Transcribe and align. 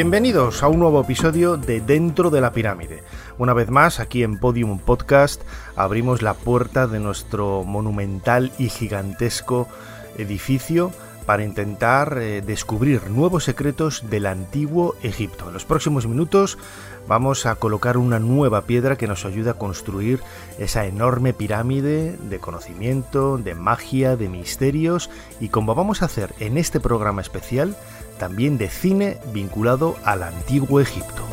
Bienvenidos 0.00 0.62
a 0.62 0.68
un 0.68 0.78
nuevo 0.78 1.00
episodio 1.00 1.56
de 1.56 1.80
Dentro 1.80 2.30
de 2.30 2.40
la 2.40 2.52
Pirámide. 2.52 3.02
Una 3.36 3.52
vez 3.52 3.68
más, 3.68 3.98
aquí 3.98 4.22
en 4.22 4.38
Podium 4.38 4.78
Podcast, 4.78 5.42
abrimos 5.74 6.22
la 6.22 6.34
puerta 6.34 6.86
de 6.86 7.00
nuestro 7.00 7.64
monumental 7.64 8.52
y 8.60 8.68
gigantesco 8.68 9.66
edificio 10.16 10.92
para 11.26 11.44
intentar 11.44 12.16
eh, 12.18 12.42
descubrir 12.42 13.10
nuevos 13.10 13.42
secretos 13.42 14.08
del 14.08 14.26
antiguo 14.26 14.94
Egipto. 15.02 15.48
En 15.48 15.52
los 15.52 15.64
próximos 15.64 16.06
minutos 16.06 16.58
vamos 17.08 17.44
a 17.44 17.56
colocar 17.56 17.98
una 17.98 18.20
nueva 18.20 18.62
piedra 18.62 18.96
que 18.96 19.08
nos 19.08 19.24
ayuda 19.24 19.50
a 19.50 19.58
construir 19.58 20.20
esa 20.58 20.86
enorme 20.86 21.32
pirámide 21.32 22.16
de 22.16 22.38
conocimiento, 22.38 23.36
de 23.36 23.54
magia, 23.54 24.16
de 24.16 24.28
misterios 24.28 25.10
y 25.40 25.48
como 25.48 25.74
vamos 25.74 26.02
a 26.02 26.06
hacer 26.06 26.34
en 26.38 26.56
este 26.56 26.78
programa 26.78 27.20
especial, 27.20 27.76
también 28.18 28.58
de 28.58 28.68
cine 28.68 29.18
vinculado 29.32 29.96
al 30.04 30.22
antiguo 30.22 30.80
Egipto. 30.80 31.24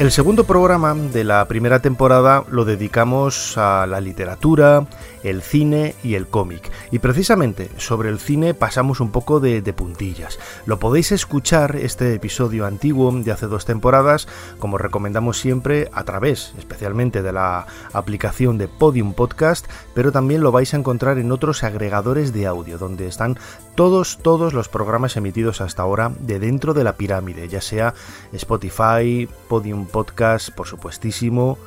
El 0.00 0.10
segundo 0.12 0.44
programa 0.44 0.94
de 0.94 1.24
la 1.24 1.46
primera 1.46 1.80
temporada 1.80 2.44
lo 2.50 2.64
dedicamos 2.64 3.58
a 3.58 3.86
la 3.86 4.00
literatura, 4.00 4.86
el 5.22 5.42
cine 5.42 5.94
y 6.02 6.14
el 6.14 6.26
cómic. 6.26 6.70
Y 6.90 7.00
precisamente 7.00 7.68
sobre 7.76 8.08
el 8.08 8.18
cine 8.18 8.54
pasamos 8.54 9.00
un 9.00 9.10
poco 9.10 9.40
de, 9.40 9.60
puntillas. 9.74 10.38
Lo 10.64 10.78
podéis 10.78 11.12
escuchar 11.12 11.76
este 11.76 12.14
episodio 12.14 12.64
antiguo 12.64 13.12
de 13.12 13.30
hace 13.30 13.46
dos 13.46 13.66
temporadas, 13.66 14.26
como 14.58 14.78
recomendamos 14.78 15.38
siempre, 15.38 15.90
a 15.92 16.04
través 16.04 16.54
especialmente 16.56 17.20
de 17.20 17.34
la 17.34 17.66
aplicación 17.92 18.56
de 18.56 18.68
Podium 18.68 19.12
Podcast, 19.12 19.66
pero 19.92 20.12
también 20.12 20.42
lo 20.42 20.50
vais 20.50 20.72
a 20.72 20.78
encontrar 20.78 21.18
en 21.18 21.30
otros 21.30 21.62
agregadores 21.62 22.32
de 22.32 22.46
audio, 22.46 22.78
donde 22.78 23.06
están 23.06 23.38
todos, 23.74 24.18
todos 24.22 24.54
los 24.54 24.70
programas 24.70 25.18
emitidos 25.18 25.60
hasta 25.60 25.82
ahora 25.82 26.10
de 26.20 26.38
dentro 26.38 26.72
de 26.72 26.84
la 26.84 26.94
pirámide, 26.94 27.48
ya 27.48 27.60
sea 27.60 27.92
Spotify, 28.32 29.28
Podium 29.46 29.89
Podcast, 29.90 30.50
por 30.50 30.66
supuestísimo, 30.66 31.58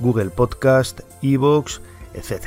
Google 0.00 0.30
Podcast, 0.30 1.00
Evox, 1.22 1.80
etc. 2.14 2.46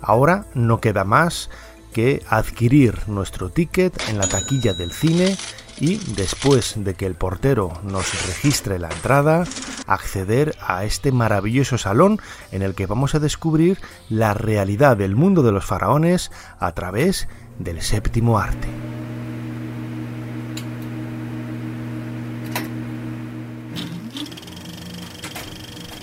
Ahora 0.00 0.46
no 0.54 0.80
queda 0.80 1.04
más 1.04 1.50
que 1.92 2.22
adquirir 2.28 3.08
nuestro 3.08 3.50
ticket 3.50 3.94
en 4.08 4.18
la 4.18 4.28
taquilla 4.28 4.74
del 4.74 4.92
cine 4.92 5.36
y 5.80 5.96
después 6.14 6.74
de 6.76 6.94
que 6.94 7.06
el 7.06 7.14
portero 7.14 7.72
nos 7.82 8.26
registre 8.26 8.78
la 8.78 8.88
entrada, 8.88 9.44
acceder 9.86 10.56
a 10.60 10.84
este 10.84 11.12
maravilloso 11.12 11.78
salón 11.78 12.20
en 12.52 12.62
el 12.62 12.74
que 12.74 12.86
vamos 12.86 13.14
a 13.14 13.20
descubrir 13.20 13.78
la 14.08 14.34
realidad 14.34 14.96
del 14.96 15.16
mundo 15.16 15.42
de 15.42 15.52
los 15.52 15.64
faraones 15.64 16.30
a 16.58 16.72
través 16.72 17.28
del 17.58 17.82
séptimo 17.82 18.38
arte. 18.38 18.68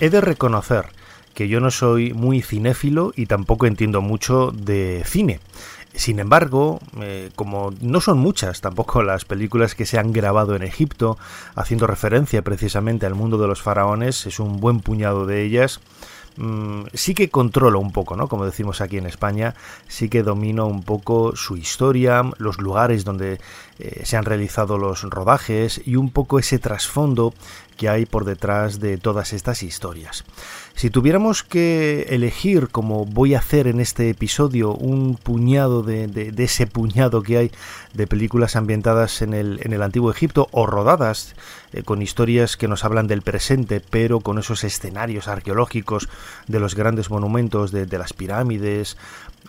He 0.02 0.10
de 0.10 0.20
reconocer 0.20 0.86
que 1.32 1.46
yo 1.46 1.60
no 1.60 1.70
soy 1.70 2.12
muy 2.12 2.42
cinéfilo 2.42 3.12
y 3.14 3.26
tampoco 3.26 3.66
entiendo 3.66 4.00
mucho 4.00 4.50
de 4.50 5.04
cine. 5.06 5.38
Sin 5.94 6.18
embargo, 6.18 6.80
eh, 7.00 7.30
como 7.36 7.72
no 7.80 8.00
son 8.00 8.18
muchas 8.18 8.60
tampoco 8.60 9.04
las 9.04 9.24
películas 9.24 9.76
que 9.76 9.86
se 9.86 10.00
han 10.00 10.12
grabado 10.12 10.56
en 10.56 10.64
Egipto, 10.64 11.18
haciendo 11.54 11.86
referencia 11.86 12.42
precisamente 12.42 13.06
al 13.06 13.14
mundo 13.14 13.38
de 13.38 13.46
los 13.46 13.62
faraones, 13.62 14.26
es 14.26 14.40
un 14.40 14.58
buen 14.58 14.80
puñado 14.80 15.24
de 15.24 15.44
ellas, 15.44 15.78
mm, 16.36 16.86
sí 16.94 17.14
que 17.14 17.30
controlo 17.30 17.78
un 17.78 17.92
poco, 17.92 18.16
¿no? 18.16 18.26
Como 18.26 18.44
decimos 18.44 18.80
aquí 18.80 18.98
en 18.98 19.06
España, 19.06 19.54
sí 19.86 20.08
que 20.08 20.24
domino 20.24 20.66
un 20.66 20.82
poco 20.82 21.36
su 21.36 21.56
historia, 21.56 22.24
los 22.38 22.60
lugares 22.60 23.04
donde 23.04 23.38
eh, 23.78 24.02
se 24.04 24.16
han 24.16 24.24
realizado 24.24 24.78
los 24.78 25.02
rodajes 25.02 25.80
y 25.84 25.94
un 25.94 26.10
poco 26.10 26.40
ese 26.40 26.58
trasfondo 26.58 27.34
que 27.82 27.88
hay 27.88 28.06
por 28.06 28.24
detrás 28.24 28.78
de 28.78 28.96
todas 28.96 29.32
estas 29.32 29.64
historias. 29.64 30.22
Si 30.76 30.88
tuviéramos 30.88 31.42
que 31.42 32.06
elegir, 32.10 32.68
como 32.68 33.06
voy 33.06 33.34
a 33.34 33.40
hacer 33.40 33.66
en 33.66 33.80
este 33.80 34.08
episodio, 34.08 34.72
un 34.72 35.16
puñado 35.16 35.82
de, 35.82 36.32
ese 36.38 36.68
puñado 36.68 37.24
que 37.24 37.38
hay 37.38 37.52
de 37.92 38.06
películas 38.06 38.54
ambientadas 38.54 39.20
en 39.20 39.34
el, 39.34 39.58
en 39.64 39.72
el 39.72 39.82
antiguo 39.82 40.12
Egipto 40.12 40.46
o 40.52 40.64
rodadas 40.64 41.34
eh, 41.72 41.82
con 41.82 42.02
historias 42.02 42.56
que 42.56 42.68
nos 42.68 42.84
hablan 42.84 43.08
del 43.08 43.22
presente, 43.22 43.80
pero 43.80 44.20
con 44.20 44.38
esos 44.38 44.62
escenarios 44.62 45.26
arqueológicos 45.26 46.08
de 46.46 46.60
los 46.60 46.76
grandes 46.76 47.10
monumentos 47.10 47.72
de, 47.72 47.86
de 47.86 47.98
las 47.98 48.12
pirámides 48.12 48.96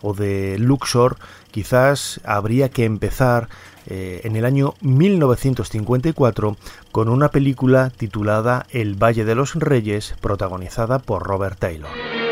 o 0.02 0.16
de 0.16 0.58
Luxor, 0.58 1.18
quizás 1.52 2.20
habría 2.26 2.70
que 2.70 2.86
empezar 2.86 3.48
eh, 3.88 4.22
en 4.24 4.36
el 4.36 4.46
año 4.46 4.76
1954 4.82 6.58
con 6.92 7.10
una 7.10 7.30
película 7.30 7.90
titulada 7.90 8.66
El 8.72 8.96
Valle 8.96 9.26
de 9.26 9.36
los 9.36 9.56
Reyes, 9.56 10.16
protagonizada 10.22 11.00
por 11.00 11.24
Robert 11.24 11.60
Taylor. 11.60 12.23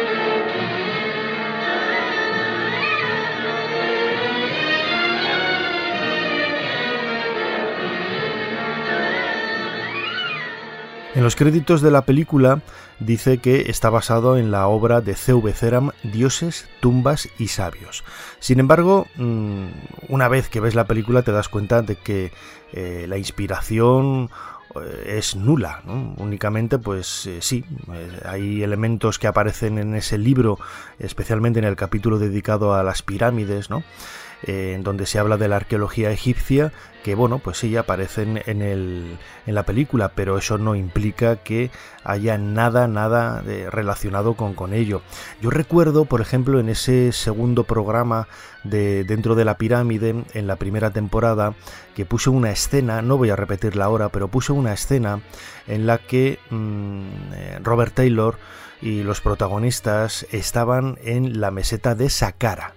En 11.14 11.24
los 11.24 11.36
créditos 11.36 11.82
de 11.82 11.92
la 11.92 12.06
película 12.06 12.62
dice 13.00 13.40
que 13.40 13.70
está 13.70 13.90
basado 13.90 14.38
en 14.38 14.50
la 14.50 14.68
obra 14.68 15.02
de 15.02 15.14
C.V. 15.14 15.52
Ceram 15.52 15.92
Dioses, 16.04 16.70
tumbas 16.80 17.28
y 17.38 17.50
sabios. 17.50 18.06
Sin 18.40 18.62
embargo, 18.62 19.08
mm, 19.18 19.66
una 20.08 20.30
vez 20.30 20.48
que 20.48 20.62
ves 20.62 20.74
la 20.74 20.86
película 20.86 21.22
te 21.22 21.34
das 21.34 21.50
cuenta 21.50 21.82
de 21.82 21.98
que 21.98 22.32
eh, 22.72 23.08
la 23.10 23.18
inspiración 23.18 24.30
eh, 24.76 25.18
es 25.18 25.36
nula, 25.36 25.82
únicamente 26.18 26.80
pues 26.80 27.26
eh, 27.28 27.40
sí, 27.42 27.66
hay 28.24 28.64
elementos 28.64 29.20
que 29.20 29.28
aparecen 29.28 29.80
en 29.80 29.96
ese 29.96 30.18
libro, 30.18 30.60
especialmente 30.98 31.60
en 31.60 31.66
el 31.66 31.76
capítulo 31.76 32.20
dedicado 32.20 32.74
a 32.74 32.84
las 32.84 33.02
pirámides, 33.02 33.70
¿no? 33.70 33.84
Eh, 34.44 34.74
en 34.74 34.84
donde 34.84 35.06
se 35.06 35.20
habla 35.20 35.38
de 35.38 35.48
la 35.48 35.58
arqueología 35.58 36.12
egipcia, 36.12 36.72
que 37.04 37.14
bueno, 37.14 37.40
pues 37.40 37.60
sí 37.60 37.76
aparecen 37.78 38.42
en, 38.46 38.62
el, 38.62 39.18
en 39.46 39.56
la 39.56 39.64
película, 39.64 40.14
pero 40.16 40.38
eso 40.38 40.58
no 40.58 40.76
implica 40.76 41.38
que 41.38 41.70
haya 42.04 42.38
nada, 42.38 42.88
nada 42.88 43.42
relacionado 43.70 44.36
con, 44.36 44.54
con 44.56 44.74
ello. 44.74 45.02
Yo 45.42 45.50
recuerdo, 45.52 46.06
por 46.06 46.22
ejemplo, 46.22 46.60
en 46.60 46.70
ese 46.70 47.12
segundo 47.12 47.66
programa 47.66 48.28
de 48.64 49.04
Dentro 49.04 49.36
de 49.36 49.46
la 49.46 49.58
Pirámide, 49.58 50.24
en 50.34 50.48
la 50.48 50.56
primera 50.56 50.92
temporada, 50.92 51.54
que 51.96 52.06
puse 52.06 52.30
una 52.30 52.52
escena, 52.52 53.02
no 53.02 53.18
voy 53.18 53.30
a 53.30 53.36
repetirla 53.36 53.86
ahora, 53.86 54.10
pero 54.10 54.28
puse 54.28 54.54
una 54.54 54.74
escena 54.74 55.22
en 55.68 55.86
la 55.86 56.00
que 56.00 56.40
mm, 56.50 57.34
eh, 57.34 57.60
Robert 57.64 57.94
Taylor 57.94 58.38
y 58.82 59.04
los 59.04 59.22
protagonistas 59.22 60.26
estaban 60.32 60.98
en 61.04 61.40
la 61.40 61.52
meseta 61.52 61.96
de 61.96 62.10
Saqqara. 62.10 62.74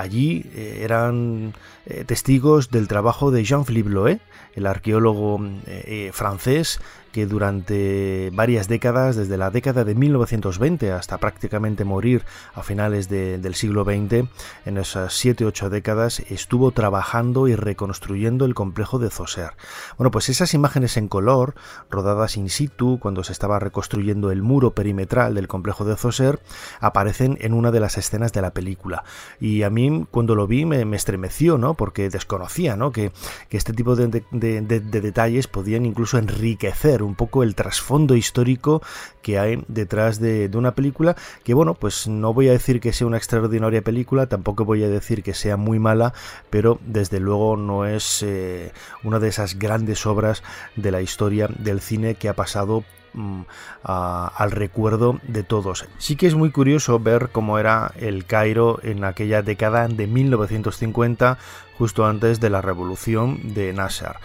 Allí 0.00 0.46
eh, 0.54 0.80
eran 0.82 1.52
eh, 1.84 2.04
testigos 2.06 2.70
del 2.70 2.88
trabajo 2.88 3.30
de 3.30 3.44
Jean-Philippe 3.44 3.90
Loé, 3.90 4.20
el 4.54 4.66
arqueólogo 4.66 5.38
eh, 5.66 6.10
francés 6.14 6.80
que 7.12 7.26
durante 7.26 8.30
varias 8.32 8.68
décadas, 8.68 9.16
desde 9.16 9.36
la 9.36 9.50
década 9.50 9.84
de 9.84 9.94
1920 9.94 10.92
hasta 10.92 11.18
prácticamente 11.18 11.84
morir 11.84 12.24
a 12.54 12.62
finales 12.62 13.08
del 13.08 13.54
siglo 13.54 13.84
XX, 13.84 14.28
en 14.64 14.78
esas 14.78 15.24
7-8 15.24 15.68
décadas 15.68 16.20
estuvo 16.30 16.70
trabajando 16.70 17.48
y 17.48 17.56
reconstruyendo 17.56 18.44
el 18.44 18.54
complejo 18.54 18.98
de 18.98 19.10
Zoser. 19.10 19.52
Bueno, 19.98 20.10
pues 20.10 20.28
esas 20.28 20.54
imágenes 20.54 20.96
en 20.96 21.08
color, 21.08 21.54
rodadas 21.90 22.36
in 22.36 22.48
situ, 22.48 22.98
cuando 23.00 23.24
se 23.24 23.32
estaba 23.32 23.58
reconstruyendo 23.58 24.30
el 24.30 24.42
muro 24.42 24.72
perimetral 24.72 25.34
del 25.34 25.48
complejo 25.48 25.84
de 25.84 25.96
Zoser, 25.96 26.40
aparecen 26.80 27.38
en 27.40 27.54
una 27.54 27.70
de 27.70 27.80
las 27.80 27.98
escenas 27.98 28.32
de 28.32 28.42
la 28.42 28.52
película. 28.52 29.04
Y 29.40 29.62
a 29.62 29.70
mí, 29.70 30.06
cuando 30.10 30.34
lo 30.34 30.46
vi, 30.46 30.64
me, 30.64 30.96
estremeció, 30.96 31.58
¿no? 31.58 31.74
Porque 31.74 32.08
desconocía, 32.10 32.76
¿no? 32.76 32.92
Que, 32.92 33.12
este 33.50 33.74
tipo 33.74 33.94
de 33.94 34.22
detalles 34.30 35.46
podían 35.46 35.84
incluso 35.84 36.16
enriquecer 36.16 36.99
un 37.02 37.14
poco 37.14 37.42
el 37.42 37.54
trasfondo 37.54 38.14
histórico 38.14 38.82
que 39.22 39.38
hay 39.38 39.62
detrás 39.68 40.20
de, 40.20 40.50
una 40.54 40.74
película 40.74 41.16
que 41.44 41.54
bueno, 41.54 41.74
pues 41.74 42.08
no 42.08 42.34
voy 42.34 42.48
a 42.48 42.52
decir 42.52 42.80
que 42.80 42.92
sea 42.92 43.06
una 43.06 43.16
extraordinaria 43.16 43.82
película, 43.82 44.26
tampoco 44.26 44.64
voy 44.64 44.82
a 44.84 44.88
decir 44.88 45.22
que 45.22 45.34
sea 45.34 45.56
muy 45.56 45.78
mala, 45.78 46.12
pero 46.50 46.78
desde 46.84 47.20
luego 47.20 47.56
no 47.56 47.86
es 47.86 48.22
eh, 48.22 48.72
una 49.04 49.18
de 49.18 49.28
esas 49.28 49.58
grandes 49.58 50.06
obras 50.06 50.42
de 50.76 50.90
la 50.90 51.02
historia 51.02 51.48
del 51.58 51.80
cine 51.80 52.14
que 52.14 52.28
ha 52.28 52.34
pasado 52.34 52.84
mm, 53.14 53.42
al 53.82 54.50
recuerdo 54.50 55.20
de 55.26 55.42
todos. 55.42 55.86
Sí 55.98 56.16
que 56.16 56.26
es 56.26 56.34
muy 56.34 56.50
curioso 56.50 56.98
ver 56.98 57.30
cómo 57.32 57.58
era 57.58 57.92
el 57.98 58.24
Cairo 58.24 58.80
en 58.82 59.04
aquella 59.04 59.42
década 59.42 59.88
de 59.88 60.06
1950, 60.06 61.38
justo 61.78 62.06
antes 62.06 62.40
de 62.40 62.50
la 62.50 62.60
revolución 62.60 63.54
de 63.54 63.72
Nasser 63.72 64.16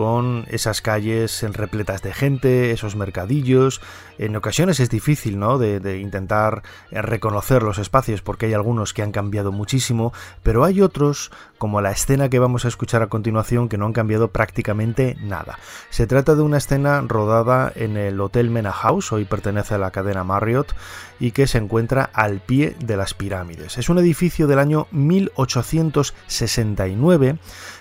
con 0.00 0.46
esas 0.48 0.80
calles 0.80 1.44
repletas 1.52 2.00
de 2.00 2.14
gente, 2.14 2.70
esos 2.70 2.96
mercadillos. 2.96 3.82
En 4.16 4.34
ocasiones 4.34 4.80
es 4.80 4.88
difícil, 4.88 5.38
¿no? 5.38 5.58
De, 5.58 5.98
intentar 5.98 6.62
eh, 6.90 7.02
reconocer 7.02 7.62
los 7.62 7.76
espacios 7.76 8.22
porque 8.22 8.46
hay 8.46 8.54
algunos 8.54 8.94
que 8.94 9.02
han 9.02 9.12
cambiado 9.12 9.52
muchísimo, 9.52 10.14
pero 10.42 10.64
hay 10.64 10.80
otros, 10.80 11.30
como 11.58 11.82
la 11.82 11.90
escena 11.90 12.30
que 12.30 12.38
vamos 12.38 12.64
a 12.64 12.68
escuchar 12.68 13.02
a 13.02 13.08
continuación, 13.08 13.68
que 13.68 13.76
no 13.76 13.84
han 13.84 13.92
cambiado 13.92 14.28
prácticamente 14.28 15.18
nada. 15.20 15.58
Se 15.90 16.06
trata 16.06 16.34
de 16.34 16.40
una 16.40 16.56
escena 16.56 17.02
rodada 17.02 17.70
en 17.74 17.98
el 17.98 18.18
Hotel 18.22 18.48
Mena 18.48 18.72
House, 18.72 19.12
hoy 19.12 19.26
pertenece 19.26 19.74
a 19.74 19.78
la 19.78 19.90
cadena 19.90 20.24
Marriott, 20.24 20.74
y 21.18 21.32
que 21.32 21.46
se 21.46 21.58
encuentra 21.58 22.08
al 22.14 22.40
pie 22.40 22.74
de 22.78 22.96
las 22.96 23.12
pirámides. 23.12 23.76
Es 23.76 23.90
un 23.90 23.98
edificio 23.98 24.46
del 24.46 24.60
año 24.60 24.86
1869 24.92 27.36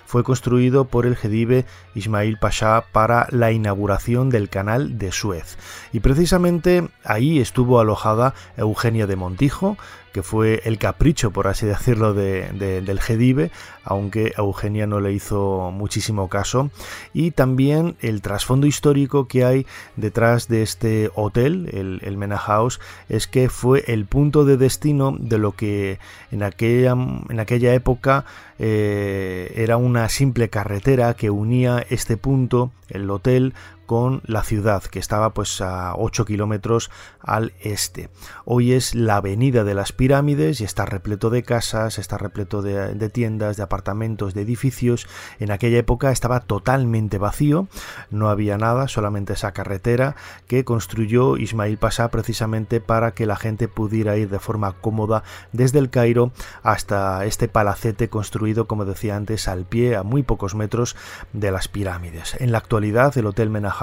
fue 0.09 0.23
construido 0.23 0.85
por 0.85 1.05
el 1.05 1.15
jedive 1.15 1.65
Ismail 1.93 2.39
Pasha 2.39 2.85
para 2.91 3.27
la 3.29 3.51
inauguración 3.51 4.31
del 4.31 4.49
canal 4.49 4.97
de 4.97 5.11
Suez. 5.11 5.55
Y 5.93 5.99
precisamente 5.99 6.89
ahí 7.03 7.37
estuvo 7.37 7.79
alojada 7.79 8.33
Eugenia 8.57 9.05
de 9.05 9.15
Montijo, 9.15 9.77
fue 10.23 10.61
el 10.65 10.77
capricho, 10.77 11.31
por 11.31 11.47
así 11.47 11.65
decirlo, 11.65 12.13
del 12.13 12.99
Gedive, 12.99 13.51
aunque 13.83 14.33
Eugenia 14.37 14.87
no 14.87 14.99
le 14.99 15.13
hizo 15.13 15.71
muchísimo 15.71 16.29
caso, 16.29 16.69
y 17.13 17.31
también 17.31 17.95
el 18.01 18.21
trasfondo 18.21 18.67
histórico 18.67 19.27
que 19.27 19.45
hay 19.45 19.65
detrás 19.95 20.47
de 20.47 20.61
este 20.61 21.09
hotel, 21.15 21.69
el, 21.73 22.01
el 22.03 22.17
Mena 22.17 22.37
House, 22.37 22.79
es 23.07 23.27
que 23.27 23.49
fue 23.49 23.83
el 23.87 24.05
punto 24.05 24.45
de 24.45 24.57
destino 24.57 25.15
de 25.19 25.37
lo 25.37 25.53
que 25.53 25.99
en 26.31 26.43
aquella, 26.43 26.91
en 26.91 27.39
aquella 27.39 27.73
época 27.73 28.25
eh, 28.59 29.53
era 29.55 29.77
una 29.77 30.09
simple 30.09 30.49
carretera 30.49 31.13
que 31.13 31.29
unía 31.29 31.85
este 31.89 32.17
punto, 32.17 32.71
el 32.89 33.09
hotel, 33.09 33.53
con 33.89 34.21
la 34.23 34.43
ciudad 34.43 34.83
que 34.83 34.99
estaba 34.99 35.33
pues 35.33 35.61
a 35.61 35.95
8 35.95 36.23
kilómetros 36.23 36.91
al 37.19 37.53
este. 37.59 38.11
Hoy 38.45 38.73
es 38.73 38.93
la 38.93 39.15
avenida 39.15 39.63
de 39.63 39.73
las 39.73 39.93
pirámides 39.93 40.61
y 40.61 40.63
está 40.63 40.85
repleto 40.85 41.31
de 41.31 41.41
casas, 41.41 41.97
está 41.97 42.19
repleto 42.19 42.61
de, 42.61 43.09
tiendas, 43.09 43.57
de 43.57 43.63
apartamentos, 43.63 44.35
de 44.35 44.43
edificios. 44.43 45.07
En 45.39 45.49
aquella 45.49 45.79
época 45.79 46.11
estaba 46.11 46.41
totalmente 46.41 47.17
vacío, 47.17 47.67
no 48.11 48.29
había 48.29 48.59
nada, 48.59 48.87
solamente 48.87 49.33
esa 49.33 49.53
carretera 49.53 50.15
que 50.45 50.63
construyó 50.63 51.37
Ismail 51.37 51.79
Pasha 51.79 52.09
precisamente 52.09 52.81
para 52.81 53.15
que 53.15 53.25
la 53.25 53.37
gente 53.37 53.67
pudiera 53.67 54.17
ir 54.17 54.29
de 54.29 54.37
forma 54.37 54.73
cómoda 54.73 55.23
desde 55.51 55.79
el 55.79 55.89
Cairo 55.89 56.31
hasta 56.61 57.25
este 57.25 57.47
palacete 57.47 58.07
construido, 58.07 58.67
como 58.67 58.85
decía 58.85 59.15
antes, 59.15 59.47
al 59.47 59.65
pie, 59.65 59.95
a 59.95 60.03
muy 60.03 60.21
pocos 60.21 60.53
metros 60.53 60.95
de 61.33 61.49
las 61.49 61.67
pirámides. 61.67 62.39
En 62.39 62.51
la 62.51 62.59
actualidad 62.59 63.17
el 63.17 63.25
Hotel 63.25 63.49
Menah 63.49 63.78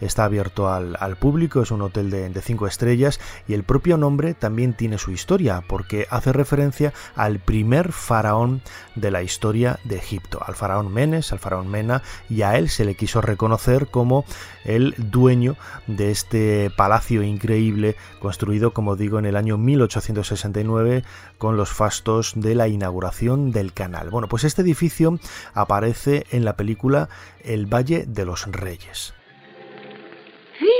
Está 0.00 0.24
abierto 0.24 0.68
al, 0.68 1.16
público, 1.16 1.62
es 1.62 1.70
un 1.70 1.82
hotel 1.82 2.10
de, 2.10 2.28
de, 2.28 2.42
cinco 2.42 2.66
estrellas 2.66 3.20
y 3.46 3.54
el 3.54 3.62
propio 3.62 3.96
nombre 3.96 4.34
también 4.34 4.74
tiene 4.74 4.98
su 4.98 5.12
historia 5.12 5.62
porque 5.68 6.06
hace 6.10 6.32
referencia 6.32 6.92
al 7.14 7.38
primer 7.38 7.92
faraón 7.92 8.62
de 8.96 9.10
la 9.12 9.22
historia 9.22 9.78
de 9.84 9.96
Egipto, 9.96 10.40
al 10.44 10.54
faraón 10.54 10.92
Menes, 10.92 11.32
al 11.32 11.38
faraón 11.38 11.68
Mena 11.68 12.02
y 12.28 12.42
a 12.42 12.56
él 12.56 12.68
se 12.68 12.84
le 12.84 12.96
quiso 12.96 13.20
reconocer 13.20 13.86
como 13.86 14.24
el 14.64 14.94
dueño 14.98 15.56
de 15.86 16.10
este 16.10 16.70
palacio 16.76 17.22
increíble 17.22 17.96
construido, 18.20 18.72
como 18.72 18.96
digo, 18.96 19.18
en 19.18 19.26
el 19.26 19.36
año 19.36 19.56
1869 19.56 21.04
con 21.38 21.56
los 21.56 21.70
fastos 21.70 22.32
de 22.34 22.54
la 22.54 22.68
inauguración 22.68 23.52
del 23.52 23.72
canal. 23.72 24.10
Bueno, 24.10 24.28
pues 24.28 24.44
este 24.44 24.62
edificio 24.62 25.18
aparece 25.54 26.26
en 26.30 26.44
la 26.44 26.56
película 26.56 27.08
El 27.40 27.66
Valle 27.66 28.04
de 28.06 28.24
los 28.24 28.46
Reyes. 28.46 29.14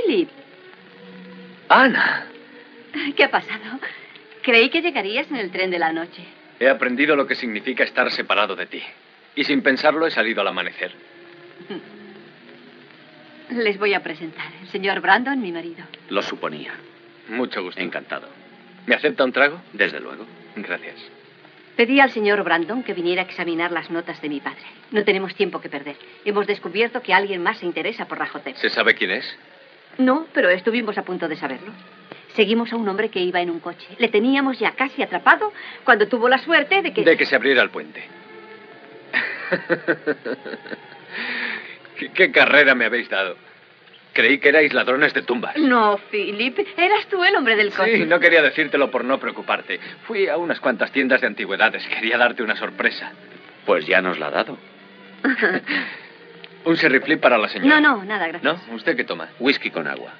Philip. 0.09 0.29
Ana. 1.69 2.25
¿Qué 3.15 3.23
ha 3.23 3.29
pasado? 3.29 3.79
Creí 4.41 4.71
que 4.71 4.81
llegarías 4.81 5.29
en 5.29 5.35
el 5.35 5.51
tren 5.51 5.69
de 5.69 5.77
la 5.77 5.93
noche. 5.93 6.25
He 6.59 6.67
aprendido 6.67 7.15
lo 7.15 7.27
que 7.27 7.35
significa 7.35 7.83
estar 7.83 8.09
separado 8.11 8.55
de 8.55 8.65
ti. 8.65 8.81
Y 9.35 9.43
sin 9.43 9.61
pensarlo 9.61 10.07
he 10.07 10.11
salido 10.11 10.41
al 10.41 10.47
amanecer. 10.47 10.91
Les 13.51 13.77
voy 13.77 13.93
a 13.93 14.01
presentar. 14.01 14.47
El 14.59 14.67
señor 14.69 14.99
Brandon, 14.99 15.39
mi 15.39 15.51
marido. 15.51 15.85
Lo 16.09 16.23
suponía. 16.23 16.73
Mucho 17.27 17.61
gusto. 17.61 17.79
Encantado. 17.79 18.27
¿Me 18.87 18.95
acepta 18.95 19.23
un 19.23 19.31
trago? 19.31 19.61
Desde 19.73 19.99
luego. 19.99 20.25
Gracias. 20.55 20.95
Pedí 21.75 21.99
al 21.99 22.09
señor 22.09 22.43
Brandon 22.43 22.81
que 22.81 22.95
viniera 22.95 23.21
a 23.21 23.25
examinar 23.25 23.71
las 23.71 23.91
notas 23.91 24.19
de 24.23 24.29
mi 24.29 24.39
padre. 24.39 24.65
No 24.89 25.03
tenemos 25.03 25.35
tiempo 25.35 25.61
que 25.61 25.69
perder. 25.69 25.97
Hemos 26.25 26.47
descubierto 26.47 27.03
que 27.03 27.13
alguien 27.13 27.43
más 27.43 27.59
se 27.59 27.67
interesa 27.67 28.05
por 28.07 28.17
Rajotep. 28.17 28.55
¿Se 28.55 28.71
sabe 28.71 28.95
quién 28.95 29.11
es? 29.11 29.37
No, 29.97 30.27
pero 30.33 30.49
estuvimos 30.49 30.97
a 30.97 31.03
punto 31.03 31.27
de 31.27 31.35
saberlo. 31.35 31.71
Seguimos 32.35 32.71
a 32.71 32.75
un 32.75 32.87
hombre 32.87 33.09
que 33.09 33.19
iba 33.19 33.41
en 33.41 33.49
un 33.49 33.59
coche. 33.59 33.87
Le 33.97 34.07
teníamos 34.07 34.59
ya 34.59 34.71
casi 34.71 35.01
atrapado 35.01 35.51
cuando 35.83 36.07
tuvo 36.07 36.29
la 36.29 36.37
suerte 36.37 36.81
de 36.81 36.93
que... 36.93 37.03
De 37.03 37.17
que 37.17 37.25
se 37.25 37.35
abriera 37.35 37.61
el 37.61 37.69
puente. 37.69 38.03
¿Qué, 41.97 42.11
¿Qué, 42.11 42.31
carrera 42.31 42.75
me 42.75 42.85
habéis 42.85 43.09
dado? 43.09 43.35
Creí 44.13 44.39
que 44.39 44.49
erais 44.49 44.73
ladrones 44.73 45.13
de 45.13 45.21
tumbas. 45.21 45.57
No, 45.57 45.97
Philip. 46.11 46.59
Eras 46.77 47.07
tú 47.07 47.23
el 47.23 47.35
hombre 47.35 47.55
del 47.55 47.71
coche. 47.71 47.97
Sí, 47.97 48.05
no 48.05 48.19
quería 48.19 48.41
decírtelo 48.41 48.89
por 48.89 49.03
no 49.05 49.19
preocuparte. 49.19 49.79
Fui 50.07 50.27
a 50.27 50.37
unas 50.37 50.59
cuantas 50.59 50.91
tiendas 50.91 51.21
de 51.21 51.27
antigüedades. 51.27 51.85
Quería 51.87 52.17
darte 52.17 52.43
una 52.43 52.55
sorpresa. 52.55 53.11
Pues 53.65 53.85
ya 53.85 54.01
nos 54.01 54.19
la 54.19 54.27
ha 54.27 54.31
dado. 54.31 54.57
Un 56.65 56.75
sherry 56.75 56.99
flip 56.99 57.19
para 57.21 57.37
la 57.37 57.47
señora. 57.47 57.79
No, 57.79 57.97
no, 57.97 58.03
nada, 58.05 58.27
gracias. 58.27 58.67
¿No? 58.69 58.75
¿Usted 58.75 58.95
qué 58.95 59.03
toma? 59.03 59.29
Whisky 59.39 59.69
con 59.69 59.87
agua. 59.87 60.11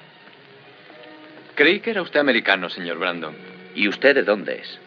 Creí 1.54 1.80
que 1.80 1.90
era 1.90 2.02
usted 2.02 2.20
americano, 2.20 2.70
señor 2.70 2.98
Brandon. 2.98 3.34
¿Y 3.74 3.88
usted 3.88 4.14
de 4.14 4.22
dónde 4.22 4.60
es? 4.60 4.78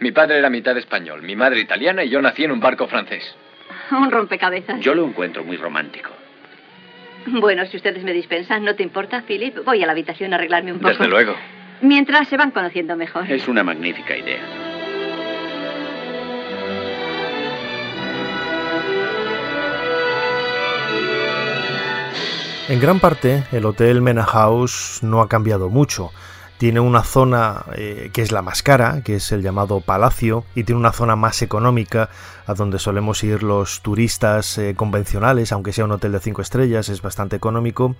Mi 0.00 0.10
padre 0.10 0.38
era 0.38 0.50
mitad 0.50 0.76
español, 0.76 1.22
mi 1.22 1.36
madre 1.36 1.60
italiana 1.60 2.02
y 2.02 2.08
yo 2.08 2.20
nací 2.20 2.44
en 2.44 2.52
un 2.52 2.60
barco 2.60 2.88
francés. 2.88 3.36
Un 3.90 4.10
rompecabezas. 4.10 4.80
Yo 4.80 4.94
lo 4.94 5.04
encuentro 5.06 5.44
muy 5.44 5.56
romántico. 5.56 6.10
Bueno, 7.26 7.64
si 7.66 7.76
ustedes 7.76 8.02
me 8.02 8.12
dispensan, 8.12 8.64
¿no 8.64 8.74
te 8.74 8.82
importa, 8.82 9.22
Philip? 9.22 9.58
Voy 9.64 9.82
a 9.82 9.86
la 9.86 9.92
habitación 9.92 10.32
a 10.32 10.36
arreglarme 10.36 10.72
un 10.72 10.78
poco. 10.78 10.88
Desde 10.88 11.06
luego. 11.06 11.36
Mientras 11.82 12.28
se 12.28 12.36
van 12.36 12.50
conociendo 12.50 12.96
mejor. 12.96 13.30
Es 13.30 13.46
una 13.46 13.62
magnífica 13.62 14.16
idea. 14.16 14.71
En 22.68 22.78
gran 22.78 23.00
parte, 23.00 23.44
el 23.50 23.66
Hotel 23.66 24.00
Mena 24.00 24.24
House 24.24 25.00
no 25.02 25.20
ha 25.20 25.28
cambiado 25.28 25.68
mucho. 25.68 26.10
Tiene 26.58 26.78
una 26.78 27.02
zona 27.02 27.64
eh, 27.74 28.10
que 28.12 28.22
es 28.22 28.30
la 28.30 28.40
más 28.40 28.62
cara, 28.62 29.02
que 29.02 29.16
es 29.16 29.32
el 29.32 29.42
llamado 29.42 29.80
Palacio, 29.80 30.44
y 30.54 30.62
tiene 30.62 30.78
una 30.78 30.92
zona 30.92 31.16
más 31.16 31.42
económica, 31.42 32.08
a 32.46 32.54
donde 32.54 32.78
solemos 32.78 33.24
ir 33.24 33.42
los 33.42 33.82
turistas 33.82 34.58
eh, 34.58 34.74
convencionales, 34.76 35.50
aunque 35.50 35.72
sea 35.72 35.86
un 35.86 35.92
hotel 35.92 36.12
de 36.12 36.20
cinco 36.20 36.40
estrellas, 36.40 36.88
es 36.88 37.02
bastante 37.02 37.34
económico 37.34 37.96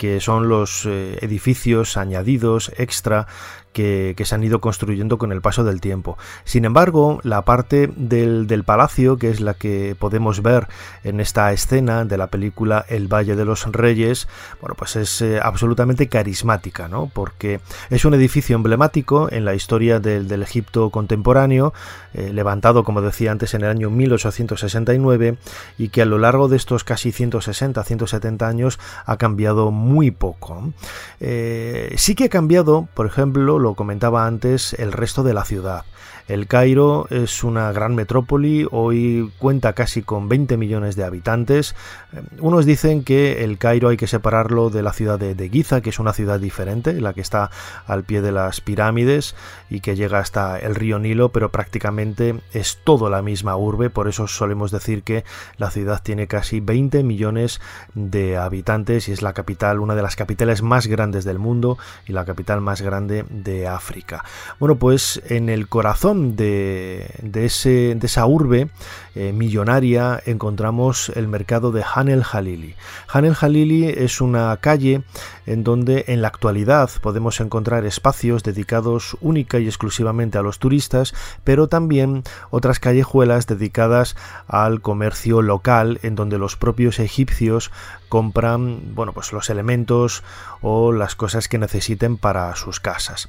que 0.00 0.18
son 0.18 0.48
los 0.48 0.86
eh, 0.86 1.18
edificios 1.20 1.98
añadidos 1.98 2.72
extra 2.78 3.26
que, 3.72 4.14
se 4.24 4.34
han 4.34 4.44
ido 4.44 4.60
construyendo 4.60 5.18
con 5.18 5.32
el 5.32 5.40
paso 5.40 5.64
del 5.64 5.80
tiempo. 5.80 6.18
Sin 6.44 6.64
embargo, 6.64 7.20
la 7.22 7.42
parte 7.42 7.90
del, 7.96 8.46
palacio, 8.64 9.16
que 9.16 9.30
es 9.30 9.40
la 9.40 9.54
que 9.54 9.96
podemos 9.98 10.42
ver 10.42 10.68
en 11.04 11.20
esta 11.20 11.52
escena 11.52 12.04
de 12.04 12.18
la 12.18 12.28
película 12.28 12.84
El 12.88 13.08
Valle 13.08 13.36
de 13.36 13.44
los 13.44 13.64
Reyes, 13.66 14.28
bueno, 14.60 14.74
pues 14.76 14.96
es 14.96 15.22
eh, 15.22 15.40
absolutamente 15.42 16.08
carismática, 16.08 16.88
¿no? 16.88 17.10
Porque 17.12 17.60
es 17.88 18.04
un 18.04 18.14
edificio 18.14 18.56
emblemático 18.56 19.28
en 19.30 19.44
la 19.44 19.54
historia 19.54 20.00
del, 20.00 20.40
Egipto 20.40 20.90
contemporáneo, 20.90 21.74
eh, 22.14 22.32
levantado, 22.32 22.82
como 22.82 23.02
decía 23.02 23.30
antes, 23.30 23.52
en 23.54 23.62
el 23.62 23.68
año 23.68 23.90
1869 23.90 25.36
y 25.76 25.88
que 25.88 26.02
a 26.02 26.06
lo 26.06 26.18
largo 26.18 26.48
de 26.48 26.56
estos 26.56 26.82
casi 26.82 27.12
160, 27.12 27.82
170 27.82 28.48
años 28.48 28.78
ha 29.04 29.16
cambiado 29.16 29.70
muy 29.70 30.10
poco. 30.10 30.72
Eh, 31.20 31.94
sí 31.96 32.14
que 32.14 32.24
ha 32.24 32.28
cambiado, 32.28 32.88
por 32.94 33.06
ejemplo, 33.06 33.59
lo 33.60 33.74
comentaba 33.74 34.26
antes, 34.26 34.74
el 34.74 34.92
resto 34.92 35.22
de 35.22 35.34
la 35.34 35.44
ciudad. 35.44 35.84
El 36.30 36.46
Cairo 36.46 37.08
es 37.10 37.42
una 37.42 37.72
gran 37.72 37.96
metrópoli, 37.96 38.64
hoy 38.70 39.32
cuenta 39.38 39.72
casi 39.72 40.02
con 40.02 40.28
20 40.28 40.56
millones 40.56 40.94
de 40.94 41.02
habitantes. 41.02 41.74
Eh, 42.12 42.22
unos 42.38 42.66
dicen 42.66 43.02
que 43.02 43.42
el 43.42 43.58
Cairo 43.58 43.88
hay 43.88 43.96
que 43.96 44.06
separarlo 44.06 44.70
de 44.70 44.84
la 44.84 44.92
ciudad 44.92 45.18
de, 45.18 45.48
Giza, 45.48 45.80
que 45.80 45.90
es 45.90 45.98
una 45.98 46.12
ciudad 46.12 46.38
diferente, 46.38 47.00
la 47.00 47.14
que 47.14 47.20
está 47.20 47.50
al 47.84 48.04
pie 48.04 48.22
de 48.22 48.30
las 48.30 48.60
pirámides 48.60 49.34
y 49.70 49.80
que 49.80 49.96
llega 49.96 50.20
hasta 50.20 50.56
el 50.60 50.76
río 50.76 51.00
Nilo, 51.00 51.30
pero 51.30 51.50
prácticamente 51.50 52.36
es 52.52 52.78
todo 52.84 53.10
la 53.10 53.22
misma 53.22 53.56
urbe, 53.56 53.90
por 53.90 54.06
eso 54.06 54.28
solemos 54.28 54.70
decir 54.70 55.02
que 55.02 55.24
la 55.56 55.72
ciudad 55.72 56.00
tiene 56.00 56.28
casi 56.28 56.60
20 56.60 57.02
millones 57.02 57.60
de 57.94 58.36
habitantes 58.36 59.08
y 59.08 59.12
es 59.12 59.22
la 59.22 59.32
capital, 59.32 59.80
una 59.80 59.96
de 59.96 60.02
las 60.02 60.14
capitales 60.14 60.62
más 60.62 60.86
grandes 60.86 61.24
del 61.24 61.40
mundo 61.40 61.76
y 62.06 62.12
la 62.12 62.24
capital 62.24 62.60
más 62.60 62.82
grande 62.82 63.24
de 63.30 63.66
África. 63.66 64.24
Bueno, 64.60 64.76
pues 64.76 65.20
en 65.26 65.48
el 65.48 65.66
corazón 65.66 66.19
de, 66.20 67.10
ese, 67.34 67.94
de 67.94 68.06
esa 68.06 68.26
urbe 68.26 68.68
eh, 69.14 69.32
millonaria 69.32 70.22
encontramos 70.26 71.10
el 71.16 71.28
mercado 71.28 71.72
de 71.72 71.84
Han 71.94 72.08
el 72.08 72.22
Halili. 72.30 72.74
Han 73.12 73.24
el 73.24 73.36
Halili 73.40 73.86
es 73.86 74.20
una 74.20 74.56
calle 74.58 75.02
en 75.46 75.64
donde 75.64 76.04
en 76.08 76.22
la 76.22 76.28
actualidad 76.28 76.90
podemos 77.00 77.40
encontrar 77.40 77.84
espacios 77.84 78.42
dedicados 78.42 79.16
única 79.20 79.58
y 79.58 79.66
exclusivamente 79.66 80.38
a 80.38 80.42
los 80.42 80.58
turistas, 80.58 81.14
pero 81.42 81.68
también 81.68 82.22
otras 82.50 82.78
callejuelas 82.78 83.46
dedicadas 83.46 84.16
al 84.46 84.80
comercio 84.80 85.42
local 85.42 85.98
en 86.02 86.14
donde 86.14 86.38
los 86.38 86.56
propios 86.56 86.98
egipcios 87.00 87.70
compran 88.10 88.94
bueno 88.94 89.12
pues 89.12 89.32
los 89.32 89.48
elementos 89.48 90.22
o 90.60 90.92
las 90.92 91.14
cosas 91.14 91.48
que 91.48 91.58
necesiten 91.58 92.18
para 92.18 92.54
sus 92.56 92.80
casas 92.80 93.28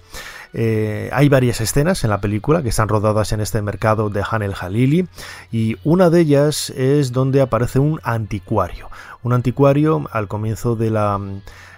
eh, 0.54 1.10
hay 1.14 1.30
varias 1.30 1.62
escenas 1.62 2.04
en 2.04 2.10
la 2.10 2.20
película 2.20 2.64
que 2.64 2.71
están 2.72 2.90
rodadas 2.90 3.32
en 3.34 3.42
este 3.42 3.62
mercado 3.62 4.10
de 4.10 4.24
Han 4.30 4.42
el 4.42 4.56
Halili 4.60 5.08
y 5.52 5.78
una 5.84 6.10
de 6.10 6.22
ellas 6.22 6.72
es 6.72 7.12
donde 7.12 7.42
aparece 7.42 7.80
un 7.80 8.00
anticuario. 8.04 8.90
Un 9.24 9.34
anticuario 9.34 10.08
al 10.12 10.28
comienzo 10.28 10.76
de 10.76 10.90
la 10.90 11.20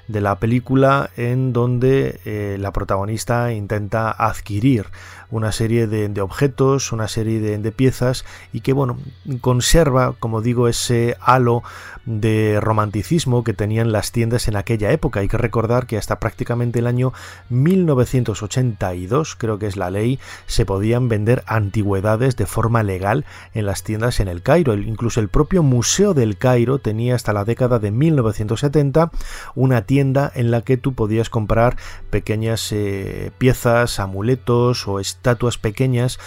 de 0.07 0.21
la 0.21 0.37
película 0.37 1.09
en 1.15 1.53
donde 1.53 2.19
eh, 2.25 2.57
la 2.59 2.73
protagonista 2.73 3.53
intenta 3.53 4.11
adquirir 4.11 4.87
una 5.33 5.51
serie 5.51 5.87
de, 5.87 6.21
objetos, 6.21 6.91
una 6.91 7.07
serie 7.07 7.39
de, 7.39 7.71
piezas 7.71 8.23
y 8.51 8.61
que 8.61 8.71
bueno, 8.71 8.97
conserva, 9.41 10.13
como 10.19 10.41
digo, 10.41 10.67
ese 10.67 11.17
halo 11.19 11.63
de 12.05 12.59
romanticismo 12.61 13.43
que 13.43 13.53
tenían 13.53 13.91
las 13.91 14.11
tiendas 14.11 14.47
en 14.47 14.55
aquella 14.55 14.91
época. 14.91 15.21
Hay 15.21 15.27
que 15.27 15.37
recordar 15.37 15.87
que 15.87 15.97
hasta 15.97 16.19
prácticamente 16.19 16.79
el 16.79 16.87
año 16.87 17.13
1982, 17.49 19.35
creo 19.35 19.57
que 19.57 19.65
es 19.65 19.75
la 19.75 19.89
ley, 19.89 20.19
se 20.45 20.65
podían 20.65 21.09
vender 21.09 21.43
antigüedades 21.47 22.35
de 22.35 22.45
forma 22.45 22.83
legal 22.83 23.25
en 23.55 23.65
las 23.65 23.83
tiendas 23.83 24.19
en 24.19 24.27
el 24.27 24.43
Cairo. 24.43 24.75
Incluso 24.75 25.19
el 25.19 25.29
propio 25.29 25.63
Museo 25.63 26.13
del 26.13 26.37
Cairo 26.37 26.77
tenía 26.77 27.15
hasta 27.15 27.33
la 27.33 27.43
década 27.43 27.79
de 27.79 27.89
1970 27.89 29.11
una 29.55 29.81
tienda 29.81 30.31
en 30.35 30.51
la 30.51 30.61
que 30.61 30.77
tú 30.77 30.93
podías 30.93 31.31
comprar 31.31 31.77
pequeñas 32.11 32.71
eh, 32.71 33.31
piezas, 33.39 33.99
amuletos 33.99 34.87
o 34.87 34.99
estatuas 35.23 35.57
pequeñas 35.57 36.19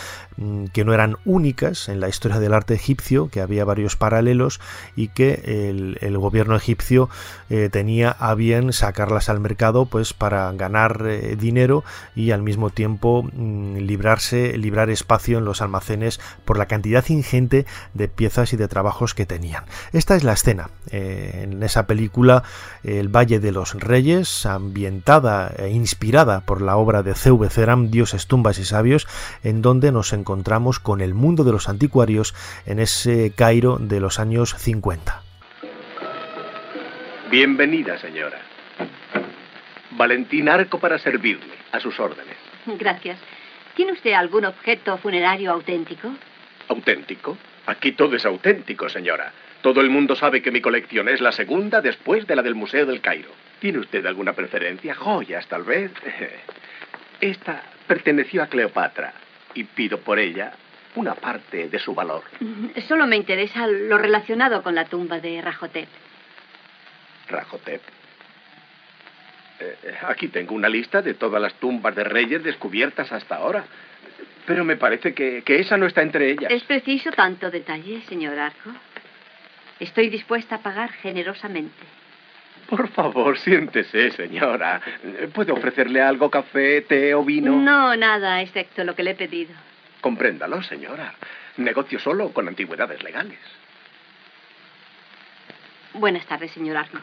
que 0.72 0.84
no 0.84 0.92
eran 0.92 1.16
únicas 1.24 1.88
en 1.88 2.00
la 2.00 2.08
historia 2.08 2.38
del 2.38 2.52
arte 2.52 2.74
egipcio, 2.74 3.28
que 3.28 3.40
había 3.40 3.64
varios 3.64 3.96
paralelos 3.96 4.60
y 4.94 5.08
que 5.08 5.68
el, 6.00 6.18
gobierno 6.18 6.56
egipcio 6.56 7.08
eh, 7.50 7.68
tenía 7.70 8.10
a 8.10 8.34
bien 8.34 8.72
sacarlas 8.72 9.28
al 9.28 9.38
mercado 9.38 9.86
pues 9.86 10.12
para 10.12 10.50
ganar 10.52 11.04
eh, 11.06 11.36
dinero 11.36 11.84
y 12.14 12.30
al 12.30 12.42
mismo 12.42 12.70
tiempo 12.70 13.22
mm, 13.22 13.76
librarse, 13.76 14.56
librar 14.58 14.90
espacio 14.90 15.38
en 15.38 15.44
los 15.44 15.62
almacenes 15.62 16.20
por 16.44 16.58
la 16.58 16.66
cantidad 16.66 17.04
ingente 17.08 17.66
de 17.94 18.08
piezas 18.08 18.52
y 18.52 18.56
de 18.56 18.68
trabajos 18.68 19.14
que 19.14 19.26
tenían. 19.26 19.64
Esta 19.92 20.16
es 20.16 20.24
la 20.24 20.32
escena 20.32 20.70
eh, 20.90 21.42
en 21.44 21.62
esa 21.62 21.86
película 21.86 22.42
El 22.82 23.08
Valle 23.08 23.40
de 23.40 23.52
los 23.52 23.74
Reyes, 23.74 24.46
ambientada 24.46 25.52
e 25.56 25.70
inspirada 25.70 26.40
por 26.40 26.60
la 26.60 26.76
obra 26.76 27.02
de 27.02 27.14
C.V. 27.14 27.48
Ceram, 27.50 27.90
Dioses, 27.90 28.26
Tumbas 28.26 28.58
y 28.58 28.64
Sabios 28.64 29.06
en 29.42 29.62
donde 29.62 29.92
nos 29.92 30.12
encontramos 30.12 30.25
con 30.82 31.00
el 31.00 31.14
mundo 31.14 31.44
de 31.44 31.52
los 31.52 31.68
anticuarios 31.68 32.34
en 32.66 32.80
ese 32.80 33.32
Cairo 33.34 33.78
de 33.78 34.00
los 34.00 34.18
años 34.18 34.54
50. 34.58 35.22
Bienvenida, 37.30 37.96
señora. 37.98 38.40
Valentín 39.92 40.48
Arco 40.48 40.80
para 40.80 40.98
servirle, 40.98 41.54
a 41.70 41.78
sus 41.78 41.98
órdenes. 42.00 42.36
Gracias. 42.66 43.18
¿Tiene 43.76 43.92
usted 43.92 44.14
algún 44.14 44.44
objeto 44.44 44.98
funerario 44.98 45.52
auténtico? 45.52 46.10
¿Auténtico? 46.68 47.38
Aquí 47.66 47.92
todo 47.92 48.16
es 48.16 48.26
auténtico, 48.26 48.88
señora. 48.88 49.32
Todo 49.62 49.80
el 49.80 49.90
mundo 49.90 50.16
sabe 50.16 50.42
que 50.42 50.50
mi 50.50 50.60
colección 50.60 51.08
es 51.08 51.20
la 51.20 51.30
segunda 51.30 51.80
después 51.80 52.26
de 52.26 52.34
la 52.34 52.42
del 52.42 52.56
Museo 52.56 52.84
del 52.84 53.00
Cairo. 53.00 53.30
¿Tiene 53.60 53.78
usted 53.78 54.04
alguna 54.06 54.32
preferencia? 54.32 54.94
Joyas, 54.94 55.46
tal 55.46 55.62
vez. 55.62 55.92
Esta 57.20 57.62
perteneció 57.86 58.42
a 58.42 58.48
Cleopatra 58.48 59.14
y 59.56 59.64
pido 59.64 60.00
por 60.00 60.18
ella 60.18 60.52
una 60.94 61.14
parte 61.14 61.68
de 61.68 61.78
su 61.78 61.94
valor. 61.94 62.22
Solo 62.88 63.06
me 63.06 63.16
interesa 63.16 63.66
lo 63.66 63.98
relacionado 63.98 64.62
con 64.62 64.74
la 64.74 64.86
tumba 64.86 65.20
de 65.20 65.42
Rajotep. 65.42 65.88
Rajotep. 67.28 67.82
Eh, 69.58 69.94
aquí 70.08 70.28
tengo 70.28 70.54
una 70.54 70.68
lista 70.68 71.02
de 71.02 71.14
todas 71.14 71.40
las 71.40 71.54
tumbas 71.54 71.94
de 71.94 72.04
reyes 72.04 72.42
descubiertas 72.42 73.10
hasta 73.12 73.36
ahora. 73.36 73.64
Pero 74.46 74.64
me 74.64 74.76
parece 74.76 75.12
que, 75.12 75.42
que 75.42 75.58
esa 75.58 75.76
no 75.76 75.86
está 75.86 76.02
entre 76.02 76.30
ellas. 76.30 76.50
¿Es 76.50 76.62
preciso 76.64 77.10
tanto 77.10 77.50
detalle, 77.50 78.02
señor 78.02 78.38
Arco? 78.38 78.70
Estoy 79.80 80.08
dispuesta 80.08 80.56
a 80.56 80.58
pagar 80.62 80.92
generosamente. 80.92 81.95
Por 82.68 82.88
favor, 82.88 83.38
siéntese, 83.38 84.10
señora. 84.12 84.80
¿Puede 85.32 85.52
ofrecerle 85.52 86.00
algo, 86.00 86.30
café, 86.30 86.82
té 86.82 87.14
o 87.14 87.22
vino? 87.24 87.52
No, 87.52 87.94
nada, 87.96 88.42
excepto 88.42 88.82
lo 88.84 88.94
que 88.94 89.02
le 89.02 89.12
he 89.12 89.14
pedido. 89.14 89.54
Compréndalo, 90.00 90.62
señora. 90.62 91.14
Negocio 91.56 91.98
solo 91.98 92.32
con 92.32 92.48
antigüedades 92.48 93.02
legales. 93.02 93.38
Buenas 95.94 96.26
tardes, 96.26 96.50
señor 96.52 96.76
Arno. 96.76 97.00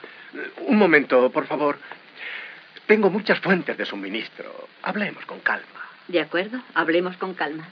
Un 0.67 0.77
momento, 0.77 1.31
por 1.31 1.47
favor. 1.47 1.77
Tengo 2.85 3.09
muchas 3.09 3.39
fuentes 3.39 3.77
de 3.77 3.85
suministro. 3.85 4.67
Hablemos 4.83 5.25
con 5.25 5.39
calma. 5.39 5.89
De 6.07 6.19
acuerdo, 6.19 6.61
hablemos 6.73 7.17
con 7.17 7.33
calma. 7.33 7.67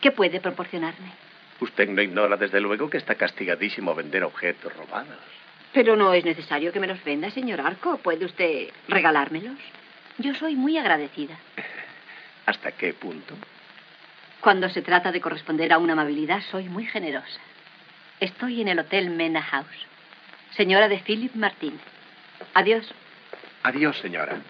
¿Qué 0.00 0.12
puede 0.12 0.40
proporcionarme? 0.40 1.12
Usted 1.60 1.88
no 1.88 2.00
ignora, 2.00 2.36
desde 2.36 2.60
luego, 2.60 2.88
que 2.88 2.98
está 2.98 3.16
castigadísimo 3.16 3.94
vender 3.94 4.24
objetos 4.24 4.74
robados. 4.76 5.18
Pero 5.72 5.96
no 5.96 6.12
es 6.12 6.24
necesario 6.24 6.72
que 6.72 6.80
me 6.80 6.86
los 6.86 7.02
venda, 7.02 7.30
señor 7.30 7.60
Arco. 7.60 7.96
¿Puede 7.98 8.26
usted 8.26 8.68
regalármelos? 8.88 9.58
Yo 10.18 10.34
soy 10.34 10.54
muy 10.54 10.76
agradecida. 10.76 11.36
¿Hasta 12.46 12.72
qué 12.72 12.92
punto? 12.92 13.34
Cuando 14.40 14.68
se 14.68 14.82
trata 14.82 15.12
de 15.12 15.20
corresponder 15.20 15.72
a 15.72 15.78
una 15.78 15.94
amabilidad, 15.94 16.42
soy 16.50 16.68
muy 16.68 16.84
generosa. 16.84 17.40
Estoy 18.20 18.60
en 18.60 18.68
el 18.68 18.78
Hotel 18.78 19.10
Mena 19.10 19.40
House. 19.40 19.86
Señora 20.56 20.88
de 20.88 20.98
Philip 20.98 21.34
Martín. 21.34 21.80
Adiós. 22.52 22.92
Adiós, 23.62 23.96
señora. 23.98 24.40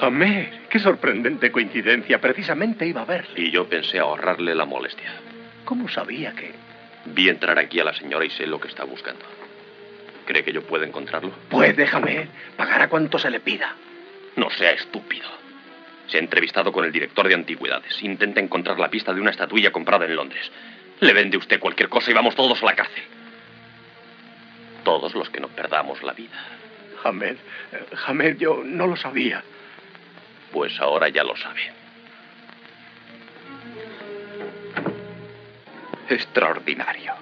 Jamé, 0.00 0.50
qué 0.70 0.78
sorprendente 0.78 1.50
coincidencia. 1.50 2.20
Precisamente 2.20 2.86
iba 2.86 3.02
a 3.02 3.04
verle. 3.04 3.40
Y 3.40 3.50
yo 3.50 3.68
pensé 3.68 3.98
ahorrarle 3.98 4.54
la 4.54 4.64
molestia. 4.64 5.12
¿Cómo 5.64 5.88
sabía 5.88 6.32
que...? 6.32 6.52
Vi 7.06 7.28
entrar 7.28 7.58
aquí 7.58 7.80
a 7.80 7.84
la 7.84 7.94
señora 7.94 8.24
y 8.24 8.30
sé 8.30 8.46
lo 8.46 8.60
que 8.60 8.68
está 8.68 8.84
buscando. 8.84 9.24
¿Cree 10.26 10.44
que 10.44 10.52
yo 10.52 10.62
puedo 10.62 10.84
encontrarlo? 10.84 11.30
Puede, 11.48 11.86
Jamé. 11.86 12.28
Pagará 12.56 12.88
cuanto 12.88 13.18
se 13.18 13.30
le 13.30 13.40
pida. 13.40 13.74
No 14.36 14.50
sea 14.50 14.72
estúpido. 14.72 15.26
Se 16.06 16.18
ha 16.18 16.20
entrevistado 16.20 16.70
con 16.70 16.84
el 16.84 16.92
director 16.92 17.26
de 17.26 17.34
antigüedades. 17.34 18.02
Intenta 18.02 18.40
encontrar 18.40 18.78
la 18.78 18.90
pista 18.90 19.12
de 19.12 19.20
una 19.20 19.30
estatuilla 19.30 19.72
comprada 19.72 20.04
en 20.04 20.16
Londres. 20.16 20.50
Le 21.00 21.12
vende 21.12 21.36
usted 21.36 21.58
cualquier 21.58 21.88
cosa 21.88 22.10
y 22.10 22.14
vamos 22.14 22.34
todos 22.34 22.62
a 22.62 22.66
la 22.66 22.74
cárcel. 22.74 23.02
Todos 24.84 25.14
los 25.14 25.30
que 25.30 25.40
no 25.40 25.48
perdamos 25.48 26.02
la 26.02 26.12
vida. 26.12 26.36
Hamed, 27.04 27.36
Hamed, 28.06 28.36
yo 28.38 28.62
no 28.64 28.86
lo 28.86 28.96
sabía. 28.96 29.42
Pues 30.52 30.78
ahora 30.80 31.08
ya 31.08 31.24
lo 31.24 31.36
sabe. 31.36 31.60
Extraordinario. 36.08 37.12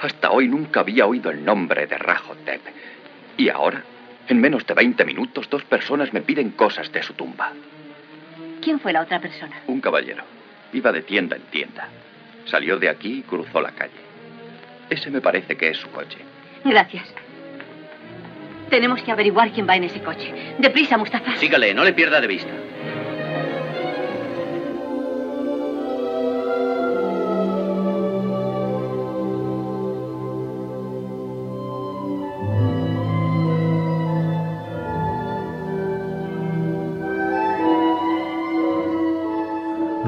Hasta 0.00 0.30
hoy 0.30 0.48
nunca 0.48 0.80
había 0.80 1.06
oído 1.06 1.30
el 1.30 1.44
nombre 1.44 1.86
de 1.86 1.98
Rajotep. 1.98 2.60
Y 3.36 3.48
ahora, 3.48 3.84
en 4.28 4.40
menos 4.40 4.66
de 4.66 4.74
20 4.74 5.04
minutos, 5.04 5.48
dos 5.48 5.64
personas 5.64 6.12
me 6.12 6.22
piden 6.22 6.50
cosas 6.50 6.90
de 6.90 7.02
su 7.02 7.12
tumba. 7.14 7.52
¿Quién 8.62 8.80
fue 8.80 8.92
la 8.92 9.02
otra 9.02 9.20
persona? 9.20 9.60
Un 9.66 9.80
caballero. 9.80 10.24
Iba 10.72 10.92
de 10.92 11.02
tienda 11.02 11.36
en 11.36 11.42
tienda. 11.42 11.88
Salió 12.46 12.78
de 12.78 12.88
aquí 12.88 13.18
y 13.18 13.22
cruzó 13.22 13.60
la 13.60 13.72
calle. 13.72 13.92
Ese 14.88 15.10
me 15.10 15.20
parece 15.20 15.56
que 15.56 15.68
es 15.68 15.78
su 15.78 15.90
coche. 15.90 16.18
Gracias. 16.64 17.14
Tenemos 18.70 19.02
que 19.02 19.10
averiguar 19.10 19.50
quién 19.50 19.68
va 19.68 19.76
en 19.76 19.84
ese 19.84 20.00
coche. 20.00 20.32
Deprisa, 20.58 20.96
Mustafa. 20.96 21.36
Sígale, 21.36 21.74
no 21.74 21.84
le 21.84 21.92
pierda 21.92 22.20
de 22.20 22.26
vista. 22.28 22.52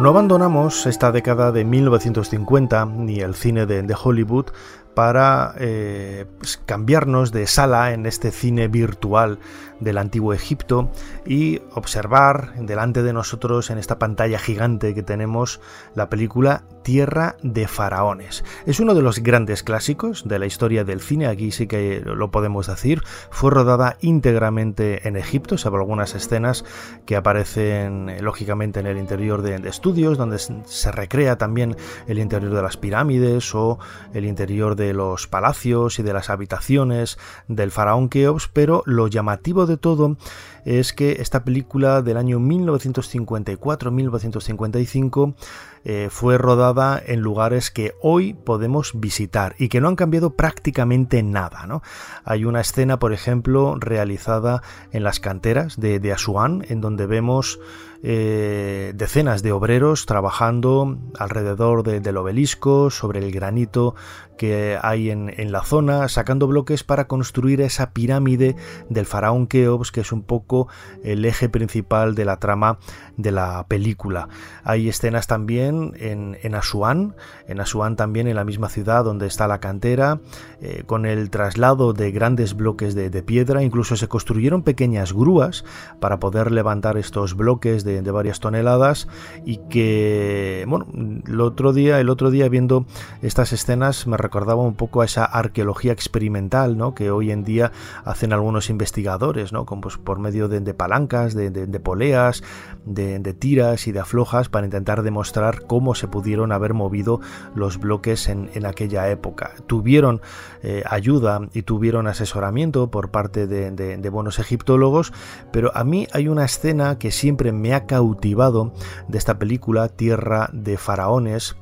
No 0.02 0.08
abandonamos 0.08 0.86
esta 0.86 1.12
década 1.12 1.52
de 1.52 1.64
1950 1.64 2.86
ni 2.86 3.20
el 3.20 3.34
cine 3.34 3.66
de, 3.66 3.82
de 3.82 3.94
Hollywood 3.94 4.46
para 4.94 5.54
eh, 5.58 6.26
pues, 6.38 6.60
cambiarnos 6.64 7.32
de 7.32 7.46
sala 7.46 7.92
en 7.92 8.06
este 8.06 8.30
cine 8.30 8.68
virtual 8.68 9.38
del 9.80 9.98
antiguo 9.98 10.32
Egipto 10.32 10.90
y 11.26 11.60
observar 11.74 12.54
delante 12.54 13.02
de 13.02 13.12
nosotros 13.12 13.70
en 13.70 13.78
esta 13.78 13.98
pantalla 13.98 14.38
gigante 14.38 14.94
que 14.94 15.02
tenemos 15.02 15.60
la 15.94 16.08
película 16.08 16.62
Tierra 16.82 17.36
de 17.42 17.68
Faraones. 17.68 18.44
Es 18.66 18.80
uno 18.80 18.94
de 18.94 19.02
los 19.02 19.20
grandes 19.20 19.62
clásicos 19.62 20.26
de 20.26 20.38
la 20.38 20.46
historia 20.46 20.84
del 20.84 21.00
cine, 21.00 21.26
aquí 21.26 21.52
sí 21.52 21.66
que 21.66 22.02
lo 22.04 22.30
podemos 22.30 22.66
decir. 22.66 23.02
Fue 23.30 23.50
rodada 23.50 23.96
íntegramente 24.00 25.06
en 25.06 25.16
Egipto, 25.16 25.58
salvo 25.58 25.78
algunas 25.78 26.14
escenas 26.14 26.64
que 27.06 27.16
aparecen 27.16 28.08
eh, 28.08 28.20
lógicamente 28.20 28.80
en 28.80 28.86
el 28.86 28.98
interior 28.98 29.42
de, 29.42 29.58
de 29.58 29.68
estudios, 29.68 30.18
donde 30.18 30.38
se 30.38 30.92
recrea 30.92 31.38
también 31.38 31.76
el 32.06 32.18
interior 32.18 32.52
de 32.52 32.62
las 32.62 32.76
pirámides 32.76 33.54
o 33.54 33.78
el 34.12 34.24
interior 34.24 34.76
de 34.82 34.92
los 34.92 35.28
palacios 35.28 36.00
y 36.00 36.02
de 36.02 36.12
las 36.12 36.28
habitaciones 36.28 37.16
del 37.46 37.70
faraón 37.70 38.08
Keops, 38.08 38.50
pero 38.52 38.82
lo 38.84 39.06
llamativo 39.06 39.66
de 39.66 39.76
todo 39.76 40.16
es 40.64 40.92
que 40.92 41.18
esta 41.20 41.44
película 41.44 42.02
del 42.02 42.16
año 42.16 42.40
1954-1955 42.40 45.36
eh, 45.84 46.08
fue 46.10 46.38
rodada 46.38 47.00
en 47.04 47.20
lugares 47.20 47.70
que 47.70 47.94
hoy 48.02 48.34
podemos 48.34 48.92
visitar 48.94 49.54
y 49.58 49.68
que 49.68 49.80
no 49.80 49.86
han 49.88 49.96
cambiado 49.96 50.34
prácticamente 50.34 51.22
nada. 51.22 51.66
¿no? 51.66 51.82
Hay 52.24 52.44
una 52.44 52.60
escena, 52.60 52.98
por 52.98 53.12
ejemplo, 53.12 53.76
realizada 53.78 54.62
en 54.90 55.04
las 55.04 55.20
canteras 55.20 55.78
de, 55.78 56.00
de 56.00 56.12
Asuán, 56.12 56.64
en 56.68 56.80
donde 56.80 57.06
vemos 57.06 57.60
eh, 58.04 58.92
decenas 58.96 59.42
de 59.42 59.52
obreros 59.52 60.06
trabajando 60.06 60.98
alrededor 61.18 61.84
de, 61.84 62.00
del 62.00 62.16
obelisco, 62.16 62.90
sobre 62.90 63.20
el 63.20 63.30
granito 63.30 63.94
que 64.36 64.76
hay 64.82 65.10
en, 65.10 65.52
la 65.52 65.62
zona, 65.62 66.08
sacando 66.08 66.48
bloques 66.48 66.82
para 66.82 67.06
construir 67.06 67.60
esa 67.60 67.90
pirámide 67.92 68.56
del 68.88 69.06
faraón 69.06 69.46
Keops, 69.46 69.92
que 69.92 70.00
es 70.00 70.10
un 70.10 70.22
poco 70.22 70.66
el 71.04 71.24
eje 71.24 71.48
principal 71.48 72.16
de 72.16 72.24
la 72.24 72.38
trama 72.38 72.78
de 73.16 73.30
la 73.30 73.66
película. 73.68 74.28
Hay 74.64 74.88
escenas 74.88 75.28
también 75.28 75.92
en, 75.96 76.38
en 76.42 76.56
Asuán, 76.56 77.14
en 77.46 77.60
Asuán 77.60 77.94
también 77.94 78.26
en 78.26 78.34
la 78.34 78.44
misma 78.44 78.68
ciudad 78.68 79.04
donde 79.04 79.28
está 79.28 79.46
la 79.46 79.60
cantera, 79.60 80.18
eh, 80.60 80.82
con 80.86 81.06
el 81.06 81.30
traslado 81.30 81.92
de 81.92 82.10
grandes 82.10 82.56
bloques 82.56 82.96
de, 82.96 83.10
de, 83.10 83.22
piedra, 83.22 83.62
incluso 83.62 83.94
se 83.94 84.08
construyeron 84.08 84.62
pequeñas 84.62 85.12
grúas 85.12 85.64
para 86.00 86.18
poder 86.18 86.50
levantar 86.50 86.96
estos 86.96 87.36
bloques 87.36 87.84
de, 87.84 87.91
de 88.00 88.10
varias 88.10 88.40
toneladas 88.40 89.08
y 89.44 89.58
que, 89.68 90.64
bueno, 90.68 90.86
el 91.26 91.40
otro 91.40 91.72
día, 91.72 92.00
el 92.00 92.08
otro 92.08 92.30
día 92.30 92.48
viendo 92.48 92.86
estas 93.20 93.52
escenas 93.52 94.06
me 94.06 94.16
recordaba 94.16 94.62
un 94.62 94.74
poco 94.74 95.02
a 95.02 95.04
esa 95.04 95.24
arqueología 95.24 95.92
experimental, 95.92 96.78
¿no? 96.78 96.94
Que 96.94 97.10
hoy 97.10 97.30
en 97.30 97.44
día 97.44 97.72
hacen 98.04 98.32
algunos 98.32 98.70
investigadores, 98.70 99.52
¿no? 99.52 99.66
Como 99.66 99.82
pues, 99.82 99.98
por 99.98 100.18
medio 100.18 100.48
de, 100.48 100.74
palancas, 100.74 101.34
de, 101.34 101.50
de, 101.50 101.80
poleas, 101.80 102.42
de, 102.84 103.20
tiras 103.34 103.86
y 103.86 103.92
de 103.92 104.00
aflojas 104.00 104.48
para 104.48 104.66
intentar 104.66 105.02
demostrar 105.02 105.66
cómo 105.66 105.94
se 105.94 106.08
pudieron 106.08 106.52
haber 106.52 106.74
movido 106.74 107.20
los 107.54 107.78
bloques 107.78 108.28
en, 108.28 108.50
en 108.54 108.66
aquella 108.66 109.10
época. 109.10 109.52
Tuvieron 109.66 110.20
eh, 110.62 110.84
ayuda 110.88 111.40
y 111.52 111.62
tuvieron 111.62 112.06
asesoramiento 112.06 112.90
por 112.90 113.10
parte 113.10 113.46
de, 113.46 114.10
buenos 114.10 114.38
egiptólogos, 114.38 115.12
pero 115.52 115.74
a 115.74 115.84
mí 115.84 116.06
hay 116.12 116.28
una 116.28 116.44
escena 116.44 116.98
que 116.98 117.10
siempre 117.10 117.50
me 117.50 117.74
ha 117.74 117.81
cautivado 117.86 118.72
de 119.08 119.18
esta 119.18 119.38
película, 119.38 119.88
Tierra 119.88 120.50
de 120.52 120.76
Faraones, 120.76 121.56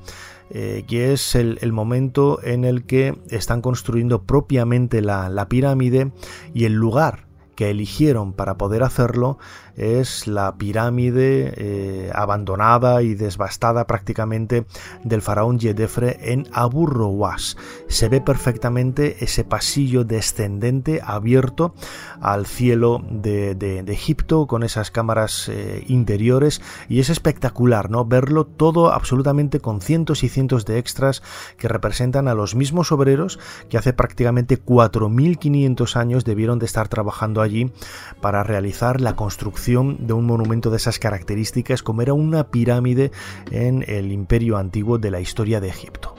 eh, 0.51 0.85
que 0.89 1.13
es 1.13 1.35
el, 1.35 1.73
momento 1.73 2.41
en 2.43 2.65
el 2.65 2.85
que 2.85 3.19
están 3.29 3.63
construyendo 3.63 4.23
propiamente 4.23 5.01
la 5.01 5.47
pirámide 5.49 6.13
y 6.55 6.65
el 6.65 6.75
lugar 6.75 7.31
que 7.61 7.69
eligieron 7.69 8.33
para 8.33 8.57
poder 8.57 8.83
hacerlo 8.83 9.37
es 9.81 10.27
la 10.27 10.57
pirámide 10.57 11.55
eh, 11.57 12.11
abandonada 12.15 13.03
y 13.03 13.15
devastada 13.15 13.87
prácticamente 13.87 14.67
del 15.05 15.23
faraón 15.23 15.59
Yedefre 15.59 16.19
en 16.33 16.47
Abu 16.53 16.87
Rowas. 16.87 17.57
Se 17.89 18.11
ve 18.11 18.21
perfectamente 18.21 19.25
ese 19.25 19.43
pasillo 19.43 20.05
descendente 20.05 21.01
abierto 21.03 21.75
al 22.21 22.45
cielo 22.45 23.03
de 23.11 23.85
Egipto 23.89 24.47
con 24.47 24.63
esas 24.65 24.91
cámaras 24.91 25.49
eh, 25.49 25.83
interiores 25.89 26.61
y 26.89 27.01
es 27.01 27.09
espectacular 27.09 27.91
no 27.91 28.05
verlo 28.05 28.45
todo 28.45 28.93
absolutamente 28.93 29.61
con 29.61 29.81
cientos 29.81 30.23
y 30.25 30.29
cientos 30.29 30.67
de 30.67 30.79
extras 30.79 31.23
que 31.57 31.69
representan 31.69 32.29
a 32.29 32.35
los 32.35 32.55
mismos 32.55 32.93
obreros 32.93 33.39
que 33.71 33.79
hace 33.79 33.95
prácticamente 33.95 34.63
4.500 34.63 35.97
años 35.97 36.25
debieron 36.25 36.59
de 36.59 36.67
estar 36.67 36.89
trabajando 36.89 37.41
allí 37.41 37.73
para 38.21 38.43
realizar 38.43 39.01
la 39.01 39.17
construcción 39.17 39.70
de 39.71 40.13
un 40.13 40.27
monumento 40.27 40.71
de 40.71 40.77
esas 40.77 40.99
características 40.99 41.83
como 41.83 42.03
era 42.03 42.13
una 42.13 42.49
pirámide 42.49 43.13
en 43.51 43.85
el 43.87 44.11
imperio 44.11 44.57
antiguo 44.57 44.99
de 44.99 45.11
la 45.11 45.21
historia 45.21 45.61
de 45.61 45.69
Egipto. 45.69 46.15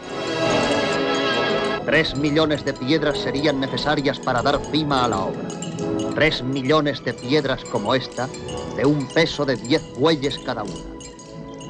Tres 1.85 2.15
millones 2.15 2.63
de 2.63 2.73
piedras 2.73 3.17
serían 3.17 3.59
necesarias 3.59 4.19
para 4.19 4.41
dar 4.41 4.59
cima 4.71 5.03
a 5.03 5.07
la 5.09 5.19
obra. 5.19 5.41
Tres 6.15 6.43
millones 6.43 7.03
de 7.03 7.13
piedras 7.13 7.63
como 7.65 7.93
esta, 7.95 8.29
de 8.77 8.85
un 8.85 9.07
peso 9.07 9.45
de 9.45 9.57
diez 9.57 9.81
bueyes 9.99 10.39
cada 10.39 10.63
una. 10.63 10.91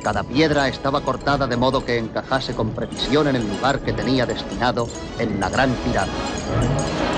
Cada 0.04 0.24
piedra 0.24 0.68
estaba 0.68 1.02
cortada 1.02 1.48
de 1.48 1.58
modo 1.58 1.86
que 1.86 1.98
encajase 1.98 2.54
con 2.54 2.72
precisión 2.72 3.28
en 3.28 3.36
el 3.36 3.48
lugar 3.48 3.80
que 3.80 3.94
tenía 3.94 4.26
destinado 4.26 4.88
en 5.20 5.40
la 5.40 5.50
gran 5.50 5.72
pirámide. 5.86 7.11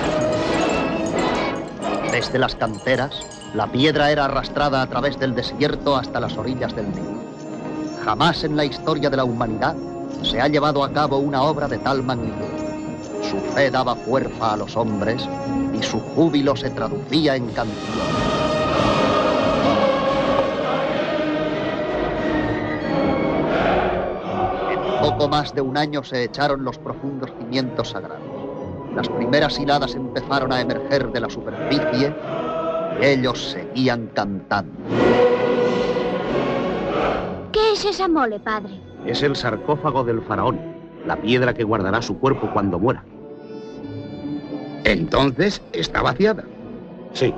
Desde 2.14 2.38
las 2.38 2.56
canteras, 2.56 3.26
la 3.56 3.66
piedra 3.66 4.12
era 4.12 4.26
arrastrada 4.26 4.84
a 4.84 4.88
través 4.88 5.18
del 5.18 5.34
desierto 5.34 5.96
hasta 5.96 6.20
las 6.20 6.38
orillas 6.38 6.76
del 6.76 6.92
Nilo. 6.92 7.24
Jamás 8.06 8.44
en 8.44 8.56
la 8.56 8.66
historia 8.66 9.10
de 9.10 9.18
la 9.18 9.24
humanidad 9.24 9.76
se 10.22 10.40
ha 10.40 10.48
llevado 10.48 10.84
a 10.84 10.94
cabo 10.94 11.18
una 11.18 11.42
obra 11.42 11.68
de 11.68 11.80
tal 11.80 12.04
magnitud. 12.04 12.46
Su 13.24 13.40
fe 13.56 13.72
daba 13.72 13.96
fuerza 13.96 14.54
a 14.54 14.58
los 14.58 14.78
hombres 14.78 15.28
y 15.74 15.82
su 15.82 16.00
júbilo 16.00 16.56
se 16.56 16.70
traducía 16.70 17.36
en 17.36 17.48
canción. 17.48 18.08
En 24.70 25.02
poco 25.02 25.28
más 25.30 25.56
de 25.56 25.62
un 25.62 25.76
año 25.76 26.04
se 26.04 26.26
echaron 26.26 26.64
los 26.64 26.78
profundos 26.78 27.32
cimientos 27.40 27.90
sagrados. 27.90 28.33
Las 28.96 29.10
primeras 29.10 29.60
hiladas 29.60 29.96
empezaron 29.96 30.52
a 30.52 30.62
emerger 30.62 31.12
de 31.12 31.20
la 31.20 31.30
superficie 31.30 32.14
ellos 33.02 33.52
seguían 33.52 34.08
cantando. 34.14 34.72
¿Qué 37.52 37.74
es 37.74 37.86
esa 37.86 38.08
mole, 38.08 38.40
padre? 38.40 38.80
Es 39.06 39.24
el 39.24 39.36
sarcófago 39.36 40.04
del 40.04 40.22
faraón, 40.22 40.60
la 41.06 41.18
piedra 41.18 41.54
que 41.54 41.64
guardará 41.64 42.02
su 42.02 42.20
cuerpo 42.20 42.50
cuando 42.54 42.80
muera. 42.80 43.04
Entonces, 44.84 45.62
¿está 45.72 46.02
vaciada? 46.02 46.44
Sí. 47.14 47.34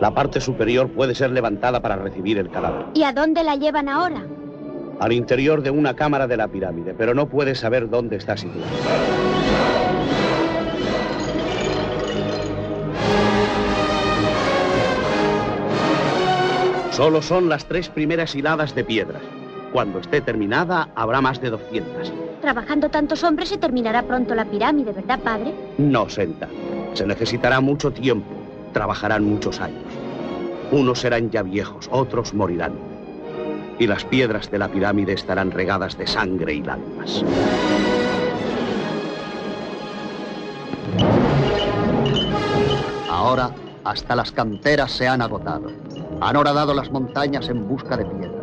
La 0.00 0.14
parte 0.14 0.40
superior 0.40 0.88
puede 0.90 1.14
ser 1.14 1.30
levantada 1.30 1.80
para 1.80 1.96
recibir 1.96 2.38
el 2.38 2.50
cadáver. 2.50 2.86
¿Y 2.94 3.02
a 3.02 3.12
dónde 3.12 3.42
la 3.42 3.56
llevan 3.56 3.88
ahora? 3.88 4.24
Al 5.00 5.12
interior 5.12 5.62
de 5.62 5.70
una 5.70 5.94
cámara 5.94 6.26
de 6.26 6.36
la 6.36 6.48
pirámide, 6.48 6.94
pero 6.94 7.14
no 7.14 7.28
puede 7.28 7.54
saber 7.54 7.88
dónde 7.90 8.16
está 8.16 8.36
situada. 8.36 8.68
Solo 16.98 17.22
son 17.22 17.48
las 17.48 17.64
tres 17.64 17.88
primeras 17.88 18.34
hiladas 18.34 18.74
de 18.74 18.82
piedras. 18.82 19.22
Cuando 19.72 20.00
esté 20.00 20.20
terminada, 20.20 20.88
habrá 20.96 21.20
más 21.20 21.40
de 21.40 21.50
200. 21.50 22.12
Trabajando 22.40 22.88
tantos 22.88 23.22
hombres, 23.22 23.50
se 23.50 23.56
terminará 23.56 24.02
pronto 24.02 24.34
la 24.34 24.44
pirámide, 24.44 24.90
¿verdad, 24.90 25.20
padre? 25.20 25.54
No, 25.78 26.08
Senta. 26.08 26.48
Se 26.94 27.06
necesitará 27.06 27.60
mucho 27.60 27.92
tiempo. 27.92 28.34
Trabajarán 28.72 29.22
muchos 29.22 29.60
años. 29.60 29.84
Unos 30.72 30.98
serán 30.98 31.30
ya 31.30 31.44
viejos, 31.44 31.88
otros 31.92 32.34
morirán. 32.34 32.72
Y 33.78 33.86
las 33.86 34.04
piedras 34.04 34.50
de 34.50 34.58
la 34.58 34.66
pirámide 34.66 35.12
estarán 35.12 35.52
regadas 35.52 35.96
de 35.96 36.08
sangre 36.08 36.54
y 36.54 36.62
lágrimas. 36.64 37.24
Ahora, 43.08 43.52
hasta 43.84 44.16
las 44.16 44.32
canteras 44.32 44.90
se 44.90 45.06
han 45.06 45.22
agotado. 45.22 45.70
Han 46.20 46.36
horadado 46.36 46.74
las 46.74 46.90
montañas 46.90 47.48
en 47.48 47.68
busca 47.68 47.96
de 47.96 48.04
piedra. 48.04 48.42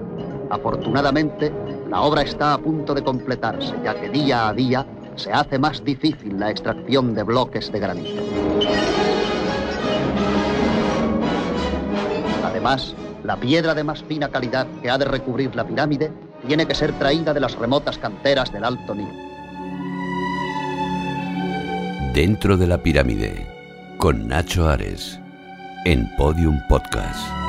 Afortunadamente, 0.50 1.52
la 1.90 2.02
obra 2.02 2.22
está 2.22 2.54
a 2.54 2.58
punto 2.58 2.94
de 2.94 3.04
completarse, 3.04 3.76
ya 3.84 3.94
que 4.00 4.10
día 4.10 4.48
a 4.48 4.54
día 4.54 4.86
se 5.16 5.32
hace 5.32 5.60
más 5.60 5.84
difícil 5.84 6.40
la 6.40 6.52
extracción 6.52 7.14
de 7.14 7.24
bloques 7.24 7.72
de 7.72 7.80
granito. 7.80 8.22
Además, 12.44 12.96
la 13.24 13.38
piedra 13.38 13.74
de 13.74 13.84
más 13.84 14.04
fina 14.04 14.30
calidad 14.30 14.68
que 14.82 14.90
ha 14.90 14.98
de 14.98 15.06
recubrir 15.06 15.56
la 15.56 15.66
pirámide 15.66 16.12
tiene 16.48 16.66
que 16.66 16.76
ser 16.76 16.94
traída 16.94 17.34
de 17.34 17.40
las 17.40 17.56
remotas 17.56 17.98
canteras 17.98 18.52
del 18.52 18.64
Alto 18.64 18.94
Nilo. 18.94 19.14
Dentro 22.14 22.56
de 22.56 22.68
la 22.68 22.78
pirámide, 22.78 23.46
con 23.98 24.28
Nacho 24.28 24.70
Ares, 24.70 25.20
en 25.86 26.08
Podium 26.18 26.60
Podcast. 26.70 27.45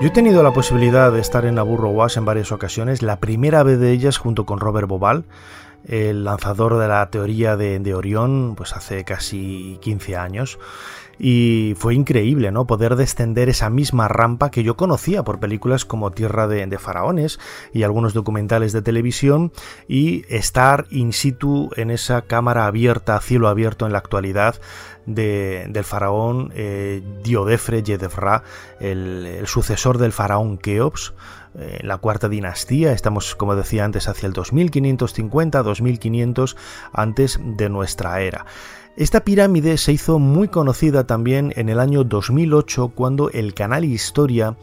Yo 0.00 0.06
he 0.06 0.10
tenido 0.10 0.42
la 0.42 0.54
posibilidad 0.54 1.12
de 1.12 1.20
estar 1.20 1.44
en 1.44 1.58
Aburro 1.58 1.90
Was 1.90 2.16
en 2.16 2.24
varias 2.24 2.52
ocasiones, 2.52 3.02
la 3.02 3.20
primera 3.20 3.62
vez 3.62 3.78
de 3.78 3.92
ellas 3.92 4.16
junto 4.16 4.46
con 4.46 4.58
Robert 4.58 4.88
Bobal, 4.88 5.26
el 5.84 6.24
lanzador 6.24 6.78
de 6.78 6.88
la 6.88 7.10
teoría 7.10 7.58
de, 7.58 7.78
de 7.80 7.94
Orión, 7.94 8.54
pues 8.56 8.72
hace 8.72 9.04
casi 9.04 9.76
15 9.82 10.16
años 10.16 10.58
y 11.22 11.74
fue 11.76 11.94
increíble, 11.94 12.50
¿no? 12.50 12.66
Poder 12.66 12.96
descender 12.96 13.50
esa 13.50 13.68
misma 13.68 14.08
rampa 14.08 14.50
que 14.50 14.62
yo 14.62 14.78
conocía 14.78 15.22
por 15.22 15.38
películas 15.38 15.84
como 15.84 16.12
Tierra 16.12 16.48
de, 16.48 16.78
Faraones 16.78 17.38
y 17.74 17.82
algunos 17.82 18.14
documentales 18.14 18.72
de 18.72 18.80
televisión 18.80 19.52
y 19.86 20.24
estar 20.34 20.86
in 20.88 21.12
situ 21.12 21.68
en 21.76 21.90
esa 21.90 22.22
cámara 22.22 22.64
abierta, 22.64 23.20
cielo 23.20 23.48
abierto 23.48 23.84
en 23.84 23.92
la 23.92 23.98
actualidad 23.98 24.58
del 25.04 25.84
faraón 25.84 26.52
eh, 26.54 27.02
Diodefre 27.22 27.82
Yedefra, 27.82 28.42
el, 28.78 29.26
el, 29.26 29.46
sucesor 29.46 29.98
del 29.98 30.12
faraón 30.12 30.56
Keops, 30.56 31.12
en 31.54 31.62
eh, 31.62 31.78
la 31.82 31.98
cuarta 31.98 32.28
dinastía, 32.28 32.92
estamos 32.92 33.34
como 33.34 33.56
decía 33.56 33.84
antes 33.84 34.06
hacia 34.08 34.28
el 34.28 34.34
2550-2500 34.34 36.56
antes 36.92 37.40
de 37.42 37.68
nuestra 37.68 38.22
era. 38.22 38.46
Esta 38.96 39.24
pirámide 39.24 39.78
se 39.78 39.92
hizo 39.92 40.18
muy 40.18 40.48
conocida 40.48 41.06
también 41.06 41.52
en 41.56 41.68
el 41.68 41.78
año 41.78 42.02
2008 42.04 42.92
cuando 42.94 43.30
el 43.30 43.54
canal 43.54 43.84
Historia 43.84 44.56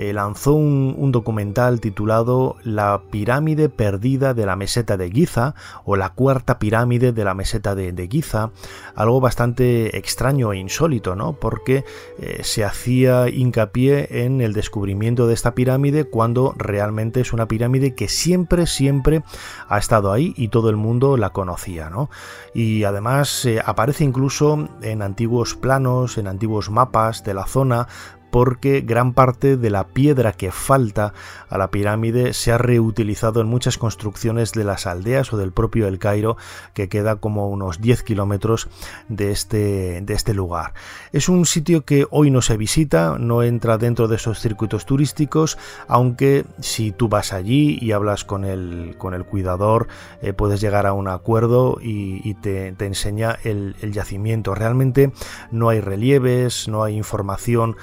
eh, 0.00 0.14
lanzó 0.14 0.54
un, 0.54 1.12
documental 1.12 1.80
titulado 1.80 2.56
La 2.62 3.02
pirámide 3.10 3.68
perdida 3.68 4.32
de 4.32 4.46
la 4.46 4.56
meseta 4.56 4.96
de 4.96 5.10
Giza 5.10 5.54
o 5.84 5.94
la 5.96 6.14
cuarta 6.14 6.58
pirámide 6.58 7.12
de 7.12 7.22
la 7.22 7.34
meseta 7.34 7.74
de, 7.74 8.08
Giza, 8.10 8.50
algo 8.94 9.20
bastante 9.20 9.98
extraño 9.98 10.54
e 10.54 10.58
insólito, 10.58 11.16
¿no? 11.16 11.34
Porque 11.34 11.84
eh, 12.18 12.40
se 12.44 12.64
hacía 12.64 13.28
hincapié 13.28 14.24
en 14.24 14.40
el 14.40 14.54
descubrimiento 14.54 15.26
de 15.26 15.34
esta 15.34 15.54
pirámide 15.54 16.04
cuando 16.04 16.54
realmente 16.56 17.20
es 17.20 17.34
una 17.34 17.46
pirámide 17.46 17.94
que 17.94 18.08
siempre, 18.08 18.66
siempre 18.66 19.22
ha 19.68 19.76
estado 19.76 20.12
ahí 20.12 20.32
y 20.34 20.48
todo 20.48 20.70
el 20.70 20.76
mundo 20.76 21.18
la 21.18 21.30
conocía, 21.30 21.90
¿no? 21.90 22.08
Y 22.54 22.84
además 22.84 23.44
eh, 23.44 23.60
aparece 23.62 24.04
incluso 24.04 24.66
en 24.80 25.02
antiguos 25.02 25.56
planos, 25.56 26.16
en 26.16 26.26
antiguos 26.26 26.70
mapas 26.70 27.22
de 27.22 27.34
la 27.34 27.46
zona, 27.46 27.86
porque 28.30 28.80
gran 28.80 29.12
parte 29.12 29.56
de 29.56 29.70
la 29.70 29.88
piedra 29.88 30.32
que 30.32 30.52
falta 30.52 31.12
a 31.48 31.58
la 31.58 31.70
pirámide 31.70 32.32
se 32.32 32.52
ha 32.52 32.58
reutilizado 32.58 33.40
en 33.40 33.46
muchas 33.46 33.78
construcciones 33.78 34.52
de 34.52 34.64
las 34.64 34.86
aldeas 34.86 35.32
o 35.32 35.36
del 35.36 35.52
propio 35.52 35.88
El 35.88 35.98
Cairo, 35.98 36.36
que 36.74 36.88
queda 36.88 37.16
como 37.16 37.48
unos 37.48 37.80
10 37.80 38.02
kilómetros 38.02 38.68
de 39.08 39.32
este, 39.32 40.00
de 40.00 40.14
este 40.14 40.34
lugar. 40.34 40.74
Es 41.12 41.28
un 41.28 41.46
sitio 41.46 41.84
que 41.84 42.06
hoy 42.10 42.30
no 42.30 42.42
se 42.42 42.56
visita, 42.56 43.16
no 43.18 43.42
entra 43.42 43.78
dentro 43.78 44.08
de 44.08 44.16
esos 44.16 44.40
circuitos 44.40 44.86
turísticos, 44.86 45.58
aunque 45.88 46.44
si 46.60 46.92
tú 46.92 47.08
vas 47.08 47.32
allí 47.32 47.78
y 47.80 47.92
hablas 47.92 48.24
con 48.24 48.44
el, 48.44 48.94
con 48.98 49.14
el 49.14 49.24
cuidador, 49.24 49.88
eh, 50.22 50.32
puedes 50.32 50.60
llegar 50.60 50.86
a 50.86 50.92
un 50.92 51.08
acuerdo 51.08 51.78
y, 51.80 52.34
te, 52.34 52.68
enseña 52.78 53.38
el, 53.44 53.74
yacimiento. 53.92 54.54
Realmente 54.54 55.12
no 55.50 55.68
hay 55.68 55.80
relieves, 55.80 56.68
no 56.68 56.84
hay 56.84 56.96
información 56.96 57.76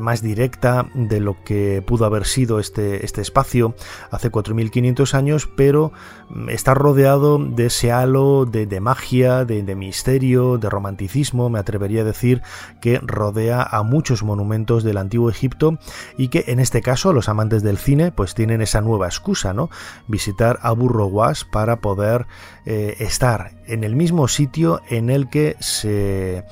más 0.00 0.22
directa 0.22 0.88
de 0.94 1.20
lo 1.20 1.42
que 1.44 1.82
pudo 1.86 2.04
haber 2.04 2.26
sido 2.26 2.60
este, 2.60 3.04
este 3.04 3.20
espacio 3.20 3.74
hace 4.10 4.30
4.500 4.30 5.14
años, 5.14 5.48
pero 5.56 5.92
mm, 6.28 6.48
está 6.50 6.74
rodeado 6.74 7.38
de 7.38 7.66
ese 7.66 7.92
halo 7.92 8.46
de, 8.46 8.80
magia, 8.80 9.44
de, 9.44 9.74
misterio, 9.74 10.58
de 10.58 10.70
romanticismo, 10.70 11.50
me 11.50 11.58
atrevería 11.58 12.02
a 12.02 12.04
decir 12.04 12.42
que 12.80 12.98
rodea 13.02 13.62
a 13.62 13.82
muchos 13.82 14.22
monumentos 14.22 14.84
del 14.84 14.96
antiguo 14.96 15.30
Egipto 15.30 15.78
y 16.16 16.28
que 16.28 16.44
en 16.48 16.60
este 16.60 16.82
caso 16.82 17.12
los 17.12 17.28
amantes 17.28 17.62
del 17.62 17.78
cine 17.78 18.12
pues 18.12 18.34
tienen 18.34 18.62
esa 18.62 18.80
nueva 18.80 19.06
excusa, 19.06 19.52
¿no? 19.52 19.70
Visitar 20.06 20.58
Abu 20.62 20.88
Rowas 20.88 21.44
para 21.44 21.80
poder 21.80 22.26
eh, 22.66 22.96
estar 22.98 23.52
en 23.66 23.84
el 23.84 23.96
mismo 23.96 24.28
sitio 24.28 24.80
en 24.88 25.10
el 25.10 25.28
que 25.28 25.56
se 25.60 26.44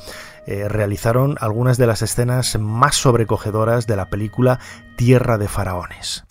eh, 0.50 0.66
realizaron 0.66 1.36
algunas 1.42 1.76
de 1.76 1.86
las 1.86 2.00
escenas 2.00 2.58
más 2.58 2.96
sobrecogedoras 2.96 3.86
de 3.86 3.96
la 3.96 4.08
película 4.08 4.58
Tierra 4.96 5.36
de 5.36 5.46
Faraones. 5.46 6.24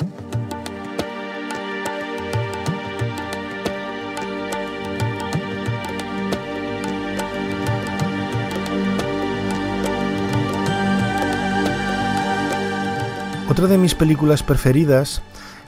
Otra 13.48 13.68
de 13.68 13.78
mis 13.78 13.94
películas 13.94 14.42
preferidas 14.42 15.22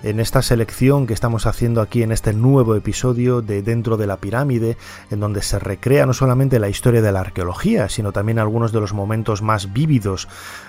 en 0.03 0.19
esta 0.19 0.41
selección 0.41 1.07
que 1.07 1.13
estamos 1.13 1.45
haciendo 1.45 1.81
aquí 1.81 2.03
en 2.03 2.11
este 2.11 2.33
nuevo 2.33 2.75
episodio 2.75 3.41
de 3.41 3.61
Dentro 3.61 3.97
de 3.97 4.07
la 4.07 4.17
Pirámide, 4.17 4.77
en 5.11 5.19
donde 5.19 5.41
se 5.41 5.59
recrea 5.59 6.05
no 6.05 6.13
solamente 6.13 6.59
la 6.59 6.69
historia 6.69 7.01
de 7.01 7.11
la 7.11 7.21
arqueología, 7.21 7.89
sino 7.89 8.11
también 8.11 8.39
algunos 8.39 8.71
de 8.71 8.79
los 8.79 8.93
momentos 8.93 9.41
más 9.41 9.73
vívidos 9.73 10.27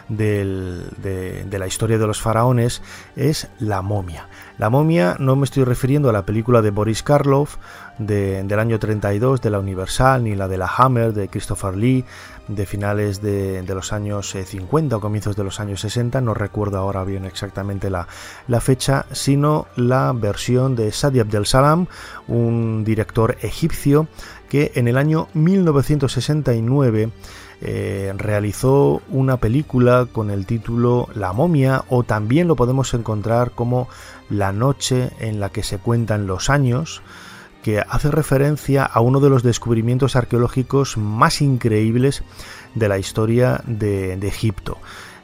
de, 0.09 1.49
la 1.51 1.66
historia 1.66 1.99
de 1.99 2.07
los 2.07 2.21
faraones, 2.21 2.83
es 3.16 3.49
la 3.59 3.83
momia. 3.83 4.29
La 4.59 4.71
momia 4.71 5.16
no 5.19 5.37
me 5.37 5.45
estoy 5.45 5.64
refiriendo 5.64 6.11
a 6.11 6.12
la 6.12 6.27
película 6.27 6.62
de 6.62 6.71
Boris 6.71 7.03
Karloff 7.03 7.57
del 7.99 8.59
año 8.59 8.79
32 8.79 9.40
de 9.40 9.51
la 9.51 9.59
Universal, 9.59 10.25
ni 10.25 10.35
la 10.35 10.49
de 10.49 10.59
la 10.59 10.71
Hammer 10.75 11.12
de 11.12 11.29
Christopher 11.29 11.77
Lee 11.77 12.05
de 12.50 12.66
finales 12.66 13.22
de, 13.22 13.64
los 13.66 13.92
años 13.92 14.34
50 14.44 14.94
eh, 14.94 14.96
o 14.96 15.00
comienzos 15.00 15.36
de 15.36 15.44
los 15.44 15.60
años 15.60 15.80
60, 15.80 16.20
no 16.20 16.34
recuerdo 16.34 16.78
ahora 16.78 17.04
bien 17.04 17.24
exactamente 17.24 17.90
la, 17.90 18.06
fecha, 18.60 19.06
sino 19.12 19.68
la 19.76 20.12
versión 20.12 20.74
de 20.74 20.90
Sadi 20.90 21.20
Abdel 21.20 21.46
Salam, 21.46 21.86
un 22.26 22.84
director 22.84 23.36
egipcio 23.40 24.08
que 24.48 24.72
en 24.74 24.88
el 24.88 24.96
año 24.96 25.28
1969 25.34 27.10
eh, 27.62 28.12
realizó 28.16 29.00
una 29.10 29.36
película 29.36 30.08
con 30.10 30.30
el 30.30 30.46
título 30.46 31.08
La 31.14 31.32
momia 31.32 31.84
o 31.88 32.02
también 32.02 32.48
lo 32.48 32.56
podemos 32.56 32.92
encontrar 32.94 33.52
como 33.52 33.88
La 34.28 34.52
noche 34.52 35.10
en 35.20 35.38
la 35.38 35.50
que 35.50 35.62
se 35.62 35.78
cuentan 35.78 36.26
los 36.26 36.50
años 36.50 37.02
que 37.62 37.81
hace 37.81 38.11
referencia 38.11 38.85
a 38.85 39.01
uno 39.01 39.20
de 39.20 39.31
los 39.31 39.42
descubrimientos 39.42 40.16
arqueológicos 40.16 40.96
más 40.96 41.42
increíbles 41.42 42.23
de 42.75 42.88
la 42.88 42.99
historia 42.99 43.62
de, 43.66 44.14
Egipto. 44.27 44.79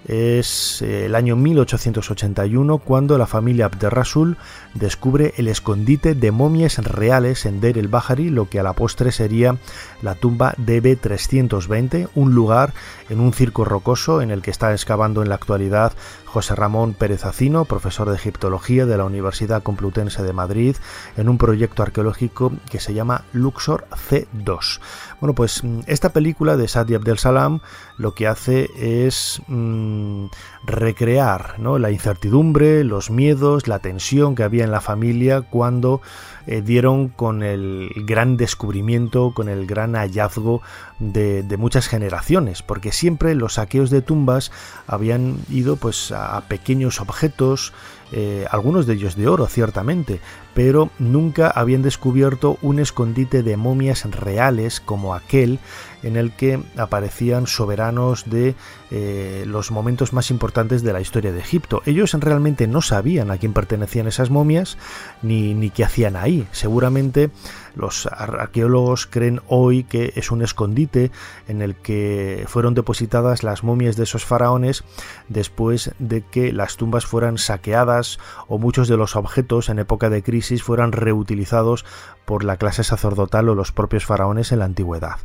Es 0.06 0.82
eh, 0.82 1.06
el 1.06 1.16
año 1.16 1.34
1881 1.34 2.78
cuando 2.78 3.18
la 3.18 3.26
familia 3.26 3.66
Abderrasul 3.66 4.36
descubre 4.74 5.34
el 5.36 5.48
escondite 5.48 6.14
de 6.14 6.30
momias 6.30 6.78
reales 6.78 7.44
en 7.44 7.60
Deir 7.60 7.78
el 7.78 7.88
Bahari, 7.88 8.30
lo 8.30 8.48
que 8.48 8.60
a 8.60 8.62
la 8.62 8.74
postre 8.74 9.10
sería 9.10 9.56
la 10.02 10.14
tumba 10.14 10.54
DB320, 10.58 12.10
un 12.14 12.34
lugar 12.34 12.72
en 13.08 13.20
un 13.20 13.32
circo 13.32 13.64
rocoso 13.64 14.20
en 14.20 14.30
el 14.30 14.42
que 14.42 14.50
está 14.50 14.72
excavando 14.72 15.22
en 15.22 15.28
la 15.28 15.34
actualidad 15.36 15.92
José 16.24 16.54
Ramón 16.54 16.92
Pérez 16.92 17.24
Acino, 17.24 17.64
profesor 17.64 18.10
de 18.10 18.16
egiptología 18.16 18.84
de 18.84 18.98
la 18.98 19.04
Universidad 19.04 19.62
Complutense 19.62 20.22
de 20.22 20.32
Madrid, 20.32 20.76
en 21.16 21.28
un 21.28 21.38
proyecto 21.38 21.82
arqueológico 21.82 22.52
que 22.70 22.78
se 22.78 22.92
llama 22.92 23.24
Luxor 23.32 23.86
C2. 24.10 24.80
Bueno, 25.20 25.34
pues 25.34 25.64
mm, 25.64 25.80
esta 25.86 26.10
película 26.10 26.56
de 26.56 26.68
Sadi 26.68 26.94
Abdel 26.94 27.18
Salam 27.18 27.60
lo 27.96 28.14
que 28.14 28.26
hace 28.26 28.68
es 28.78 29.40
mm, 29.46 30.26
recrear 30.66 31.58
¿no? 31.58 31.78
la 31.78 31.90
incertidumbre, 31.90 32.84
los 32.84 33.10
miedos, 33.10 33.66
la 33.66 33.78
tensión 33.78 34.34
que 34.34 34.42
había 34.42 34.64
en 34.64 34.70
la 34.70 34.80
familia 34.80 35.40
cuando 35.40 36.02
eh, 36.46 36.62
dieron 36.62 37.08
con 37.08 37.42
el 37.42 37.90
gran 38.06 38.36
descubrimiento, 38.36 39.32
con 39.34 39.48
el 39.48 39.66
gran 39.66 39.94
hallazgo 39.94 40.62
de, 40.98 41.44
muchas 41.58 41.88
generaciones, 41.88 42.62
porque 42.62 42.92
siempre 42.92 43.34
los 43.34 43.54
saqueos 43.54 43.90
de 43.90 44.02
tumbas 44.02 44.52
habían 44.86 45.38
ido 45.50 45.76
pues 45.76 46.12
a 46.12 46.40
pequeños 46.48 47.00
objetos 47.00 47.72
eh, 48.12 48.46
algunos 48.50 48.86
de 48.86 48.94
ellos 48.94 49.16
de 49.16 49.28
oro, 49.28 49.46
ciertamente, 49.46 50.20
pero 50.54 50.90
nunca 50.98 51.50
habían 51.50 51.82
descubierto 51.82 52.58
un 52.62 52.78
escondite 52.78 53.42
de 53.42 53.56
momias 53.56 54.04
reales 54.10 54.80
como 54.80 55.14
aquel 55.14 55.58
en 56.02 56.16
el 56.16 56.32
que 56.32 56.62
aparecían 56.76 57.46
soberanos 57.46 58.30
de 58.30 58.54
eh, 58.90 59.44
los 59.46 59.70
momentos 59.70 60.12
más 60.12 60.30
importantes 60.30 60.82
de 60.82 60.92
la 60.92 61.00
historia 61.00 61.32
de 61.32 61.40
Egipto. 61.40 61.82
Ellos 61.84 62.12
realmente 62.14 62.68
no 62.68 62.80
sabían 62.80 63.30
a 63.30 63.38
quién 63.38 63.52
pertenecían 63.52 64.06
esas 64.06 64.30
momias 64.30 64.78
ni, 65.22 65.54
ni 65.54 65.70
qué 65.70 65.84
hacían 65.84 66.16
ahí. 66.16 66.46
Seguramente 66.52 67.30
los 67.76 68.06
arqueólogos 68.06 69.06
creen 69.06 69.40
hoy 69.46 69.84
que 69.84 70.12
es 70.16 70.30
un 70.30 70.42
escondite 70.42 71.12
en 71.46 71.62
el 71.62 71.76
que 71.76 72.44
fueron 72.48 72.74
depositadas 72.74 73.42
las 73.42 73.62
momias 73.62 73.96
de 73.96 74.04
esos 74.04 74.24
faraones 74.24 74.82
después 75.28 75.92
de 75.98 76.22
que 76.22 76.52
las 76.52 76.76
tumbas 76.76 77.06
fueran 77.06 77.38
saqueadas 77.38 78.18
o 78.48 78.58
muchos 78.58 78.88
de 78.88 78.96
los 78.96 79.14
objetos 79.14 79.68
en 79.68 79.78
época 79.78 80.10
de 80.10 80.22
crisis 80.22 80.62
fueran 80.62 80.92
reutilizados 80.92 81.84
por 82.26 82.44
la 82.44 82.58
clase 82.58 82.84
sacerdotal 82.84 83.48
o 83.48 83.54
los 83.54 83.72
propios 83.72 84.04
faraones 84.04 84.52
en 84.52 84.58
la 84.58 84.66
antigüedad. 84.66 85.16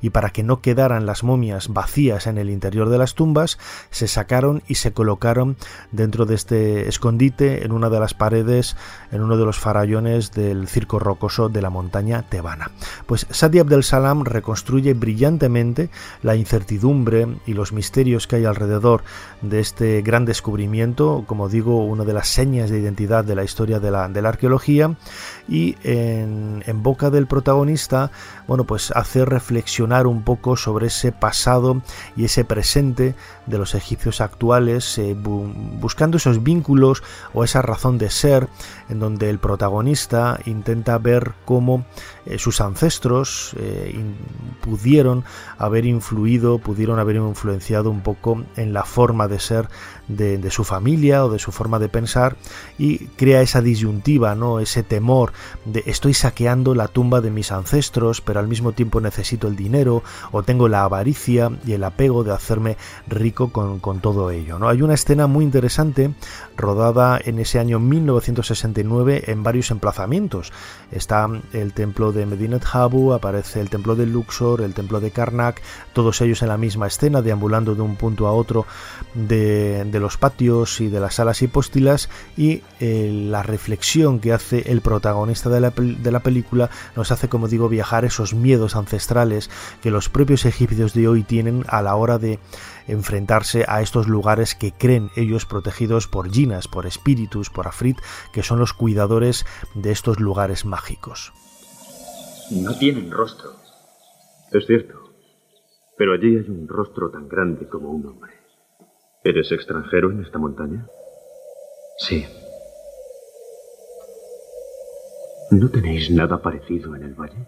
Y 0.00 0.10
para 0.10 0.30
que 0.30 0.44
no 0.44 0.60
quedaran 0.60 1.06
las 1.06 1.24
momias 1.24 1.68
vacías 1.68 2.26
en 2.26 2.38
el 2.38 2.50
interior 2.50 2.88
de 2.90 2.98
las 2.98 3.14
tumbas, 3.14 3.58
se 3.90 4.06
sacaron 4.06 4.62
y 4.68 4.76
se 4.76 4.92
colocaron 4.92 5.56
dentro 5.90 6.26
de 6.26 6.34
este 6.36 6.88
escondite 6.88 7.64
en 7.64 7.72
una 7.72 7.90
de 7.90 7.98
las 7.98 8.14
paredes, 8.14 8.76
en 9.10 9.22
uno 9.22 9.36
de 9.36 9.44
los 9.44 9.58
farallones 9.58 10.32
del 10.32 10.68
circo 10.68 10.98
rocoso 10.98 11.48
de 11.48 11.62
la 11.62 11.70
montaña 11.70 12.22
tebana. 12.28 12.70
Pues 13.06 13.26
Sadi 13.30 13.58
Abdel 13.58 13.82
Salam 13.82 14.24
reconstruye 14.24 14.94
brillantemente 14.94 15.90
la 16.22 16.36
incertidumbre 16.36 17.26
y 17.46 17.54
los 17.54 17.72
misterios 17.72 18.26
que 18.26 18.36
hay 18.36 18.44
alrededor 18.44 19.02
de 19.40 19.60
este 19.60 20.02
gran 20.02 20.26
descubrimiento, 20.26 21.24
como 21.26 21.48
digo, 21.48 21.84
una 21.84 22.04
de 22.04 22.12
las 22.12 22.28
señas 22.28 22.68
de 22.70 22.78
identidad 22.78 23.24
de 23.24 23.34
la 23.34 23.44
historia 23.44 23.80
de 23.80 23.90
la, 23.90 24.08
de 24.08 24.20
la 24.22 24.28
arqueología, 24.28 24.96
y 25.48 25.76
en 25.82 26.49
en, 26.66 26.82
boca 26.82 27.10
del 27.10 27.26
protagonista, 27.26 28.10
bueno, 28.46 28.64
pues 28.64 28.90
hacer 28.92 29.28
reflexionar 29.28 30.06
un 30.06 30.22
poco 30.22 30.56
sobre 30.56 30.86
ese 30.86 31.12
pasado 31.12 31.82
y 32.16 32.24
ese 32.24 32.44
presente 32.44 33.14
de 33.46 33.58
los 33.58 33.74
egipcios 33.74 34.20
actuales, 34.20 34.98
eh, 34.98 35.14
buscando 35.14 36.16
esos 36.16 36.42
vínculos 36.42 37.02
o 37.34 37.44
esa 37.44 37.62
razón 37.62 37.98
de 37.98 38.10
ser, 38.10 38.48
en 38.88 39.00
donde 39.00 39.30
el 39.30 39.38
protagonista 39.38 40.38
intenta 40.46 40.98
ver 40.98 41.32
cómo 41.44 41.84
eh, 42.26 42.38
sus 42.38 42.60
ancestros 42.60 43.54
eh, 43.58 43.98
pudieron 44.60 45.24
haber 45.58 45.86
influido, 45.86 46.58
pudieron 46.58 46.98
haber 46.98 47.16
influenciado 47.16 47.90
un 47.90 48.02
poco 48.02 48.44
en 48.56 48.72
la 48.72 48.84
forma 48.84 49.28
de 49.28 49.40
ser 49.40 49.68
de, 50.16 50.50
su 50.50 50.64
familia 50.64 51.24
o 51.24 51.30
de 51.30 51.38
su 51.38 51.52
forma 51.52 51.78
de 51.78 51.88
pensar 51.88 52.36
y 52.78 53.06
crea 53.16 53.42
esa 53.42 53.60
disyuntiva, 53.60 54.34
¿no? 54.34 54.60
ese 54.60 54.82
temor 54.82 55.32
de 55.64 55.82
estoy 55.86 56.14
saqueando 56.14 56.74
la 56.74 56.88
tumba 56.88 57.20
de 57.20 57.30
mis 57.30 57.52
ancestros, 57.52 58.20
pero 58.20 58.40
al 58.40 58.48
mismo 58.48 58.72
tiempo 58.72 59.00
necesito 59.00 59.46
el 59.48 59.56
dinero 59.56 60.02
o 60.32 60.42
tengo 60.42 60.68
la 60.68 60.84
avaricia 60.84 61.50
y 61.64 61.72
el 61.72 61.84
apego 61.84 62.24
de 62.24 62.32
hacerme 62.32 62.76
rico 63.06 63.52
con, 63.52 63.80
todo 64.00 64.30
ello. 64.30 64.58
¿no? 64.58 64.68
Hay 64.68 64.82
una 64.82 64.94
escena 64.94 65.26
muy 65.26 65.44
interesante 65.44 66.12
rodada 66.56 67.20
en 67.22 67.38
ese 67.38 67.58
año 67.58 67.78
1969 67.78 69.24
en 69.26 69.42
varios 69.42 69.70
emplazamientos. 69.70 70.52
Está 70.90 71.28
el 71.52 71.72
templo 71.72 72.09
de 72.12 72.26
Medinet 72.26 72.64
Habu, 72.72 73.12
aparece 73.12 73.60
el 73.60 73.70
templo 73.70 73.96
de 73.96 74.06
Luxor, 74.06 74.60
el 74.60 74.74
templo 74.74 75.00
de 75.00 75.10
Karnak, 75.10 75.60
todos 75.92 76.20
ellos 76.20 76.42
en 76.42 76.48
la 76.48 76.56
misma 76.56 76.86
escena, 76.86 77.22
deambulando 77.22 77.74
de 77.74 77.82
un 77.82 77.96
punto 77.96 78.26
a 78.26 78.32
otro 78.32 78.66
de, 79.14 79.88
los 80.00 80.16
patios 80.16 80.80
y 80.80 80.88
de 80.88 81.00
las 81.00 81.16
salas 81.16 81.42
hipóstilas 81.42 82.08
y 82.36 82.62
eh, 82.80 83.10
la 83.12 83.42
reflexión 83.42 84.20
que 84.20 84.32
hace 84.32 84.70
el 84.70 84.80
protagonista 84.80 85.50
de 85.50 85.60
la, 85.60 85.70
de 85.70 86.10
la 86.10 86.20
película 86.20 86.70
nos 86.96 87.10
hace, 87.12 87.28
como 87.28 87.48
digo, 87.48 87.68
viajar 87.68 88.04
esos 88.04 88.34
miedos 88.34 88.76
ancestrales 88.76 89.50
que 89.82 89.90
los 89.90 90.08
propios 90.08 90.44
egipcios 90.44 90.94
de 90.94 91.08
hoy 91.08 91.22
tienen 91.22 91.64
a 91.68 91.82
la 91.82 91.96
hora 91.96 92.18
de 92.18 92.38
enfrentarse 92.88 93.64
a 93.68 93.82
estos 93.82 94.08
lugares 94.08 94.54
que 94.54 94.72
creen 94.72 95.10
ellos 95.16 95.46
protegidos 95.46 96.08
por 96.08 96.30
ginas, 96.30 96.68
por 96.68 96.86
espíritus, 96.86 97.50
por 97.50 97.68
afrit, 97.68 97.98
que 98.32 98.42
son 98.42 98.58
los 98.58 98.72
cuidadores 98.72 99.46
de 99.74 99.92
estos 99.92 100.20
lugares 100.20 100.64
mágicos. 100.64 101.32
No 102.50 102.76
tienen 102.76 103.12
rostro. 103.12 103.52
Es 104.50 104.66
cierto. 104.66 104.94
Pero 105.96 106.14
allí 106.14 106.36
hay 106.36 106.50
un 106.50 106.66
rostro 106.66 107.10
tan 107.10 107.28
grande 107.28 107.68
como 107.68 107.90
un 107.90 108.04
hombre. 108.06 108.32
¿Eres 109.22 109.52
extranjero 109.52 110.10
en 110.10 110.24
esta 110.24 110.38
montaña? 110.38 110.86
Sí. 111.98 112.26
¿No 115.52 115.70
tenéis 115.70 116.10
nada 116.10 116.42
parecido 116.42 116.96
en 116.96 117.04
el 117.04 117.14
valle? 117.14 117.46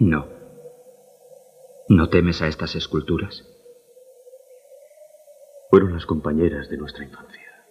No. 0.00 0.26
¿No 1.88 2.08
temes 2.08 2.42
a 2.42 2.48
estas 2.48 2.74
esculturas? 2.74 3.44
Fueron 5.70 5.92
las 5.92 6.06
compañeras 6.06 6.68
de 6.68 6.76
nuestra 6.76 7.04
infancia. 7.04 7.64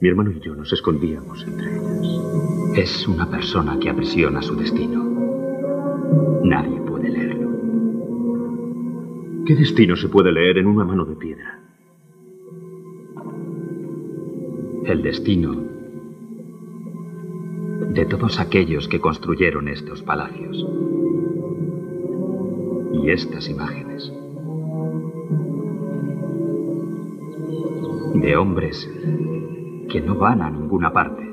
Mi 0.00 0.08
hermano 0.08 0.32
y 0.32 0.40
yo 0.40 0.54
nos 0.54 0.72
escondíamos 0.72 1.42
entre 1.44 1.76
ellas. 1.76 2.76
Es 2.76 3.08
una 3.08 3.30
persona 3.30 3.78
que 3.80 3.88
aprisiona 3.88 4.42
su 4.42 4.54
destino. 4.56 5.05
Nadie 6.44 6.80
puede 6.80 7.10
leerlo. 7.10 7.50
¿Qué 9.46 9.54
destino 9.54 9.96
se 9.96 10.08
puede 10.08 10.32
leer 10.32 10.58
en 10.58 10.66
una 10.66 10.84
mano 10.84 11.04
de 11.04 11.16
piedra? 11.16 11.60
El 14.84 15.02
destino 15.02 15.54
de 17.92 18.04
todos 18.06 18.38
aquellos 18.40 18.88
que 18.88 19.00
construyeron 19.00 19.68
estos 19.68 20.02
palacios 20.02 20.66
y 22.92 23.10
estas 23.10 23.48
imágenes. 23.48 24.12
De 28.14 28.36
hombres 28.36 28.90
que 29.88 30.00
no 30.00 30.16
van 30.16 30.42
a 30.42 30.50
ninguna 30.50 30.92
parte. 30.92 31.25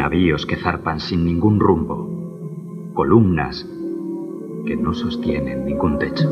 Navíos 0.00 0.46
que 0.46 0.56
zarpan 0.56 0.98
sin 0.98 1.26
ningún 1.26 1.60
rumbo. 1.60 2.08
Columnas 2.94 3.66
que 4.64 4.74
no 4.74 4.94
sostienen 4.94 5.66
ningún 5.66 5.98
techo. 5.98 6.26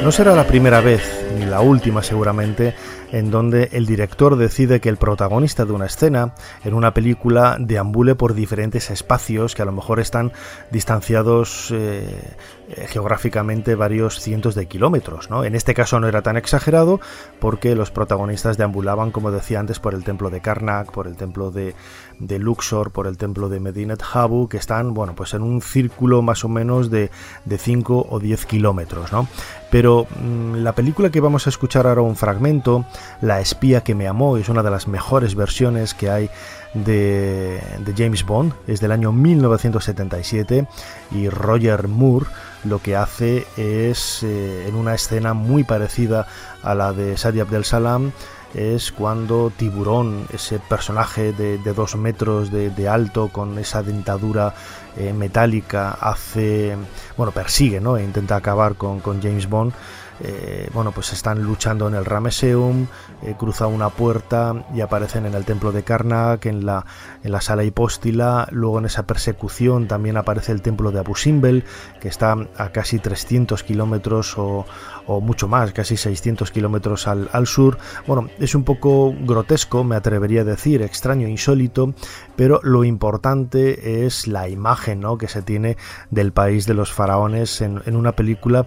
No 0.00 0.12
será 0.12 0.36
la 0.36 0.46
primera 0.46 0.80
vez, 0.80 1.25
ni 1.34 1.46
la 1.46 1.60
última 1.60 2.02
seguramente, 2.02 2.74
en 3.12 3.30
donde 3.30 3.70
el 3.72 3.86
director 3.86 4.36
decide 4.36 4.80
que 4.80 4.88
el 4.88 4.96
protagonista 4.96 5.64
de 5.64 5.72
una 5.72 5.86
escena 5.86 6.34
en 6.64 6.74
una 6.74 6.92
película 6.92 7.56
deambule 7.58 8.14
por 8.14 8.34
diferentes 8.34 8.90
espacios 8.90 9.54
que 9.54 9.62
a 9.62 9.64
lo 9.64 9.72
mejor 9.72 10.00
están 10.00 10.32
distanciados 10.70 11.72
eh, 11.72 12.86
geográficamente 12.88 13.74
varios 13.74 14.20
cientos 14.20 14.54
de 14.54 14.66
kilómetros. 14.66 15.30
¿no? 15.30 15.44
En 15.44 15.54
este 15.54 15.74
caso 15.74 16.00
no 16.00 16.08
era 16.08 16.22
tan 16.22 16.36
exagerado 16.36 17.00
porque 17.38 17.74
los 17.74 17.90
protagonistas 17.90 18.56
deambulaban, 18.56 19.12
como 19.12 19.30
decía 19.30 19.60
antes, 19.60 19.78
por 19.78 19.94
el 19.94 20.04
templo 20.04 20.30
de 20.30 20.40
Karnak, 20.40 20.90
por 20.90 21.06
el 21.06 21.16
templo 21.16 21.50
de, 21.50 21.74
Luxor, 22.18 22.90
por 22.90 23.06
el 23.06 23.18
templo 23.18 23.48
de 23.48 23.60
Medinet 23.60 24.02
Habu, 24.12 24.48
que 24.48 24.56
están 24.56 24.94
bueno, 24.94 25.14
pues 25.14 25.34
en 25.34 25.42
un 25.42 25.62
círculo 25.62 26.22
más 26.22 26.44
o 26.44 26.48
menos 26.48 26.90
de, 26.90 27.10
de 27.44 27.58
5 27.58 28.08
o 28.10 28.18
10 28.18 28.46
kilómetros. 28.46 29.12
¿no? 29.12 29.28
Pero 29.70 30.06
mm, 30.20 30.56
la 30.56 30.74
película 30.74 31.10
que 31.10 31.15
vamos 31.20 31.46
a 31.46 31.50
escuchar 31.50 31.86
ahora 31.86 32.02
un 32.02 32.16
fragmento, 32.16 32.84
La 33.20 33.40
espía 33.40 33.82
que 33.82 33.94
me 33.94 34.08
amó, 34.08 34.36
es 34.36 34.48
una 34.48 34.62
de 34.62 34.70
las 34.70 34.88
mejores 34.88 35.34
versiones 35.34 35.94
que 35.94 36.10
hay 36.10 36.30
de, 36.74 37.60
James 37.96 38.24
Bond, 38.24 38.52
es 38.66 38.80
del 38.80 38.92
año 38.92 39.12
1977 39.12 40.66
y 41.12 41.28
Roger 41.28 41.88
Moore 41.88 42.26
lo 42.64 42.80
que 42.80 42.96
hace 42.96 43.46
es 43.56 44.22
eh, 44.22 44.66
en 44.68 44.74
una 44.74 44.94
escena 44.94 45.34
muy 45.34 45.64
parecida 45.64 46.26
a 46.62 46.74
la 46.74 46.92
de 46.92 47.16
Sadi 47.16 47.40
Abdel 47.40 47.64
Salam 47.64 48.12
es 48.54 48.90
cuando 48.90 49.52
Tiburón, 49.54 50.26
ese 50.32 50.58
personaje 50.58 51.32
de, 51.32 51.58
dos 51.58 51.94
metros 51.96 52.50
de, 52.50 52.88
alto 52.88 53.28
con 53.28 53.58
esa 53.58 53.82
dentadura 53.82 54.54
eh, 54.96 55.12
Metallica 55.12 55.90
hace, 56.00 56.76
bueno, 57.18 57.32
persigue, 57.32 57.80
¿no? 57.80 57.98
E 57.98 58.04
intenta 58.04 58.34
acabar 58.34 58.76
con 58.76 59.00
James 59.22 59.48
Bond. 59.48 59.74
Eh, 60.20 60.70
bueno, 60.72 60.92
pues 60.92 61.12
están 61.12 61.42
luchando 61.42 61.88
en 61.88 61.94
el 61.94 62.04
Rameseum, 62.04 62.86
eh, 63.22 63.34
cruza 63.38 63.66
una 63.66 63.90
puerta 63.90 64.64
y 64.74 64.80
aparecen 64.80 65.26
en 65.26 65.34
el 65.34 65.44
templo 65.44 65.72
de 65.72 65.82
Karnak, 65.82 66.46
en 66.46 66.64
la, 66.64 66.86
en 67.22 67.32
la 67.32 67.40
sala 67.40 67.64
hipóstila, 67.64 68.48
luego 68.50 68.78
en 68.78 68.86
esa 68.86 69.06
persecución 69.06 69.88
también 69.88 70.16
aparece 70.16 70.52
el 70.52 70.62
templo 70.62 70.90
de 70.90 71.00
Abu 71.00 71.14
Simbel, 71.14 71.64
que 72.00 72.08
está 72.08 72.36
a 72.56 72.70
casi 72.70 72.98
300 72.98 73.62
kilómetros 73.62 74.38
o, 74.38 74.64
mucho 75.06 75.48
más, 75.48 75.72
casi 75.72 75.96
600 75.96 76.50
kilómetros 76.50 77.06
al, 77.06 77.46
sur. 77.46 77.78
Bueno, 78.06 78.28
es 78.38 78.54
un 78.54 78.64
poco 78.64 79.14
grotesco, 79.20 79.84
me 79.84 79.96
atrevería 79.96 80.42
a 80.42 80.44
decir, 80.44 80.82
extraño, 80.82 81.28
insólito, 81.28 81.94
pero 82.36 82.60
lo 82.62 82.84
importante 82.84 84.04
es 84.06 84.26
la 84.26 84.48
imagen 84.48 85.00
¿no? 85.00 85.18
que 85.18 85.28
se 85.28 85.42
tiene 85.42 85.76
del 86.10 86.32
país 86.32 86.66
de 86.66 86.74
los 86.74 86.92
faraones 86.92 87.60
en, 87.60 87.82
en 87.86 87.96
una 87.96 88.12
película 88.12 88.66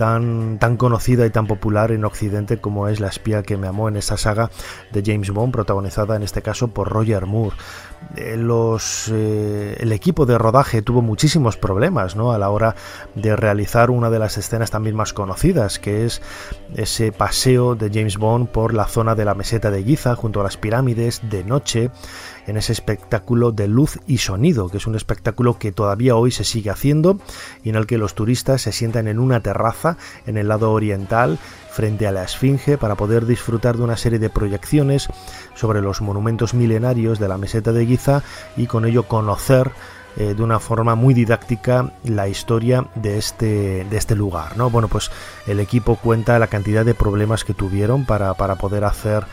tan, 0.00 0.58
tan 0.58 0.78
conocida 0.78 1.26
y 1.26 1.30
tan 1.30 1.46
popular 1.46 1.92
en 1.92 2.06
Occidente 2.06 2.58
como 2.58 2.88
es 2.88 3.00
La 3.00 3.08
espía 3.08 3.42
que 3.42 3.58
me 3.58 3.66
amó 3.66 3.86
en 3.86 3.96
esa 3.96 4.16
saga 4.16 4.50
de 4.92 5.02
James 5.04 5.30
Bond, 5.30 5.52
protagonizada 5.52 6.16
en 6.16 6.22
este 6.22 6.40
caso 6.40 6.68
por 6.68 6.88
Roger 6.88 7.26
Moore. 7.26 7.54
Eh, 8.16 8.36
los, 8.36 9.08
eh, 9.12 9.76
el 9.78 9.92
equipo 9.92 10.26
de 10.26 10.36
rodaje 10.36 10.82
tuvo 10.82 11.00
muchísimos 11.00 11.56
problemas 11.56 12.16
¿no? 12.16 12.32
a 12.32 12.38
la 12.38 12.50
hora 12.50 12.74
de 13.14 13.36
realizar 13.36 13.90
una 13.90 14.10
de 14.10 14.18
las 14.18 14.36
escenas 14.36 14.70
también 14.70 14.96
más 14.96 15.12
conocidas, 15.12 15.78
que 15.78 16.06
es 16.06 16.20
ese 16.74 17.12
paseo 17.12 17.76
de 17.76 17.88
James 17.88 18.18
Bond 18.18 18.48
por 18.48 18.74
la 18.74 18.86
zona 18.86 19.14
de 19.14 19.24
la 19.24 19.34
meseta 19.34 19.70
de 19.70 19.84
Giza 19.84 20.16
junto 20.16 20.40
a 20.40 20.44
las 20.44 20.56
pirámides 20.56 21.20
de 21.30 21.44
noche 21.44 21.90
en 22.50 22.56
ese 22.56 22.72
espectáculo 22.72 23.52
de 23.52 23.68
luz 23.68 23.98
y 24.08 24.18
sonido, 24.18 24.68
que 24.68 24.78
es 24.78 24.86
un 24.88 24.96
espectáculo 24.96 25.58
que 25.58 25.70
todavía 25.70 26.16
hoy 26.16 26.32
se 26.32 26.42
sigue 26.42 26.70
haciendo 26.70 27.18
y 27.62 27.70
en 27.70 27.76
el 27.76 27.86
que 27.86 27.96
los 27.96 28.14
turistas 28.14 28.62
se 28.62 28.72
sientan 28.72 29.06
en 29.06 29.20
una 29.20 29.40
terraza 29.40 29.96
en 30.26 30.36
el 30.36 30.48
lado 30.48 30.72
oriental 30.72 31.38
frente 31.70 32.08
a 32.08 32.12
la 32.12 32.24
Esfinge 32.24 32.76
para 32.76 32.96
poder 32.96 33.24
disfrutar 33.24 33.76
de 33.76 33.84
una 33.84 33.96
serie 33.96 34.18
de 34.18 34.30
proyecciones 34.30 35.08
sobre 35.54 35.80
los 35.80 36.00
monumentos 36.00 36.52
milenarios 36.52 37.20
de 37.20 37.28
la 37.28 37.38
meseta 37.38 37.72
de 37.72 37.86
Giza 37.86 38.24
y 38.56 38.66
con 38.66 38.84
ello 38.84 39.04
conocer 39.04 39.70
eh, 40.16 40.34
de 40.34 40.42
una 40.42 40.58
forma 40.58 40.96
muy 40.96 41.14
didáctica 41.14 41.92
la 42.02 42.26
historia 42.26 42.84
de 42.96 43.16
este, 43.16 43.84
de 43.84 43.96
este 43.96 44.16
lugar. 44.16 44.56
¿no? 44.56 44.68
Bueno, 44.68 44.88
pues 44.88 45.08
el 45.46 45.60
equipo 45.60 45.94
cuenta 45.94 46.40
la 46.40 46.48
cantidad 46.48 46.84
de 46.84 46.94
problemas 46.94 47.44
que 47.44 47.54
tuvieron 47.54 48.04
para, 48.04 48.34
para 48.34 48.56
poder 48.56 48.84
hacer 48.84 49.24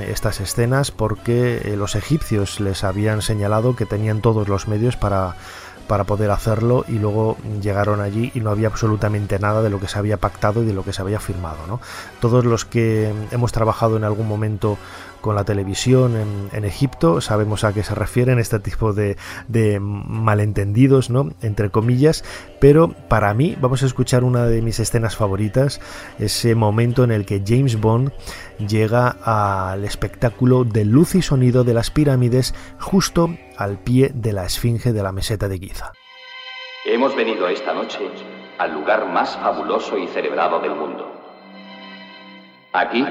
estas 0.00 0.40
escenas 0.40 0.90
porque 0.90 1.58
eh, 1.64 1.76
los 1.76 1.94
egipcios 1.94 2.60
les 2.60 2.84
habían 2.84 3.22
señalado 3.22 3.76
que 3.76 3.86
tenían 3.86 4.20
todos 4.20 4.48
los 4.48 4.68
medios 4.68 4.96
para, 4.96 5.36
para 5.90 6.04
poder 6.04 6.30
hacerlo 6.30 6.84
y 6.86 7.00
luego 7.00 7.36
llegaron 7.60 8.00
allí 8.00 8.30
y 8.34 8.38
no 8.38 8.50
había 8.50 8.68
absolutamente 8.68 9.40
nada 9.40 9.60
de 9.60 9.70
lo 9.70 9.80
que 9.80 9.88
se 9.88 9.98
había 9.98 10.18
pactado 10.18 10.62
y 10.62 10.66
de 10.66 10.72
lo 10.72 10.84
que 10.84 10.92
se 10.92 11.02
había 11.02 11.18
firmado. 11.18 11.66
¿no? 11.66 11.80
Todos 12.20 12.44
los 12.44 12.64
que 12.64 13.12
hemos 13.32 13.50
trabajado 13.50 13.96
en 13.96 14.04
algún 14.04 14.28
momento 14.28 14.78
con 15.20 15.34
la 15.34 15.44
televisión 15.44 16.48
en, 16.52 16.64
Egipto, 16.64 17.20
sabemos 17.20 17.64
a 17.64 17.72
qué 17.72 17.82
se 17.82 17.94
refieren 17.94 18.38
este 18.38 18.58
tipo 18.58 18.92
de, 18.92 19.16
malentendidos, 19.80 21.10
¿no? 21.10 21.30
Entre 21.42 21.70
comillas, 21.70 22.24
pero 22.60 22.88
para 23.08 23.32
mí 23.34 23.56
vamos 23.60 23.82
a 23.82 23.86
escuchar 23.86 24.24
una 24.24 24.46
de 24.46 24.62
mis 24.62 24.78
escenas 24.80 25.16
favoritas, 25.16 25.80
ese 26.18 26.54
momento 26.54 27.04
en 27.04 27.10
el 27.10 27.26
que 27.26 27.42
James 27.46 27.80
Bond 27.80 28.12
llega 28.58 29.16
al 29.24 29.84
espectáculo 29.84 30.64
de 30.64 30.84
luz 30.84 31.14
y 31.14 31.22
sonido 31.22 31.64
de 31.64 31.74
las 31.74 31.90
pirámides 31.90 32.54
justo 32.78 33.30
al 33.56 33.78
pie 33.78 34.10
de 34.14 34.32
la 34.32 34.44
esfinge 34.44 34.92
de 34.92 35.02
la 35.02 35.12
meseta 35.12 35.48
de 35.48 35.58
Giza. 35.58 35.92
Hemos 36.84 37.14
venido 37.14 37.46
esta 37.48 37.74
noche 37.74 37.98
al 38.58 38.74
lugar 38.74 39.06
más 39.06 39.36
fabuloso 39.36 39.96
y 39.96 40.06
celebrado 40.08 40.60
del 40.60 40.74
mundo. 40.74 41.10
Aquí, 42.72 43.04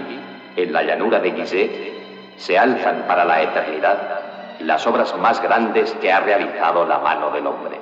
en 0.56 0.74
la 0.74 0.84
llanura 0.84 1.20
de 1.20 1.32
Gizeh, 1.32 1.99
se 2.40 2.58
alzan 2.58 3.04
para 3.06 3.26
la 3.26 3.42
eternidad 3.42 4.22
las 4.62 4.88
obras 4.88 5.16
más 5.18 5.42
grandes 5.42 5.94
que 5.96 6.12
ha 6.12 6.22
realizado 6.22 6.86
la 6.86 7.00
mano 7.00 7.32
del 7.32 7.46
hombre. 7.46 7.80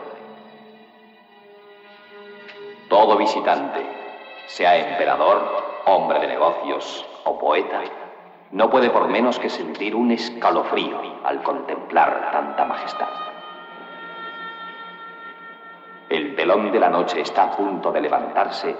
Todo 2.89 3.17
visitante, 3.17 3.85
sea 4.47 4.75
emperador, 4.77 5.83
hombre 5.85 6.19
de 6.19 6.27
negocios 6.27 7.05
o 7.23 7.37
poeta, 7.37 7.81
no 8.51 8.69
puede 8.69 8.89
por 8.89 9.07
menos 9.07 9.37
que 9.37 9.49
sentir 9.49 9.95
un 9.95 10.11
escalofrío 10.11 11.01
al 11.23 11.43
contemplar 11.43 12.31
tanta 12.31 12.65
majestad. 12.65 13.09
El 16.09 16.35
telón 16.35 16.71
de 16.71 16.79
la 16.79 16.89
noche 16.89 17.21
está 17.21 17.43
a 17.43 17.51
punto 17.51 17.91
de 17.91 18.01
levantarse 18.01 18.75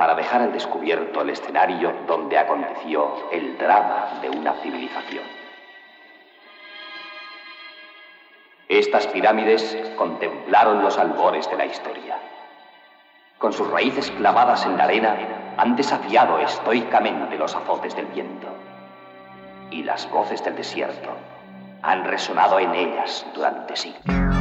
para 0.00 0.14
dejar 0.14 0.40
al 0.40 0.52
descubierto 0.54 1.20
el 1.20 1.28
escenario 1.28 1.92
donde 2.06 2.38
aconteció 2.38 3.28
el 3.30 3.58
drama 3.58 4.18
de 4.22 4.30
una 4.30 4.54
civilización. 4.62 5.24
Estas 8.66 9.06
pirámides 9.08 9.76
contemplaron 9.98 10.82
los 10.82 10.96
albores 10.96 11.50
de 11.50 11.56
la 11.58 11.66
historia. 11.66 12.16
Con 13.36 13.52
sus 13.52 13.70
raíces 13.70 14.10
clavadas 14.12 14.64
en 14.64 14.78
la 14.78 14.84
arena, 14.84 15.18
han 15.58 15.76
desafiado 15.76 16.38
estoicamente 16.38 17.36
los 17.36 17.54
azotes 17.54 17.94
del 17.94 18.06
viento. 18.06 18.48
Y 19.70 19.82
las 19.82 20.10
voces 20.10 20.42
del 20.42 20.56
desierto 20.56 21.10
han 21.82 22.06
resonado 22.06 22.58
en 22.58 22.74
ellas 22.74 23.26
durante 23.34 23.76
siglos. 23.76 24.39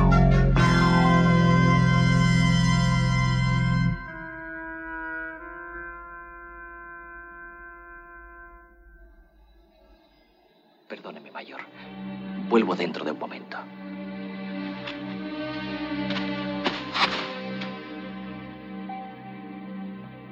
Vuelvo 12.49 12.73
dentro 12.75 13.05
de 13.05 13.11
un 13.11 13.19
momento. 13.19 13.57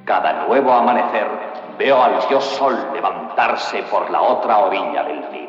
Cada 0.03 0.47
nuevo 0.47 0.71
amanecer 0.71 1.27
veo 1.77 2.01
al 2.01 2.27
dios 2.27 2.43
sol 2.43 2.75
levantarse 2.93 3.83
por 3.83 4.09
la 4.09 4.21
otra 4.21 4.57
orilla 4.57 5.03
del 5.03 5.23
cielo. 5.31 5.46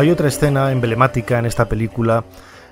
Hay 0.00 0.10
otra 0.10 0.28
escena 0.28 0.72
emblemática 0.72 1.38
en 1.38 1.44
esta 1.44 1.68
película, 1.68 2.24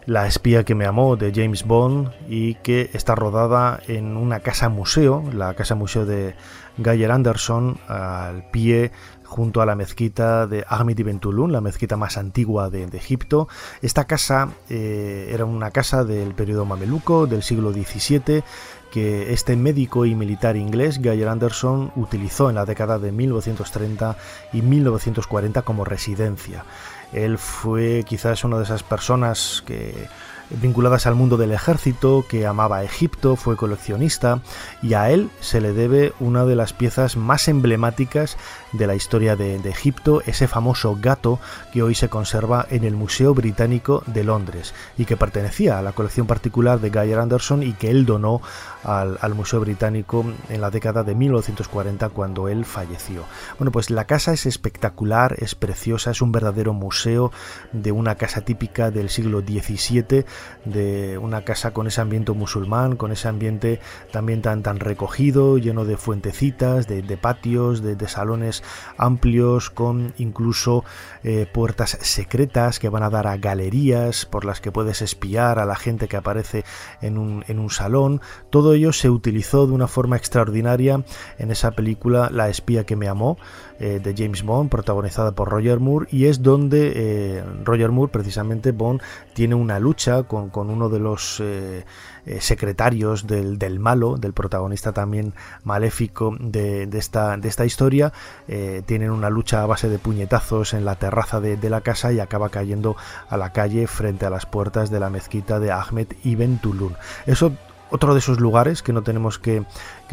La 0.07 0.27
espía 0.27 0.65
que 0.65 0.75
me 0.75 0.87
amó, 0.87 1.17
de 1.17 1.31
James 1.35 1.63
Bond, 1.63 2.11
y 2.27 2.55
que 2.55 2.89
está 2.95 3.15
rodada 3.15 3.81
en 3.87 4.17
una 4.17 4.41
casa 4.41 4.71
museo, 4.71 5.23
la 5.35 5.53
casa 5.53 5.75
museo 5.75 6.07
de 6.07 6.35
Geyer 6.83 7.11
Anderson, 7.11 7.77
al 7.87 8.49
pie 8.51 8.93
junto 9.25 9.61
a 9.61 9.67
la 9.67 9.75
mezquita 9.75 10.47
de 10.47 10.65
Ahmed 10.67 10.99
Ibn 11.01 11.21
Tulun, 11.21 11.53
la 11.53 11.61
mezquita 11.61 11.99
más 11.99 12.17
antigua 12.17 12.71
de, 12.71 12.85
Egipto. 12.85 13.47
Esta 13.83 14.07
casa 14.07 14.49
eh, 14.71 15.29
era 15.31 15.45
una 15.45 15.71
casa 15.71 16.05
del 16.05 16.33
periodo 16.33 16.65
mameluco 16.65 17.27
del 17.27 17.43
siglo 17.43 17.75
XVII 17.75 18.43
que 18.91 19.35
este 19.35 19.55
médico 19.55 20.07
y 20.07 20.15
militar 20.15 20.57
inglés, 20.57 20.99
Geyer 21.03 21.29
Anderson, 21.29 21.93
utilizó 21.95 22.49
en 22.49 22.55
la 22.55 22.65
década 22.65 22.99
de 22.99 23.13
1930 23.13 24.17
y 24.55 24.63
1940 24.63 25.61
como 25.61 25.85
residencia. 25.85 26.65
Él 27.13 27.39
fue 27.39 28.05
quizás 28.07 28.45
una 28.45 28.59
de 28.59 28.65
esas 28.65 28.83
personas 28.83 29.63
que 29.67 30.09
vinculadas 30.51 31.07
al 31.07 31.15
mundo 31.15 31.37
del 31.37 31.53
ejército, 31.53 32.25
que 32.29 32.47
amaba 32.47 32.83
Egipto, 32.83 33.37
fue 33.37 33.57
coleccionista 33.57 34.41
y 34.83 34.95
a 34.95 35.11
él 35.11 35.31
se 35.41 35.61
le 35.61 35.73
debe 35.73 36.13
una 36.21 36.45
de 36.45 36.57
las 36.57 36.73
piezas 36.73 37.17
más 37.17 37.49
emblemáticas 37.49 38.37
de 38.73 38.87
la 38.87 38.95
historia 38.95 39.37
de, 39.37 39.57
Egipto, 39.69 40.23
ese 40.27 40.49
famoso 40.49 40.97
gato 41.01 41.39
que 41.73 41.83
hoy 41.83 41.95
se 41.95 42.09
conserva 42.09 42.67
en 42.71 42.85
el 42.85 42.97
Museo 42.97 43.35
Británico 43.35 44.03
de 44.07 44.25
Londres 44.25 44.75
y 44.97 45.05
que 45.05 45.17
pertenecía 45.17 45.79
a 45.79 45.83
la 45.83 45.93
colección 45.93 46.27
particular 46.27 46.81
de 46.81 46.91
Geyer 46.91 47.19
Anderson 47.19 47.63
y 47.63 47.73
que 47.75 47.91
él 47.91 48.07
donó 48.07 48.41
al, 48.85 49.19
al 49.21 49.35
Museo 49.35 49.61
Británico 49.61 50.25
en 50.49 50.61
la 50.61 50.71
década 50.71 51.03
de 51.03 51.15
1940 51.15 52.09
cuando 52.11 52.49
él 52.49 52.65
falleció. 52.65 53.25
Bueno, 53.59 53.73
pues 53.73 53.91
la 53.91 54.07
casa 54.07 54.33
es 54.33 54.47
espectacular, 54.47 55.35
es 55.39 55.55
preciosa, 55.55 56.11
es 56.11 56.23
un 56.23 56.33
verdadero 56.33 56.73
museo 56.73 57.31
de 57.73 57.93
una 57.93 58.15
casa 58.15 58.41
típica 58.43 58.91
del 58.91 59.11
siglo 59.11 59.41
XVII 59.41 60.25
de 60.65 61.19
una 61.19 61.43
casa 61.43 61.73
con 61.73 61.87
ese 61.87 62.01
ambiente 62.01 62.33
musulmán, 62.33 62.97
con 62.97 63.13
ese 63.13 63.29
ambiente 63.29 63.81
también 64.13 64.43
tan, 64.43 64.63
tan 64.63 64.81
recogido, 64.81 65.59
lleno 65.59 65.85
de 65.85 65.97
fuentecitas, 65.97 66.87
de, 66.87 67.03
patios, 67.17 67.83
de, 67.83 68.09
salones 68.09 68.58
amplios, 68.97 69.71
con 69.71 70.15
incluso 70.19 70.85
eh, 71.23 71.47
puertas 71.53 71.99
secretas 72.01 72.79
que 72.79 72.89
van 72.89 73.03
a 73.03 73.11
dar 73.11 73.27
a 73.27 73.37
galerías 73.37 74.27
por 74.27 74.45
las 74.45 74.61
que 74.61 74.73
puedes 74.73 75.03
espiar 75.03 75.59
a 75.59 75.67
la 75.67 75.77
gente 75.77 76.09
que 76.09 76.17
aparece 76.17 76.65
en 77.01 77.19
un, 77.19 77.45
en 77.49 77.59
un 77.59 77.71
salón. 77.71 78.21
Todo 78.51 78.75
ello 78.75 78.93
se 78.93 79.11
utilizó 79.11 79.67
de 79.67 79.73
una 79.73 79.89
forma 79.89 80.17
extraordinaria 80.17 81.05
en 81.39 81.51
esa 81.51 81.73
película 81.73 82.31
La 82.33 82.49
espía 82.49 82.85
que 82.85 82.97
me 82.97 83.09
amó 83.09 83.39
eh, 83.81 84.01
de 84.03 84.15
James 84.17 84.43
Bond, 84.43 84.71
protagonizada 84.71 85.33
por 85.33 85.49
Roger 85.49 85.79
Moore, 85.79 86.09
y 86.11 86.27
es 86.27 86.43
donde 86.43 86.93
eh, 86.97 87.45
Roger 87.65 87.91
Moore, 87.91 88.11
precisamente 88.11 88.73
Bond, 88.73 89.01
tiene 89.35 89.55
una 89.55 89.79
lucha 89.79 90.25
con, 90.25 90.51
uno 90.55 90.89
de 90.89 90.99
los 90.99 91.41
eh, 91.41 91.85
secretarios 92.41 93.27
del, 93.27 93.79
malo, 93.79 94.17
del 94.17 94.33
protagonista 94.33 94.93
también 94.93 95.33
maléfico 95.65 96.37
de, 96.41 96.89
esta, 96.93 97.37
de 97.37 97.49
esta 97.49 97.65
historia. 97.65 98.13
tienen 98.87 99.11
una 99.11 99.31
lucha 99.31 99.63
a 99.63 99.67
base 99.67 99.89
de 99.89 99.99
puñetazos 99.99 100.75
en 100.75 100.85
la 100.85 100.97
terraza 100.97 101.41
de, 101.41 101.57
de, 101.57 101.71
la 101.71 101.81
casa 101.81 102.13
y 102.13 102.21
acaba 102.21 102.49
cayendo 102.49 102.97
a 103.29 103.37
la 103.37 103.53
calle 103.53 103.87
frente 103.87 104.27
a 104.27 104.31
las 104.31 104.45
puertas 104.45 104.91
de 104.91 105.01
la 105.01 105.11
mezquita 105.11 105.61
de 105.61 105.71
Ahmed 105.71 106.09
Ibn 106.25 106.59
Tulun. 106.59 106.97
Eso 107.27 107.53
otro 107.91 108.13
de 108.13 108.19
esos 108.19 108.41
lugares 108.41 108.83
que 108.83 108.93
no 108.93 109.03
tenemos 109.03 109.39
que, 109.39 109.65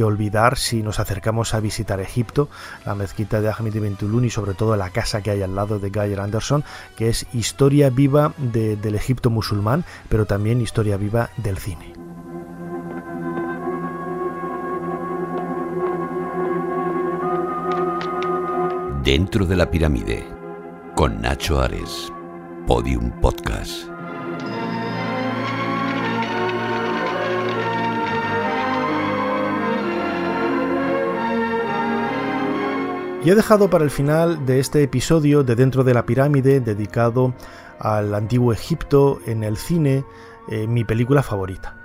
olvidar 0.04 0.58
si 0.58 0.84
nos 0.84 1.00
acercamos 1.00 1.54
a 1.54 1.60
visitar 1.60 2.00
Egipto, 2.00 2.50
la 2.86 2.96
mezquita 2.96 3.42
de 3.42 3.50
Ahmed 3.50 3.76
ibn 3.76 3.96
Tulun 3.96 4.26
y 4.26 4.30
sobre 4.30 4.54
todo 4.54 4.76
la 4.76 4.90
casa 4.90 5.22
que 5.22 5.32
hay 5.32 5.42
al 5.42 5.56
lado 5.56 5.80
de 5.80 5.90
Geyer 5.90 6.20
Anderson, 6.20 6.64
que 6.96 7.10
es 7.10 7.26
historia 7.34 7.90
viva 7.90 8.34
del 8.38 8.96
Egipto 8.96 9.30
musulmán, 9.30 9.86
pero 10.10 10.26
también 10.26 10.62
historia 10.62 10.98
viva 10.98 11.30
del 11.38 11.58
cine. 11.58 11.94
Dentro 19.04 19.46
de 19.46 19.56
la 19.56 19.70
pirámide, 19.70 20.26
con 20.96 21.22
Nacho 21.22 21.62
Ares, 21.62 22.12
Podium 22.66 23.12
Podcast. 23.22 23.95
Y 33.26 33.32
he 33.32 33.36
dejado 33.36 33.72
para 33.72 33.84
el 33.84 33.90
final 33.90 34.46
de 34.46 34.60
este 34.60 34.84
episodio 34.84 35.44
de 35.44 35.56
Dentro 35.56 35.84
de 35.84 35.96
la 35.96 36.06
Pirámide, 36.06 36.60
dedicado 36.60 37.34
al 37.80 38.14
antiguo 38.14 38.54
Egipto 38.54 39.20
en 39.26 39.44
el 39.44 39.58
cine, 39.58 40.06
eh, 40.48 40.68
mi 40.68 40.84
película 40.84 41.24
favorita. 41.24 41.76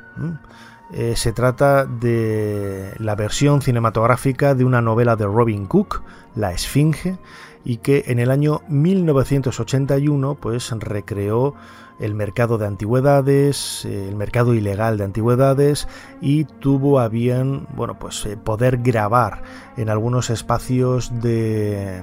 Eh, 0.92 1.14
se 1.16 1.32
trata 1.32 1.86
de 1.86 2.92
la 2.98 3.14
versión 3.14 3.62
cinematográfica 3.62 4.54
de 4.54 4.66
una 4.66 4.82
novela 4.82 5.16
de 5.16 5.24
Robin 5.24 5.64
Cook, 5.64 6.02
La 6.34 6.52
Esfinge, 6.52 7.16
y 7.64 7.78
que 7.78 8.04
en 8.08 8.18
el 8.18 8.30
año 8.30 8.60
1981 8.68 10.34
pues 10.34 10.70
recreó 10.72 11.54
el 12.00 12.14
mercado 12.14 12.58
de 12.58 12.66
antigüedades, 12.66 13.84
eh, 13.84 14.08
el 14.08 14.16
mercado 14.16 14.54
ilegal 14.54 14.98
de 14.98 15.04
antigüedades 15.04 15.86
y 16.20 16.44
tuvo 16.44 16.98
a 16.98 17.08
bien, 17.08 17.66
bueno, 17.74 17.98
pues 17.98 18.24
eh, 18.26 18.36
poder 18.36 18.78
grabar 18.78 19.42
en 19.76 19.90
algunos 19.90 20.30
espacios 20.30 21.12
de 21.20 22.02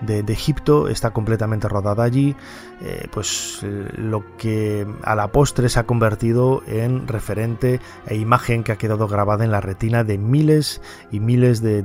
de, 0.00 0.32
Egipto, 0.32 0.88
está 0.88 1.12
completamente 1.12 1.68
rodada 1.68 2.04
allí, 2.04 2.36
eh, 2.80 3.08
pues 3.10 3.60
lo 3.96 4.24
que 4.36 4.86
a 5.02 5.14
la 5.14 5.28
postre 5.28 5.68
se 5.68 5.78
ha 5.80 5.84
convertido 5.84 6.62
en 6.66 7.06
referente 7.06 7.80
e 8.06 8.16
imagen 8.16 8.64
que 8.64 8.72
ha 8.72 8.76
quedado 8.76 9.08
grabada 9.08 9.44
en 9.44 9.50
la 9.50 9.60
retina 9.60 10.04
de 10.04 10.18
miles 10.18 10.82
y 11.10 11.20
miles 11.20 11.62
de, 11.62 11.82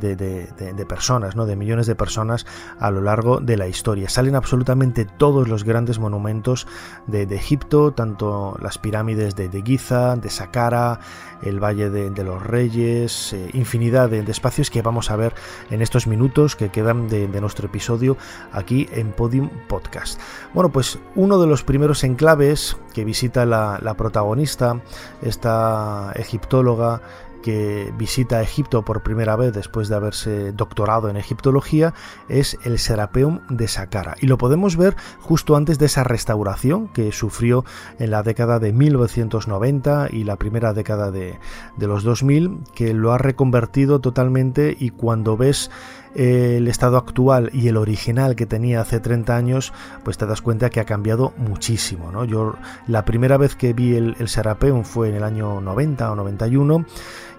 personas, 0.88 1.36
¿no? 1.36 1.46
de 1.46 1.56
millones 1.56 1.88
de 1.88 1.96
personas 1.96 2.46
a 2.80 2.92
lo 2.92 3.02
largo 3.02 3.40
de 3.40 3.58
la 3.58 3.68
historia. 3.68 4.10
Salen 4.10 4.36
absolutamente 4.36 5.06
todos 5.06 5.48
los 5.48 5.64
grandes 5.64 6.00
monumentos 6.00 6.68
de, 7.08 7.24
Egipto, 7.30 7.92
tanto 7.92 8.58
las 8.62 8.78
pirámides 8.78 9.36
de, 9.36 9.50
Giza, 9.64 10.16
de 10.16 10.30
Saqqara, 10.30 11.00
el 11.42 11.64
Valle 11.64 11.90
de, 11.90 12.24
los 12.24 12.42
Reyes, 12.42 13.34
eh, 13.34 13.50
infinidad 13.54 14.10
de, 14.10 14.20
espacios 14.30 14.70
que 14.70 14.82
vamos 14.82 15.12
a 15.12 15.16
ver 15.16 15.34
en 15.70 15.82
estos 15.82 16.08
minutos 16.08 16.56
que 16.56 16.70
quedan 16.70 17.08
de, 17.08 17.28
nuestro 17.40 17.68
episodio 17.68 18.18
aquí 18.52 18.90
en 18.92 19.12
Podium 19.12 19.50
Podcast. 19.68 20.20
Bueno, 20.54 20.70
pues 20.70 20.79
uno 21.16 21.40
de 21.40 21.48
los 21.48 21.64
primeros 21.64 22.04
enclaves 22.04 22.78
que 22.94 23.04
visita 23.04 23.46
la, 23.46 23.80
la 23.82 23.96
protagonista, 23.96 24.82
esta 25.22 26.12
egiptóloga, 26.16 27.02
que 27.42 27.94
visita 27.98 28.42
Egipto 28.42 28.84
por 28.84 29.04
primera 29.04 29.36
vez 29.36 29.54
después 29.54 29.90
de 29.90 29.96
haberse 29.96 30.52
doctorado 30.52 31.10
en 31.10 31.18
egiptología 31.18 31.94
es 32.28 32.58
el 32.64 32.80
Serapeum 32.80 33.40
de 33.50 33.68
Saqqara. 33.68 34.16
Y 34.22 34.28
lo 34.28 34.38
podemos 34.38 34.76
ver 34.76 34.96
justo 35.20 35.56
antes 35.56 35.80
de 35.80 35.86
esa 35.86 36.04
restauración 36.04 36.88
que 36.90 37.12
sufrió 37.12 37.66
en 37.98 38.12
la 38.12 38.24
década 38.24 38.60
de 38.60 38.74
1990 38.74 40.10
y 40.12 40.24
la 40.24 40.36
primera 40.38 40.74
década 40.74 41.12
de, 41.12 41.40
de 41.78 41.88
los 41.88 42.04
2000 42.04 42.60
que 42.76 42.94
lo 42.94 43.14
ha 43.14 43.18
reconvertido 43.18 44.00
totalmente 44.00 44.76
y 44.78 44.90
cuando 44.92 45.38
ves 45.38 45.72
el 46.16 46.68
estado 46.68 46.98
actual 46.98 47.50
y 47.54 47.68
el 47.68 47.78
original 47.78 48.36
que 48.36 48.46
tenía 48.46 48.82
hace 48.82 49.00
30 49.00 49.36
años, 49.36 49.74
pues 50.04 50.18
te 50.18 50.26
das 50.26 50.42
cuenta 50.42 50.70
que 50.70 50.80
ha 50.80 50.86
cambiado 50.86 51.34
muchísimo. 51.38 52.12
¿no? 52.12 52.26
Yo 52.26 52.56
la 52.88 53.06
primera 53.06 53.38
vez 53.38 53.56
que 53.56 53.74
vi 53.74 53.96
el, 53.96 54.16
Serapeum 54.28 54.84
fue 54.84 55.10
en 55.10 55.16
el 55.16 55.24
año 55.24 55.62
90 55.62 56.12
o 56.12 56.16
91 56.16 56.86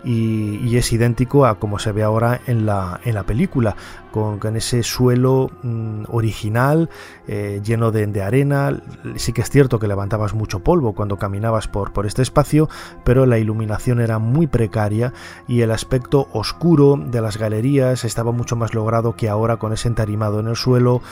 y, 0.05 0.77
es 0.77 0.93
idéntico 0.93 1.45
a 1.45 1.59
como 1.59 1.79
se 1.79 1.93
ve 1.93 2.03
ahora 2.03 2.41
en 2.47 2.65
la, 2.65 3.01
en 3.05 3.15
la 3.15 3.25
película, 3.25 3.77
con, 4.11 4.57
ese 4.57 4.83
suelo 4.83 5.51
mm, 5.63 6.05
original 6.09 6.89
eh, 7.29 7.61
lleno 7.65 7.91
de, 7.91 8.23
arena. 8.23 8.83
Sí 9.17 9.33
que 9.33 9.43
es 9.43 9.51
cierto 9.51 9.79
que 9.79 9.89
levantabas 9.89 10.35
mucho 10.35 10.61
polvo 10.61 10.95
cuando 10.95 11.17
caminabas 11.17 11.69
por, 11.69 11.93
por 11.93 12.07
este 12.07 12.23
espacio, 12.23 12.69
pero 13.05 13.27
la 13.27 13.39
iluminación 13.39 14.01
era 14.01 14.19
muy 14.19 14.47
precaria 14.47 15.13
y 15.49 15.61
el 15.63 15.71
aspecto 15.71 16.29
oscuro 16.33 16.97
de 16.97 17.21
las 17.21 17.37
galerías 17.37 18.05
estaba 18.05 18.33
mucho 18.33 18.57
más 18.57 18.75
logrado 18.75 19.15
que 19.15 19.29
ahora 19.29 19.57
con 19.57 19.73
ese 19.73 19.89
entarimado 19.89 20.41
en 20.41 20.49
el 20.49 20.57
suelo, 20.57 21.03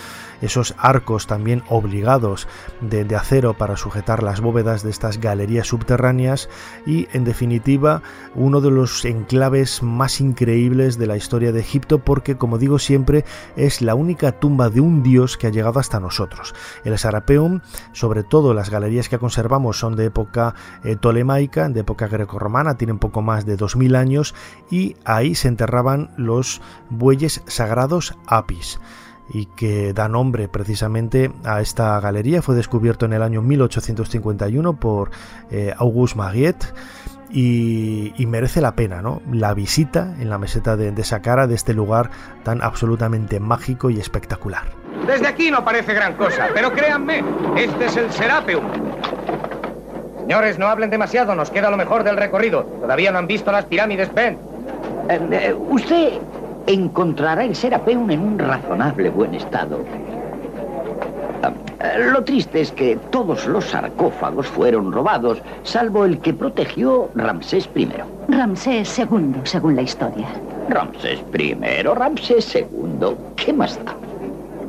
esos 0.42 0.74
arcos 0.78 1.26
también 1.26 1.62
obligados 1.68 2.48
de, 2.80 3.04
de 3.04 3.16
acero 3.16 3.54
para 3.54 3.76
sujetar 3.76 4.22
las 4.22 4.40
bóvedas 4.40 4.82
de 4.82 4.90
estas 4.90 5.18
galerías 5.20 5.66
subterráneas 5.66 6.48
y 6.86 7.08
en 7.12 7.24
definitiva 7.24 8.02
uno 8.34 8.60
de 8.60 8.70
los 8.70 9.04
enclaves 9.04 9.82
más 9.82 10.20
increíbles 10.20 10.98
de 10.98 11.06
la 11.06 11.16
historia 11.16 11.52
de 11.52 11.60
Egipto 11.60 11.98
porque 11.98 12.36
como 12.36 12.58
digo 12.58 12.78
siempre 12.88 13.26
es 13.54 13.82
la 13.82 13.94
única 13.94 14.32
tumba 14.32 14.70
de 14.70 14.80
un 14.80 15.02
dios 15.02 15.36
que 15.36 15.46
ha 15.46 15.50
llegado 15.50 15.78
hasta 15.78 16.00
nosotros. 16.00 16.54
El 16.84 16.98
Sarapeum, 16.98 17.60
sobre 17.92 18.24
todo 18.24 18.54
las 18.54 18.70
galerías 18.70 19.10
que 19.10 19.18
conservamos 19.18 19.78
son 19.78 19.94
de 19.94 20.06
época 20.06 20.54
eh, 20.84 20.96
tolemaica, 20.96 21.68
de 21.68 21.80
época 21.80 22.08
grecorromana, 22.08 22.78
tienen 22.78 22.98
poco 22.98 23.20
más 23.20 23.44
de 23.44 23.56
2000 23.56 23.94
años 23.94 24.34
y 24.70 24.96
ahí 25.04 25.34
se 25.34 25.48
enterraban 25.48 26.10
los 26.16 26.62
bueyes 26.88 27.42
sagrados 27.46 28.16
Apis 28.26 28.80
y 29.28 29.44
que 29.44 29.92
da 29.92 30.08
nombre 30.08 30.48
precisamente 30.48 31.30
a 31.44 31.60
esta 31.60 32.00
galería. 32.00 32.40
Fue 32.40 32.54
descubierto 32.54 33.04
en 33.04 33.12
el 33.12 33.22
año 33.22 33.42
1851 33.42 34.80
por 34.80 35.10
eh, 35.50 35.74
Auguste 35.76 36.16
Mariette 36.16 36.72
y, 37.30 38.12
merece 38.26 38.60
la 38.60 38.72
pena 38.72 39.00
¿no? 39.00 39.22
la 39.32 39.54
visita 39.54 40.14
en 40.20 40.28
la 40.28 40.38
meseta 40.38 40.76
de, 40.76 40.92
de 40.92 41.04
Saqqara 41.04 41.46
de 41.46 41.54
este 41.54 41.72
lugar 41.72 42.10
tan 42.42 42.62
absolutamente 42.62 43.40
mágico 43.40 43.90
y 43.90 43.98
espectacular. 43.98 44.64
Desde 45.06 45.26
aquí 45.26 45.50
no 45.50 45.64
parece 45.64 45.94
gran 45.94 46.14
cosa, 46.14 46.48
pero 46.52 46.72
créanme, 46.72 47.24
este 47.56 47.86
es 47.86 47.96
el 47.96 48.12
Serapeum. 48.12 48.64
Señores, 50.20 50.58
no 50.58 50.66
hablen 50.66 50.90
demasiado, 50.90 51.34
nos 51.34 51.50
queda 51.50 51.70
lo 51.70 51.78
mejor 51.78 52.04
del 52.04 52.18
recorrido. 52.18 52.64
Todavía 52.64 53.10
no 53.10 53.18
han 53.18 53.26
visto 53.26 53.50
las 53.50 53.64
pirámides, 53.64 54.12
ven. 54.12 54.38
Eh, 55.08 55.20
eh, 55.32 55.54
usted 55.54 56.18
encontrará 56.66 57.44
el 57.44 57.56
Serapeum 57.56 58.10
en 58.10 58.20
un 58.20 58.38
razonable 58.38 59.08
buen 59.08 59.34
estado. 59.34 59.82
Eh, 61.42 62.10
lo 62.10 62.24
triste 62.24 62.60
es 62.60 62.72
que 62.72 62.96
todos 63.10 63.46
los 63.46 63.64
sarcófagos 63.66 64.46
fueron 64.48 64.92
robados, 64.92 65.38
salvo 65.62 66.04
el 66.04 66.18
que 66.18 66.34
protegió 66.34 67.10
Ramsés 67.14 67.68
I. 67.74 67.88
Ramsés 68.28 68.98
II, 68.98 69.40
según 69.44 69.76
la 69.76 69.82
historia. 69.82 70.26
Ramsés 70.68 71.22
I, 71.38 71.54
Ramsés 71.82 72.54
II. 72.54 73.16
¿Qué 73.36 73.52
más 73.52 73.78
da? 73.84 73.94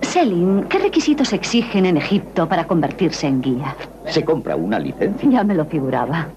Selim, 0.01 0.63
¿qué 0.63 0.79
requisitos 0.79 1.33
exigen 1.33 1.85
en 1.85 1.97
Egipto 1.97 2.47
para 2.47 2.65
convertirse 2.65 3.27
en 3.27 3.41
guía? 3.41 3.75
Se 4.05 4.23
compra 4.23 4.55
una 4.55 4.79
licencia. 4.79 5.29
Ya 5.29 5.43
me 5.43 5.55
lo 5.55 5.65
figuraba. 5.65 6.27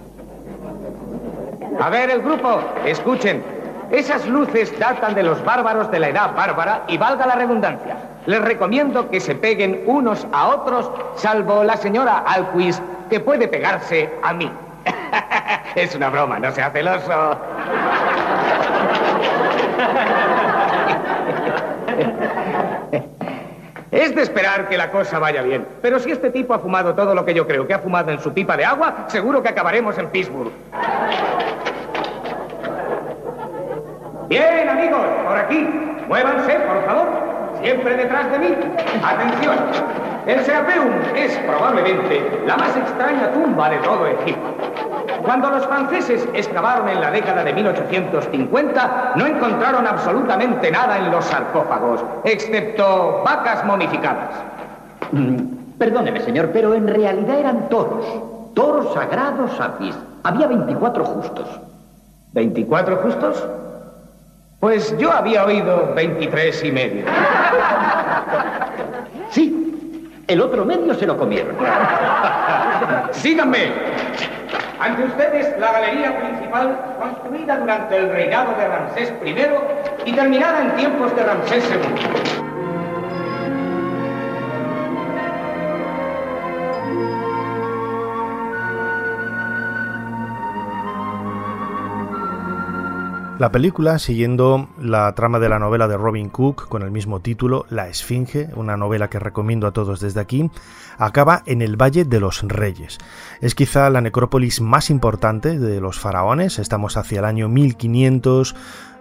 A 1.81 1.91
ver, 1.91 2.11
el 2.11 2.23
grupo, 2.23 2.61
escuchen. 2.85 3.43
Esas 3.91 4.27
luces 4.27 4.73
datan 4.79 5.15
de 5.15 5.23
los 5.23 5.43
bárbaros 5.45 5.91
de 5.91 6.01
la 6.01 6.09
edad 6.09 6.35
bárbara 6.35 6.85
y 6.89 6.97
valga 6.97 7.27
la 7.27 7.35
redundancia. 7.35 7.97
Les 8.27 8.41
recomiendo 8.41 9.11
que 9.11 9.19
se 9.21 9.35
peguen 9.35 9.83
unos 9.87 10.27
a 10.33 10.49
otros, 10.49 10.91
salvo 11.17 11.65
la 11.65 11.77
señora 11.77 12.19
Alquist, 12.19 12.81
que 13.11 13.19
puede 13.19 13.49
pegarse 13.49 14.09
a 14.23 14.33
mí. 14.33 14.51
es 15.75 15.95
una 15.97 16.09
broma, 16.09 16.39
no 16.39 16.53
sea 16.53 16.71
celoso. 16.71 17.37
Es 23.91 24.15
de 24.15 24.23
esperar 24.23 24.69
que 24.69 24.79
la 24.79 24.91
cosa 24.91 25.19
vaya 25.19 25.43
bien. 25.43 25.67
Pero 25.83 25.99
si 25.99 26.13
este 26.13 26.31
tipo 26.31 26.55
ha 26.55 26.61
fumado 26.61 26.95
todo 26.95 27.15
lo 27.15 27.25
que 27.25 27.35
yo 27.35 27.47
creo 27.47 27.67
que 27.67 27.75
ha 27.75 27.81
fumado 27.81 28.13
en 28.13 28.21
su 28.21 28.33
pipa 28.33 28.57
de 28.57 28.65
agua, 28.65 29.05
seguro 29.09 29.43
que 29.43 29.49
acabaremos 29.49 29.99
en 29.99 30.09
Pittsburgh. 30.09 30.53
Bien, 34.29 34.69
amigos, 34.69 35.07
por 35.27 35.37
aquí. 35.37 35.69
Muévanse, 36.09 36.55
por 36.61 36.85
favor. 36.87 37.32
Siempre 37.63 37.97
detrás 37.97 38.31
de 38.33 38.39
mí. 38.39 38.49
Atención. 39.03 39.57
El 40.27 40.41
Serapeum 40.45 40.91
es 41.17 41.37
probablemente 41.39 42.43
la 42.47 42.57
más 42.57 42.77
extraña 42.77 43.33
tumba 43.33 43.71
de 43.71 43.79
todo 43.79 44.07
Egipto. 44.07 44.55
Cuando 45.25 45.51
los 45.51 45.67
franceses 45.67 46.29
excavaron 46.35 46.89
en 46.89 47.01
la 47.01 47.11
década 47.11 47.45
de 47.45 47.53
1850, 47.53 49.13
no 49.17 49.27
encontraron 49.27 49.87
absolutamente 49.87 50.71
nada 50.71 50.99
en 50.99 51.11
los 51.11 51.25
sarcófagos, 51.25 52.05
excepto 52.25 53.23
vacas 53.25 53.65
momificadas. 53.65 54.35
Mm, 55.13 55.63
Perdóneme, 55.79 56.21
señor, 56.21 56.51
pero 56.53 56.75
en 56.75 56.87
realidad 56.87 57.39
eran 57.39 57.69
toros. 57.69 58.07
Toros 58.55 58.95
sagrados, 58.95 59.59
Apis. 59.61 59.97
Había 60.23 60.47
24 60.47 61.05
justos. 61.05 61.61
¿24 62.35 63.03
justos? 63.03 63.45
Pues 64.63 64.97
yo 64.97 65.11
había 65.11 65.45
oído 65.45 65.93
23 65.93 66.63
y 66.63 66.71
medio. 66.71 67.05
Sí, 69.31 70.23
el 70.29 70.41
otro 70.41 70.65
medio 70.65 70.95
se 70.95 71.05
lo 71.05 71.19
comieron. 71.19 71.57
Síganme. 73.11 73.73
Ante 74.79 75.03
ustedes 75.03 75.59
la 75.59 75.73
galería 75.73 76.17
principal 76.17 76.79
construida 76.97 77.57
durante 77.57 77.97
el 77.97 78.11
reinado 78.11 78.55
de 78.55 78.69
Ramsés 78.69 79.13
I 79.25 79.35
y 80.09 80.13
terminada 80.13 80.63
en 80.63 80.77
tiempos 80.77 81.17
de 81.17 81.25
Ramsés 81.25 81.65
II. 81.69 82.42
La 93.43 93.51
película, 93.51 93.99
siguiendo 93.99 94.69
la 94.79 95.13
trama 95.17 95.41
de 95.41 95.49
la 95.49 95.59
novela 95.59 95.89
de 95.89 95.97
Robin 95.97 96.29
Cook 96.29 96.69
con 96.69 96.83
el 96.83 96.93
mismo 96.93 97.19
título, 97.19 97.67
La 97.71 97.89
Esfinge, 97.89 98.51
una 98.55 98.77
novela 98.77 99.11
que 99.11 99.19
recomiendo 99.19 99.67
a 99.67 99.73
todos 99.73 99.99
desde 99.99 100.21
aquí, 100.21 100.49
acaba 100.97 101.43
en 101.47 101.61
el 101.61 101.75
Valle 101.75 102.05
de 102.05 102.21
los 102.21 102.43
Reyes. 102.43 102.99
Es 103.41 103.57
quizá 103.57 103.91
la 103.91 104.01
necrópolis 104.01 104.61
más 104.61 104.91
importante 104.91 105.59
de 105.59 105.81
los 105.81 105.99
faraones, 105.99 106.61
estamos 106.61 106.97
hacia 106.97 107.19
el 107.19 107.25
año 107.25 107.49
1500 107.49 108.55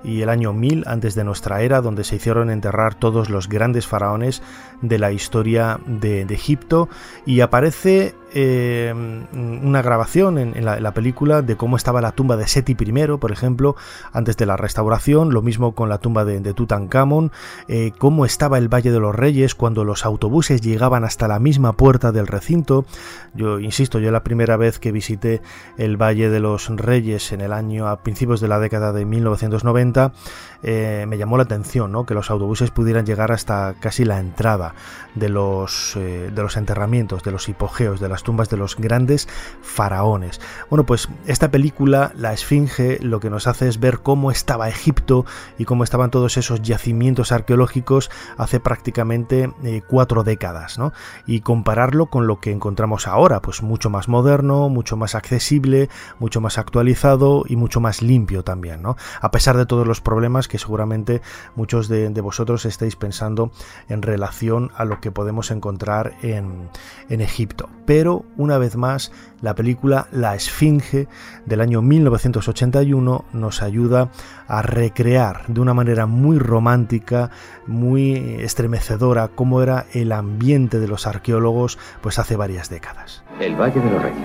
y 0.04 0.22
el 0.22 0.30
año 0.30 0.54
1000 0.54 0.84
antes 0.88 1.16
de 1.16 1.24
nuestra 1.24 1.62
era, 1.62 1.82
donde 1.82 2.04
se 2.04 2.16
hicieron 2.16 2.50
enterrar 2.50 2.96
todos 2.96 3.30
los 3.30 3.48
grandes 3.48 3.88
faraones 3.88 4.42
de 4.82 5.00
la 5.00 5.12
historia 5.12 5.80
de, 5.86 6.22
Egipto. 6.32 6.88
Y 7.26 7.42
aparece 7.42 8.16
eh, 8.34 8.94
una 9.34 9.82
grabación 9.82 10.38
en, 10.38 10.66
la, 10.66 10.94
película 10.94 11.42
de 11.42 11.58
cómo 11.58 11.76
estaba 11.76 12.02
la 12.02 12.14
tumba 12.14 12.38
de 12.38 12.48
Seti 12.48 12.72
I, 12.80 13.18
por 13.18 13.32
ejemplo, 13.32 13.76
antes 14.14 14.38
de 14.38 14.46
la 14.46 14.56
restauración, 14.56 15.34
lo 15.34 15.42
mismo 15.42 15.76
con 15.76 15.90
la 15.90 15.98
tumba 15.98 16.24
de, 16.24 16.40
de 16.40 16.54
Tutankamón, 16.54 17.32
eh, 17.68 17.92
cómo 17.98 18.26
estaba 18.26 18.58
el 18.58 18.74
Valle 18.74 18.92
de 18.92 19.00
los 19.00 19.16
Reyes 19.16 19.56
cuando 19.56 19.84
los 19.84 20.06
autobuses 20.06 20.62
llegaban 20.62 21.04
hasta 21.04 21.28
la 21.28 21.40
misma 21.40 21.74
puerta 21.74 22.12
del 22.12 22.28
recinto. 22.28 22.86
Yo 23.34 23.60
insisto, 23.60 24.00
yo 24.00 24.12
la 24.12 24.24
primera 24.24 24.58
vez 24.58 24.80
que 24.80 24.92
visité 24.92 25.42
el 25.78 25.98
Valle 25.98 26.30
de 26.30 26.40
los 26.40 26.70
Reyes 26.70 27.32
en 27.32 27.42
el 27.42 27.54
año 27.54 27.88
a 27.88 28.02
principios 28.04 28.40
de 28.42 28.48
la 28.48 28.60
década 28.60 28.94
de 28.94 29.06
1990, 29.06 29.91
eh, 30.64 31.06
me 31.08 31.18
llamó 31.18 31.38
la 31.38 31.44
atención 31.44 31.92
¿no? 31.92 32.06
que 32.06 32.14
los 32.14 32.30
autobuses 32.30 32.72
pudieran 32.72 33.06
llegar 33.06 33.32
hasta 33.32 33.76
casi 33.80 34.06
la 34.06 34.20
entrada 34.20 34.76
de 35.16 35.30
los, 35.30 35.94
de 35.96 36.32
los 36.32 36.56
enterramientos, 36.56 37.24
de 37.24 37.32
los 37.32 37.50
hipogeos, 37.50 38.00
de 38.00 38.10
las 38.10 38.24
tumbas 38.24 38.50
de 38.50 38.58
los 38.58 38.76
grandes 38.78 39.28
faraones. 39.62 40.40
Bueno, 40.70 40.86
pues 40.86 41.10
esta 41.26 41.52
película, 41.52 42.12
La 42.16 42.34
Esfinge, 42.34 43.00
lo 43.02 43.20
que 43.20 43.30
nos 43.30 43.48
hace 43.48 43.68
es 43.68 43.80
ver 43.80 44.00
cómo 44.00 44.32
estaba 44.32 44.70
Egipto 44.70 45.26
y 45.58 45.66
cómo 45.66 45.84
estaban 45.84 46.12
todos 46.12 46.38
esos 46.38 46.62
yacimientos 46.62 47.32
arqueológicos 47.32 48.10
hace 48.38 48.60
prácticamente 48.60 49.52
eh, 49.64 49.82
cuatro 49.88 50.24
décadas, 50.24 50.78
¿no? 50.78 50.94
Y 51.26 51.42
compararlo 51.42 52.08
con 52.08 52.28
lo 52.28 52.40
que 52.40 52.52
encontramos 52.52 53.08
ahora, 53.08 53.42
pues 53.42 53.62
mucho 53.62 53.90
más 53.90 54.08
moderno, 54.08 54.70
mucho 54.70 54.98
más 54.98 55.16
accesible, 55.16 55.90
mucho 56.20 56.42
más 56.42 56.58
actualizado 56.58 57.44
y 57.48 57.56
mucho 57.56 57.80
más 57.80 58.02
limpio 58.02 58.44
también, 58.44 58.82
¿no? 58.82 58.96
A 59.20 59.32
pesar 59.32 59.58
de 59.58 59.66
todos 59.82 59.88
los 59.88 60.02
problemas 60.02 60.48
que 60.48 60.60
seguramente 60.60 61.24
muchos 61.56 61.88
de, 61.88 62.10
vosotros 62.22 62.66
estáis 62.66 62.96
pensando 62.96 63.50
en 63.90 64.04
relación 64.04 64.70
a 64.76 64.86
lo 64.86 65.02
que 65.02 65.10
podemos 65.10 65.50
encontrar 65.50 66.14
en, 66.22 66.70
en 67.10 67.20
Egipto. 67.20 67.68
Pero 67.88 68.24
una 68.38 68.60
vez 68.60 68.76
más, 68.76 69.12
la 69.42 69.56
película 69.56 70.06
La 70.12 70.36
Esfinge 70.36 71.08
del 71.48 71.62
año 71.62 71.82
1981 71.82 73.26
nos 73.34 73.64
ayuda 73.64 74.12
a 74.48 74.62
recrear 74.62 75.48
de 75.48 75.62
una 75.62 75.74
manera 75.74 76.06
muy 76.06 76.38
romántica, 76.38 77.32
muy 77.66 78.14
estremecedora, 78.40 79.30
cómo 79.30 79.64
era 79.64 79.88
el 79.94 80.12
ambiente 80.12 80.80
de 80.80 80.88
los 80.88 81.08
arqueólogos 81.08 81.80
pues 82.02 82.20
hace 82.20 82.36
varias 82.36 82.70
décadas. 82.70 83.24
El 83.40 83.60
Valle 83.60 83.82
de 83.82 83.90
los 83.90 84.04
Reyes. 84.04 84.22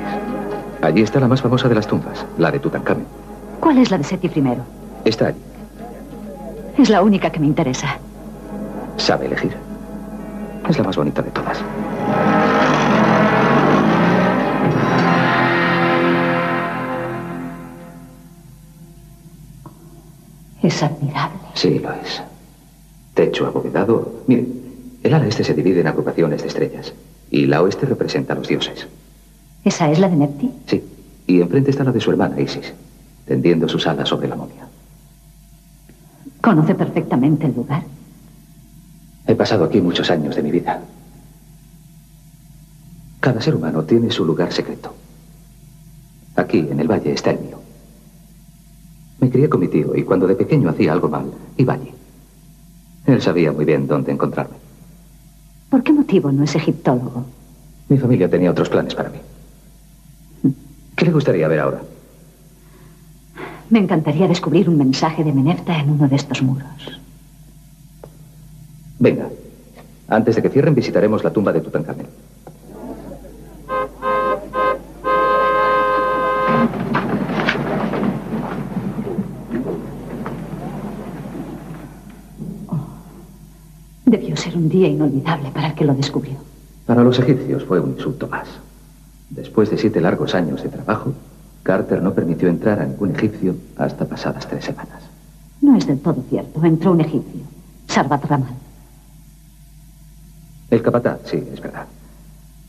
Allí 0.83 1.01
está 1.01 1.19
la 1.19 1.29
más 1.29 1.41
famosa 1.41 1.67
de 1.67 1.77
las 1.77 1.87
tumbas, 1.87 2.27
la 2.37 2.51
de 2.51 2.59
Tutankamen. 2.59 3.07
¿Cuál 3.59 3.79
es 3.79 3.91
la 3.91 3.97
de 3.97 4.05
Seti 4.05 4.27
I? 4.27 4.86
Está 5.07 5.29
allí. 5.29 5.39
Es 6.77 6.91
la 6.91 7.01
única 7.01 7.31
que 7.31 7.39
me 7.39 7.47
interesa. 7.47 7.97
Sabe 8.97 9.27
elegir. 9.27 9.57
Es 10.69 10.77
la 10.77 10.83
más 10.83 10.97
bonita 10.97 11.23
de 11.23 11.31
todas. 11.31 11.59
Es 20.61 20.83
admirable. 20.83 21.39
Sí, 21.55 21.79
lo 21.79 21.93
es. 21.93 22.21
Techo 23.15 23.47
abovedado. 23.47 24.25
Mire, 24.27 24.45
el 25.05 25.15
ala 25.15 25.29
este 25.29 25.45
se 25.45 25.55
divide 25.55 25.83
en 25.83 25.87
agrupaciones 25.87 26.43
de 26.43 26.49
estrellas. 26.49 26.93
Y 27.31 27.47
la 27.47 27.63
oeste 27.63 27.87
representa 27.87 28.33
a 28.33 28.37
los 28.37 28.49
dioses. 28.49 28.89
¿Esa 29.65 29.89
es 29.89 30.01
la 30.01 30.09
de 30.09 30.17
Nepti? 30.17 30.51
Sí. 30.67 30.83
Y 31.29 31.41
enfrente 31.41 31.71
está 31.71 31.85
la 31.85 31.93
de 31.93 32.01
su 32.01 32.11
hermana 32.11 32.41
Isis, 32.41 32.75
tendiendo 33.25 33.69
sus 33.69 33.87
alas 33.87 34.09
sobre 34.09 34.27
la 34.27 34.35
momia. 34.35 34.66
¿Conoce 36.47 36.77
perfectamente 36.77 37.47
el 37.47 37.57
lugar? 37.57 37.83
He 39.27 39.35
pasado 39.35 39.65
aquí 39.65 39.81
muchos 39.81 40.09
años 40.13 40.37
de 40.37 40.45
mi 40.45 40.53
vida. 40.53 40.81
Cada 43.19 43.41
ser 43.41 43.57
humano 43.57 43.83
tiene 43.83 44.13
su 44.13 44.25
lugar 44.25 44.53
secreto. 44.53 44.95
Aquí, 46.37 46.59
en 46.59 46.79
el 46.79 46.87
valle, 46.87 47.11
está 47.11 47.33
el 47.33 47.41
mío. 47.41 47.61
Me 49.19 49.29
crié 49.29 49.49
con 49.49 49.59
mi 49.59 49.67
tío 49.67 49.97
y 49.97 50.05
cuando 50.05 50.29
de 50.29 50.37
pequeño 50.37 50.71
hacía 50.71 50.93
algo 50.93 51.09
mal, 51.09 51.33
iba 51.57 51.75
allí. 51.75 51.91
Él 53.07 53.21
sabía 53.21 53.51
muy 53.51 53.65
bien 53.65 53.89
dónde 53.89 54.13
encontrarme. 54.13 54.55
¿Por 55.69 55.83
qué 55.83 55.93
motivo 55.93 56.31
no 56.31 56.45
es 56.45 56.55
egiptólogo? 56.55 57.25
Mi 57.89 57.99
familia 57.99 58.31
tenía 58.31 58.53
otros 58.53 58.69
planes 58.69 58.95
para 58.95 59.11
mí. 59.11 59.19
¿Qué 60.95 61.07
le 61.07 61.11
gustaría 61.11 61.49
ver 61.49 61.59
ahora? 61.59 61.81
Me 63.69 63.81
encantaría 63.81 64.29
descubrir 64.29 64.69
un 64.69 64.79
mensaje 64.79 65.25
de 65.25 65.33
Menefta 65.33 65.79
en 65.79 65.91
uno 65.91 66.07
de 66.09 66.17
estos 66.17 66.41
muros. 66.43 67.01
Venga. 68.99 69.29
Antes 70.09 70.37
de 70.37 70.43
que 70.43 70.51
cierren, 70.51 70.75
visitaremos 70.75 71.25
la 71.25 71.33
tumba 71.33 71.53
de 71.53 71.61
Tutankamón. 71.61 72.07
Debió 84.05 84.37
ser 84.37 84.57
un 84.57 84.69
día 84.69 84.87
inolvidable 84.87 85.51
para 85.51 85.69
el 85.69 85.75
que 85.75 85.85
lo 85.85 85.95
descubrió. 85.95 86.37
Para 86.87 87.03
los 87.03 87.19
egipcios 87.19 87.65
fue 87.65 87.81
un 87.81 87.91
insulto 87.91 88.29
más. 88.29 88.47
Después 89.31 89.71
de 89.71 89.79
siete 89.79 90.01
largos 90.01 90.37
años 90.37 90.63
de 90.63 90.69
trabajo, 90.69 91.13
Carter 91.67 92.01
no 92.01 92.15
permitió 92.15 92.49
entrar 92.49 92.81
a 92.81 92.87
ningún 92.87 93.11
egipcio 93.17 93.57
hasta 93.77 94.05
pasadas 94.05 94.47
tres 94.47 94.65
semanas. 94.65 95.03
No 95.61 95.77
es 95.77 95.85
del 95.85 95.99
todo 95.99 96.23
cierto. 96.31 96.65
Entró 96.65 96.93
un 96.93 97.01
egipcio, 97.01 97.41
Sarbat 97.89 98.25
Ramal. 98.25 98.55
El 100.71 100.81
capataz, 100.81 101.19
sí, 101.25 101.43
es 101.53 101.61
verdad. 101.61 101.87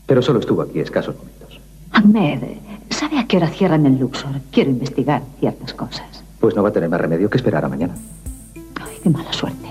Pero 0.04 0.20
solo 0.20 0.40
estuvo 0.40 0.62
aquí 0.62 0.80
escasos 0.80 1.14
momentos. 1.16 1.60
Ahmed, 1.92 2.58
¿sabe 2.90 3.20
a 3.20 3.26
qué 3.28 3.36
hora 3.36 3.48
cierran 3.48 3.86
el 3.86 4.00
Luxor? 4.00 4.40
Quiero 4.50 4.70
investigar 4.70 5.22
ciertas 5.38 5.72
cosas. 5.74 6.24
Pues 6.40 6.56
no 6.56 6.64
va 6.64 6.70
a 6.70 6.72
tener 6.72 6.88
más 6.88 7.00
remedio 7.00 7.30
que 7.30 7.36
esperar 7.36 7.64
a 7.64 7.68
mañana. 7.68 7.94
Ay, 8.80 8.96
qué 9.00 9.10
mala 9.10 9.32
suerte. 9.32 9.68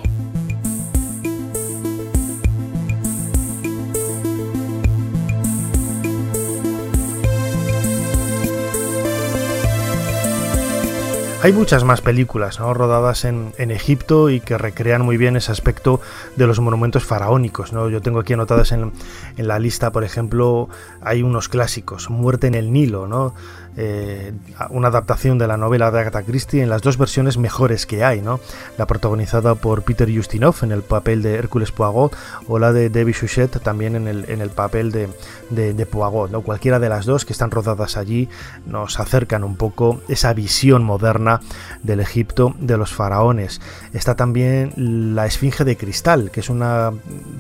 Hay 11.48 11.54
muchas 11.54 11.86
más 11.86 12.02
películas 12.02 12.60
¿no? 12.60 12.74
rodadas 12.74 13.24
en, 13.24 13.54
en, 13.58 13.72
Egipto 13.72 14.30
y 14.30 14.42
que 14.42 14.58
recrean 14.58 15.02
muy 15.02 15.16
bien 15.16 15.38
ese 15.38 15.50
aspecto 15.50 16.02
de 16.36 16.46
los 16.46 16.60
monumentos 16.60 17.06
faraónicos. 17.06 17.72
¿no? 17.72 17.88
Yo 17.88 18.02
tengo 18.02 18.20
aquí 18.20 18.34
anotadas 18.34 18.74
en, 18.74 18.92
en 19.38 19.48
la 19.48 19.58
lista, 19.58 19.94
por 19.94 20.04
ejemplo, 20.04 20.68
hay 21.00 21.24
unos 21.24 21.48
clásicos, 21.48 22.10
Muerte 22.10 22.48
en 22.48 22.56
el 22.56 22.74
Nilo, 22.74 23.08
¿no? 23.08 23.34
Eh, 23.80 24.34
una 24.72 24.88
adaptación 24.88 25.38
de 25.38 25.46
la 25.46 25.56
novela 25.56 25.92
de 25.92 26.00
Agatha 26.00 26.24
Christie 26.24 26.64
en 26.64 26.70
las 26.70 26.82
dos 26.82 26.98
versiones 26.98 27.38
mejores 27.38 27.86
que 27.86 28.04
hay, 28.04 28.22
¿no? 28.22 28.40
La 28.76 28.88
protagonizada 28.88 29.54
por 29.54 29.84
Peter 29.84 30.10
Ustinov 30.10 30.56
en 30.64 30.72
el 30.72 30.82
papel 30.82 31.22
de 31.22 31.36
Hércules 31.36 31.72
Poirot 31.72 32.16
o 32.48 32.58
la 32.58 32.74
de 32.74 32.90
David 32.90 33.14
Suchet 33.14 33.62
también 33.62 33.96
en 33.96 34.08
el, 34.08 34.26
en 34.30 34.42
el 34.42 34.50
papel 34.50 34.92
de, 34.92 35.10
de, 35.52 35.86
Poirot, 35.86 36.32
¿no? 36.32 36.42
Cualquiera 36.42 36.80
de 36.80 36.90
las 36.90 37.06
dos 37.06 37.24
que 37.24 37.34
están 37.34 37.52
rodadas 37.52 37.98
allí 37.98 38.30
nos 38.66 39.00
acercan 39.00 39.44
un 39.44 39.58
poco 39.58 40.02
esa 40.08 40.34
visión 40.34 40.84
moderna 40.84 41.42
del 41.84 42.00
Egipto 42.00 42.56
de 42.60 42.78
los 42.78 42.92
faraones. 42.92 43.62
Está 43.94 44.16
también 44.16 44.74
La 44.76 45.28
Esfinge 45.28 45.64
de 45.66 45.78
Cristal, 45.78 46.32
que 46.32 46.40
es 46.40 46.50
una 46.50 46.94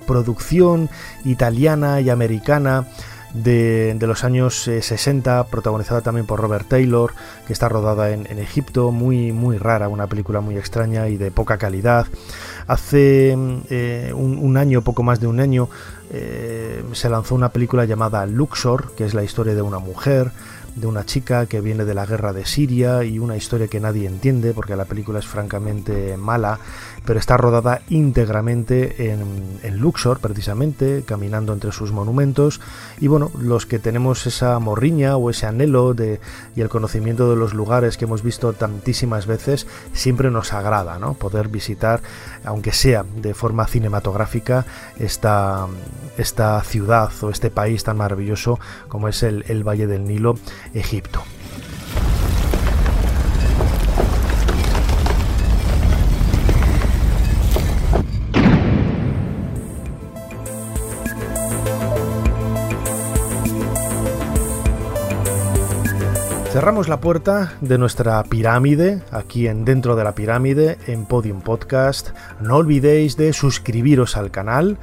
producción 0.06 0.88
italiana 1.26 2.00
y 2.00 2.12
americana 2.12 2.86
de, 3.44 3.98
los 4.02 4.24
años 4.24 4.64
60, 4.64 5.40
eh, 5.40 5.44
protagonizada 5.50 6.02
también 6.02 6.26
por 6.26 6.40
Robert 6.40 6.68
Taylor, 6.68 7.14
que 7.46 7.54
está 7.54 7.70
rodada 7.70 8.12
en, 8.12 8.26
Egipto, 8.40 8.92
muy, 8.92 9.32
muy 9.32 9.58
rara, 9.58 9.88
una 9.90 10.08
película 10.08 10.42
muy 10.42 10.58
extraña 10.58 11.08
y 11.08 11.18
de 11.18 11.32
poca 11.32 11.58
calidad. 11.58 12.08
Hace 12.68 13.36
eh, 13.70 14.14
un, 14.16 14.58
año, 14.58 14.82
poco 14.82 15.04
más 15.04 15.20
de 15.20 15.28
un 15.28 15.40
año, 15.40 15.70
eh, 16.12 16.84
se 16.94 17.10
lanzó 17.10 17.36
una 17.36 17.50
película 17.50 17.86
llamada 17.86 18.26
Luxor, 18.26 18.94
que 18.96 19.06
es 19.06 19.14
la 19.14 19.24
historia 19.24 19.56
de 19.56 19.62
una 19.62 19.80
mujer 19.80 20.32
de 20.78 20.86
una 20.86 21.06
chica 21.06 21.48
que 21.48 21.60
viene 21.60 21.86
de 21.86 21.96
la 21.96 22.06
guerra 22.06 22.34
de 22.34 22.46
Siria 22.46 23.04
y 23.04 23.18
una 23.18 23.36
historia 23.36 23.68
que 23.68 23.80
nadie 23.80 24.08
entiende 24.08 24.54
porque 24.54 24.76
la 24.76 24.86
película 24.86 25.18
es 25.18 25.26
francamente 25.26 26.16
mala, 26.18 26.60
pero 27.08 27.22
está 27.22 27.38
rodada 27.38 27.84
íntegramente 27.88 29.12
en, 29.12 29.78
Luxor, 29.78 30.20
precisamente, 30.20 31.04
caminando 31.06 31.54
entre 31.54 31.72
sus 31.72 31.94
monumentos. 31.94 32.60
Y 33.00 33.08
bueno, 33.08 33.32
los 33.40 33.66
que 33.66 33.80
tenemos 33.80 34.28
esa 34.28 34.60
morriña 34.60 35.16
o 35.16 35.30
ese 35.30 35.46
anhelo 35.46 35.94
de, 35.94 36.20
y 36.54 36.60
el 36.60 36.68
conocimiento 36.68 37.30
de 37.30 37.38
los 37.38 37.54
lugares 37.54 37.96
que 37.96 38.04
hemos 38.04 38.24
visto 38.24 38.52
tantísimas 38.52 39.26
veces, 39.26 39.68
siempre 39.94 40.30
nos 40.32 40.52
agrada, 40.52 41.00
¿no? 41.00 41.14
Poder 41.14 41.48
visitar, 41.48 42.02
aunque 42.44 42.74
sea 42.74 43.06
de 43.22 43.34
forma 43.34 43.68
cinematográfica, 43.68 44.66
esta, 45.00 45.66
esta 46.18 46.62
ciudad 46.64 47.10
o 47.22 47.30
este 47.30 47.50
país 47.50 47.86
tan 47.86 47.96
maravilloso 47.96 48.60
como 48.90 49.08
es 49.08 49.24
el, 49.24 49.46
el 49.48 49.66
Valle 49.66 49.88
del 49.88 50.04
Nilo 50.04 50.36
Egipto. 50.74 51.24
Cerramos 66.58 66.88
la 66.88 67.00
puerta 67.00 67.54
de 67.62 67.78
nuestra 67.78 68.24
pirámide, 68.24 69.04
aquí 69.12 69.48
en 69.48 69.64
Dentro 69.64 69.96
de 69.96 70.04
la 70.04 70.16
Pirámide, 70.16 70.80
en 70.88 71.06
Podium 71.06 71.42
Podcast. 71.42 72.10
No 72.42 72.56
olvidéis 72.56 73.16
de 73.16 73.32
suscribiros 73.32 74.18
al 74.18 74.32
canal 74.32 74.80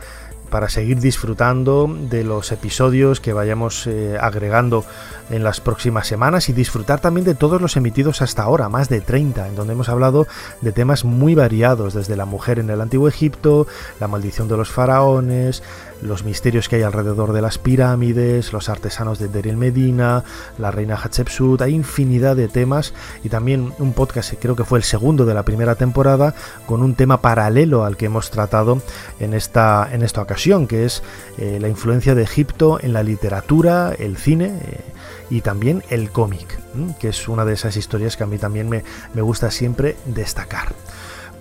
para 0.51 0.69
seguir 0.69 1.01
disfrutando 1.01 1.93
de 2.09 2.23
los 2.23 2.53
episodios 2.53 3.19
que 3.19 3.33
vayamos 3.33 3.89
eh, 3.89 4.17
agregando 4.21 4.85
en 5.31 5.43
las 5.43 5.61
próximas 5.61 6.07
semanas 6.07 6.49
y 6.49 6.53
disfrutar 6.53 7.01
también 7.01 7.25
de 7.25 7.35
todos 7.35 7.61
los 7.61 7.77
emitidos 7.77 8.23
hasta 8.23 8.45
ahora, 8.45 8.69
más 8.69 8.89
de 8.89 9.01
30, 9.01 9.49
en 9.49 9.57
donde 9.57 9.73
hemos 9.73 9.89
hablado 9.89 10.29
de 10.61 10.71
temas 10.71 11.05
muy 11.05 11.35
variados, 11.35 11.93
desde 11.93 12.15
la 12.15 12.25
mujer 12.25 12.61
en 12.61 12.71
el 12.71 12.81
antiguo 12.81 13.09
Egipto, 13.09 13.67
la 13.99 14.07
maldición 14.07 14.47
de 14.47 14.57
los 14.57 14.71
faraones, 14.71 15.65
los 16.03 16.25
misterios 16.25 16.69
que 16.69 16.77
hay 16.77 16.83
alrededor 16.83 17.33
de 17.33 17.43
las 17.43 17.59
pirámides, 17.59 18.53
los 18.53 18.69
artesanos 18.69 19.19
de 19.19 19.29
Deril 19.29 19.57
Medina, 19.57 20.25
la 20.59 20.71
reina 20.71 20.97
Hatshepsut, 20.97 21.63
hay 21.63 21.75
infinidad 21.75 22.37
de 22.37 22.49
temas 22.49 22.95
y 23.23 23.29
también 23.29 23.73
un 23.79 23.93
podcast, 23.93 24.35
creo 24.41 24.57
que 24.57 24.65
fue 24.65 24.79
el 24.79 24.85
segundo 24.85 25.25
de 25.25 25.35
la 25.35 25.45
primera 25.45 25.75
temporada, 25.75 26.35
con 26.67 26.83
un 26.83 26.95
tema 26.95 27.21
paralelo 27.21 27.85
al 27.85 27.97
que 27.97 28.07
hemos 28.07 28.31
tratado 28.31 28.81
en 29.21 29.35
esta, 29.35 29.89
en 29.93 30.03
esta 30.03 30.23
ocasión, 30.23 30.67
que 30.67 30.85
es 30.85 31.03
eh, 31.39 31.59
la 31.61 31.69
influencia 31.69 32.15
de 32.15 32.23
Egipto 32.23 32.79
en 32.81 32.93
la 32.93 33.03
literatura, 33.03 33.93
el 33.99 34.17
cine. 34.17 34.47
Eh, 34.47 34.81
y 35.31 35.41
también 35.41 35.83
el 35.89 36.11
cómic, 36.11 36.47
que 37.01 37.09
es 37.09 37.29
una 37.29 37.45
de 37.45 37.55
esas 37.55 37.77
historias 37.77 38.17
que 38.17 38.25
a 38.25 38.27
mí 38.27 38.37
también 38.37 38.69
me, 38.69 38.85
me 39.15 39.23
gusta 39.23 39.51
siempre 39.51 39.97
destacar. 40.05 40.75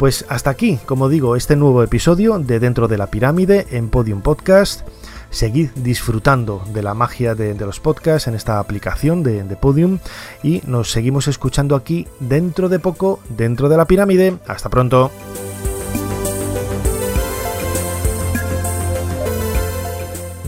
Pues 0.03 0.25
hasta 0.27 0.49
aquí, 0.49 0.79
como 0.85 1.07
digo, 1.07 1.37
este 1.37 1.55
nuevo 1.55 1.81
episodio 1.81 2.37
de 2.37 2.59
Dentro 2.59 2.89
de 2.89 2.97
la 2.97 3.07
Pirámide 3.07 3.67
en 3.71 3.87
Podium 3.87 4.21
Podcast. 4.21 4.85
Seguid 5.29 5.69
disfrutando 5.75 6.61
de 6.73 6.83
la 6.83 6.93
magia 6.93 7.35
de, 7.35 7.55
los 7.55 7.79
podcasts 7.79 8.27
en 8.27 8.35
esta 8.35 8.59
aplicación 8.59 9.23
de, 9.23 9.45
de, 9.45 9.55
Podium 9.55 9.99
y 10.43 10.61
nos 10.67 10.91
seguimos 10.91 11.29
escuchando 11.29 11.77
aquí 11.77 12.05
dentro 12.19 12.67
de 12.67 12.79
poco, 12.79 13.21
dentro 13.29 13.69
de 13.69 13.77
la 13.77 13.85
pirámide. 13.85 14.39
Hasta 14.45 14.67
pronto. 14.67 15.09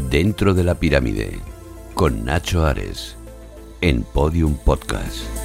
Dentro 0.10 0.54
de 0.54 0.64
la 0.66 0.76
pirámide, 0.76 1.40
con 1.94 2.26
Nacho 2.26 2.66
Ares, 2.66 3.16
en 3.80 4.04
Podium 4.04 4.58
Podcast. 4.58 5.45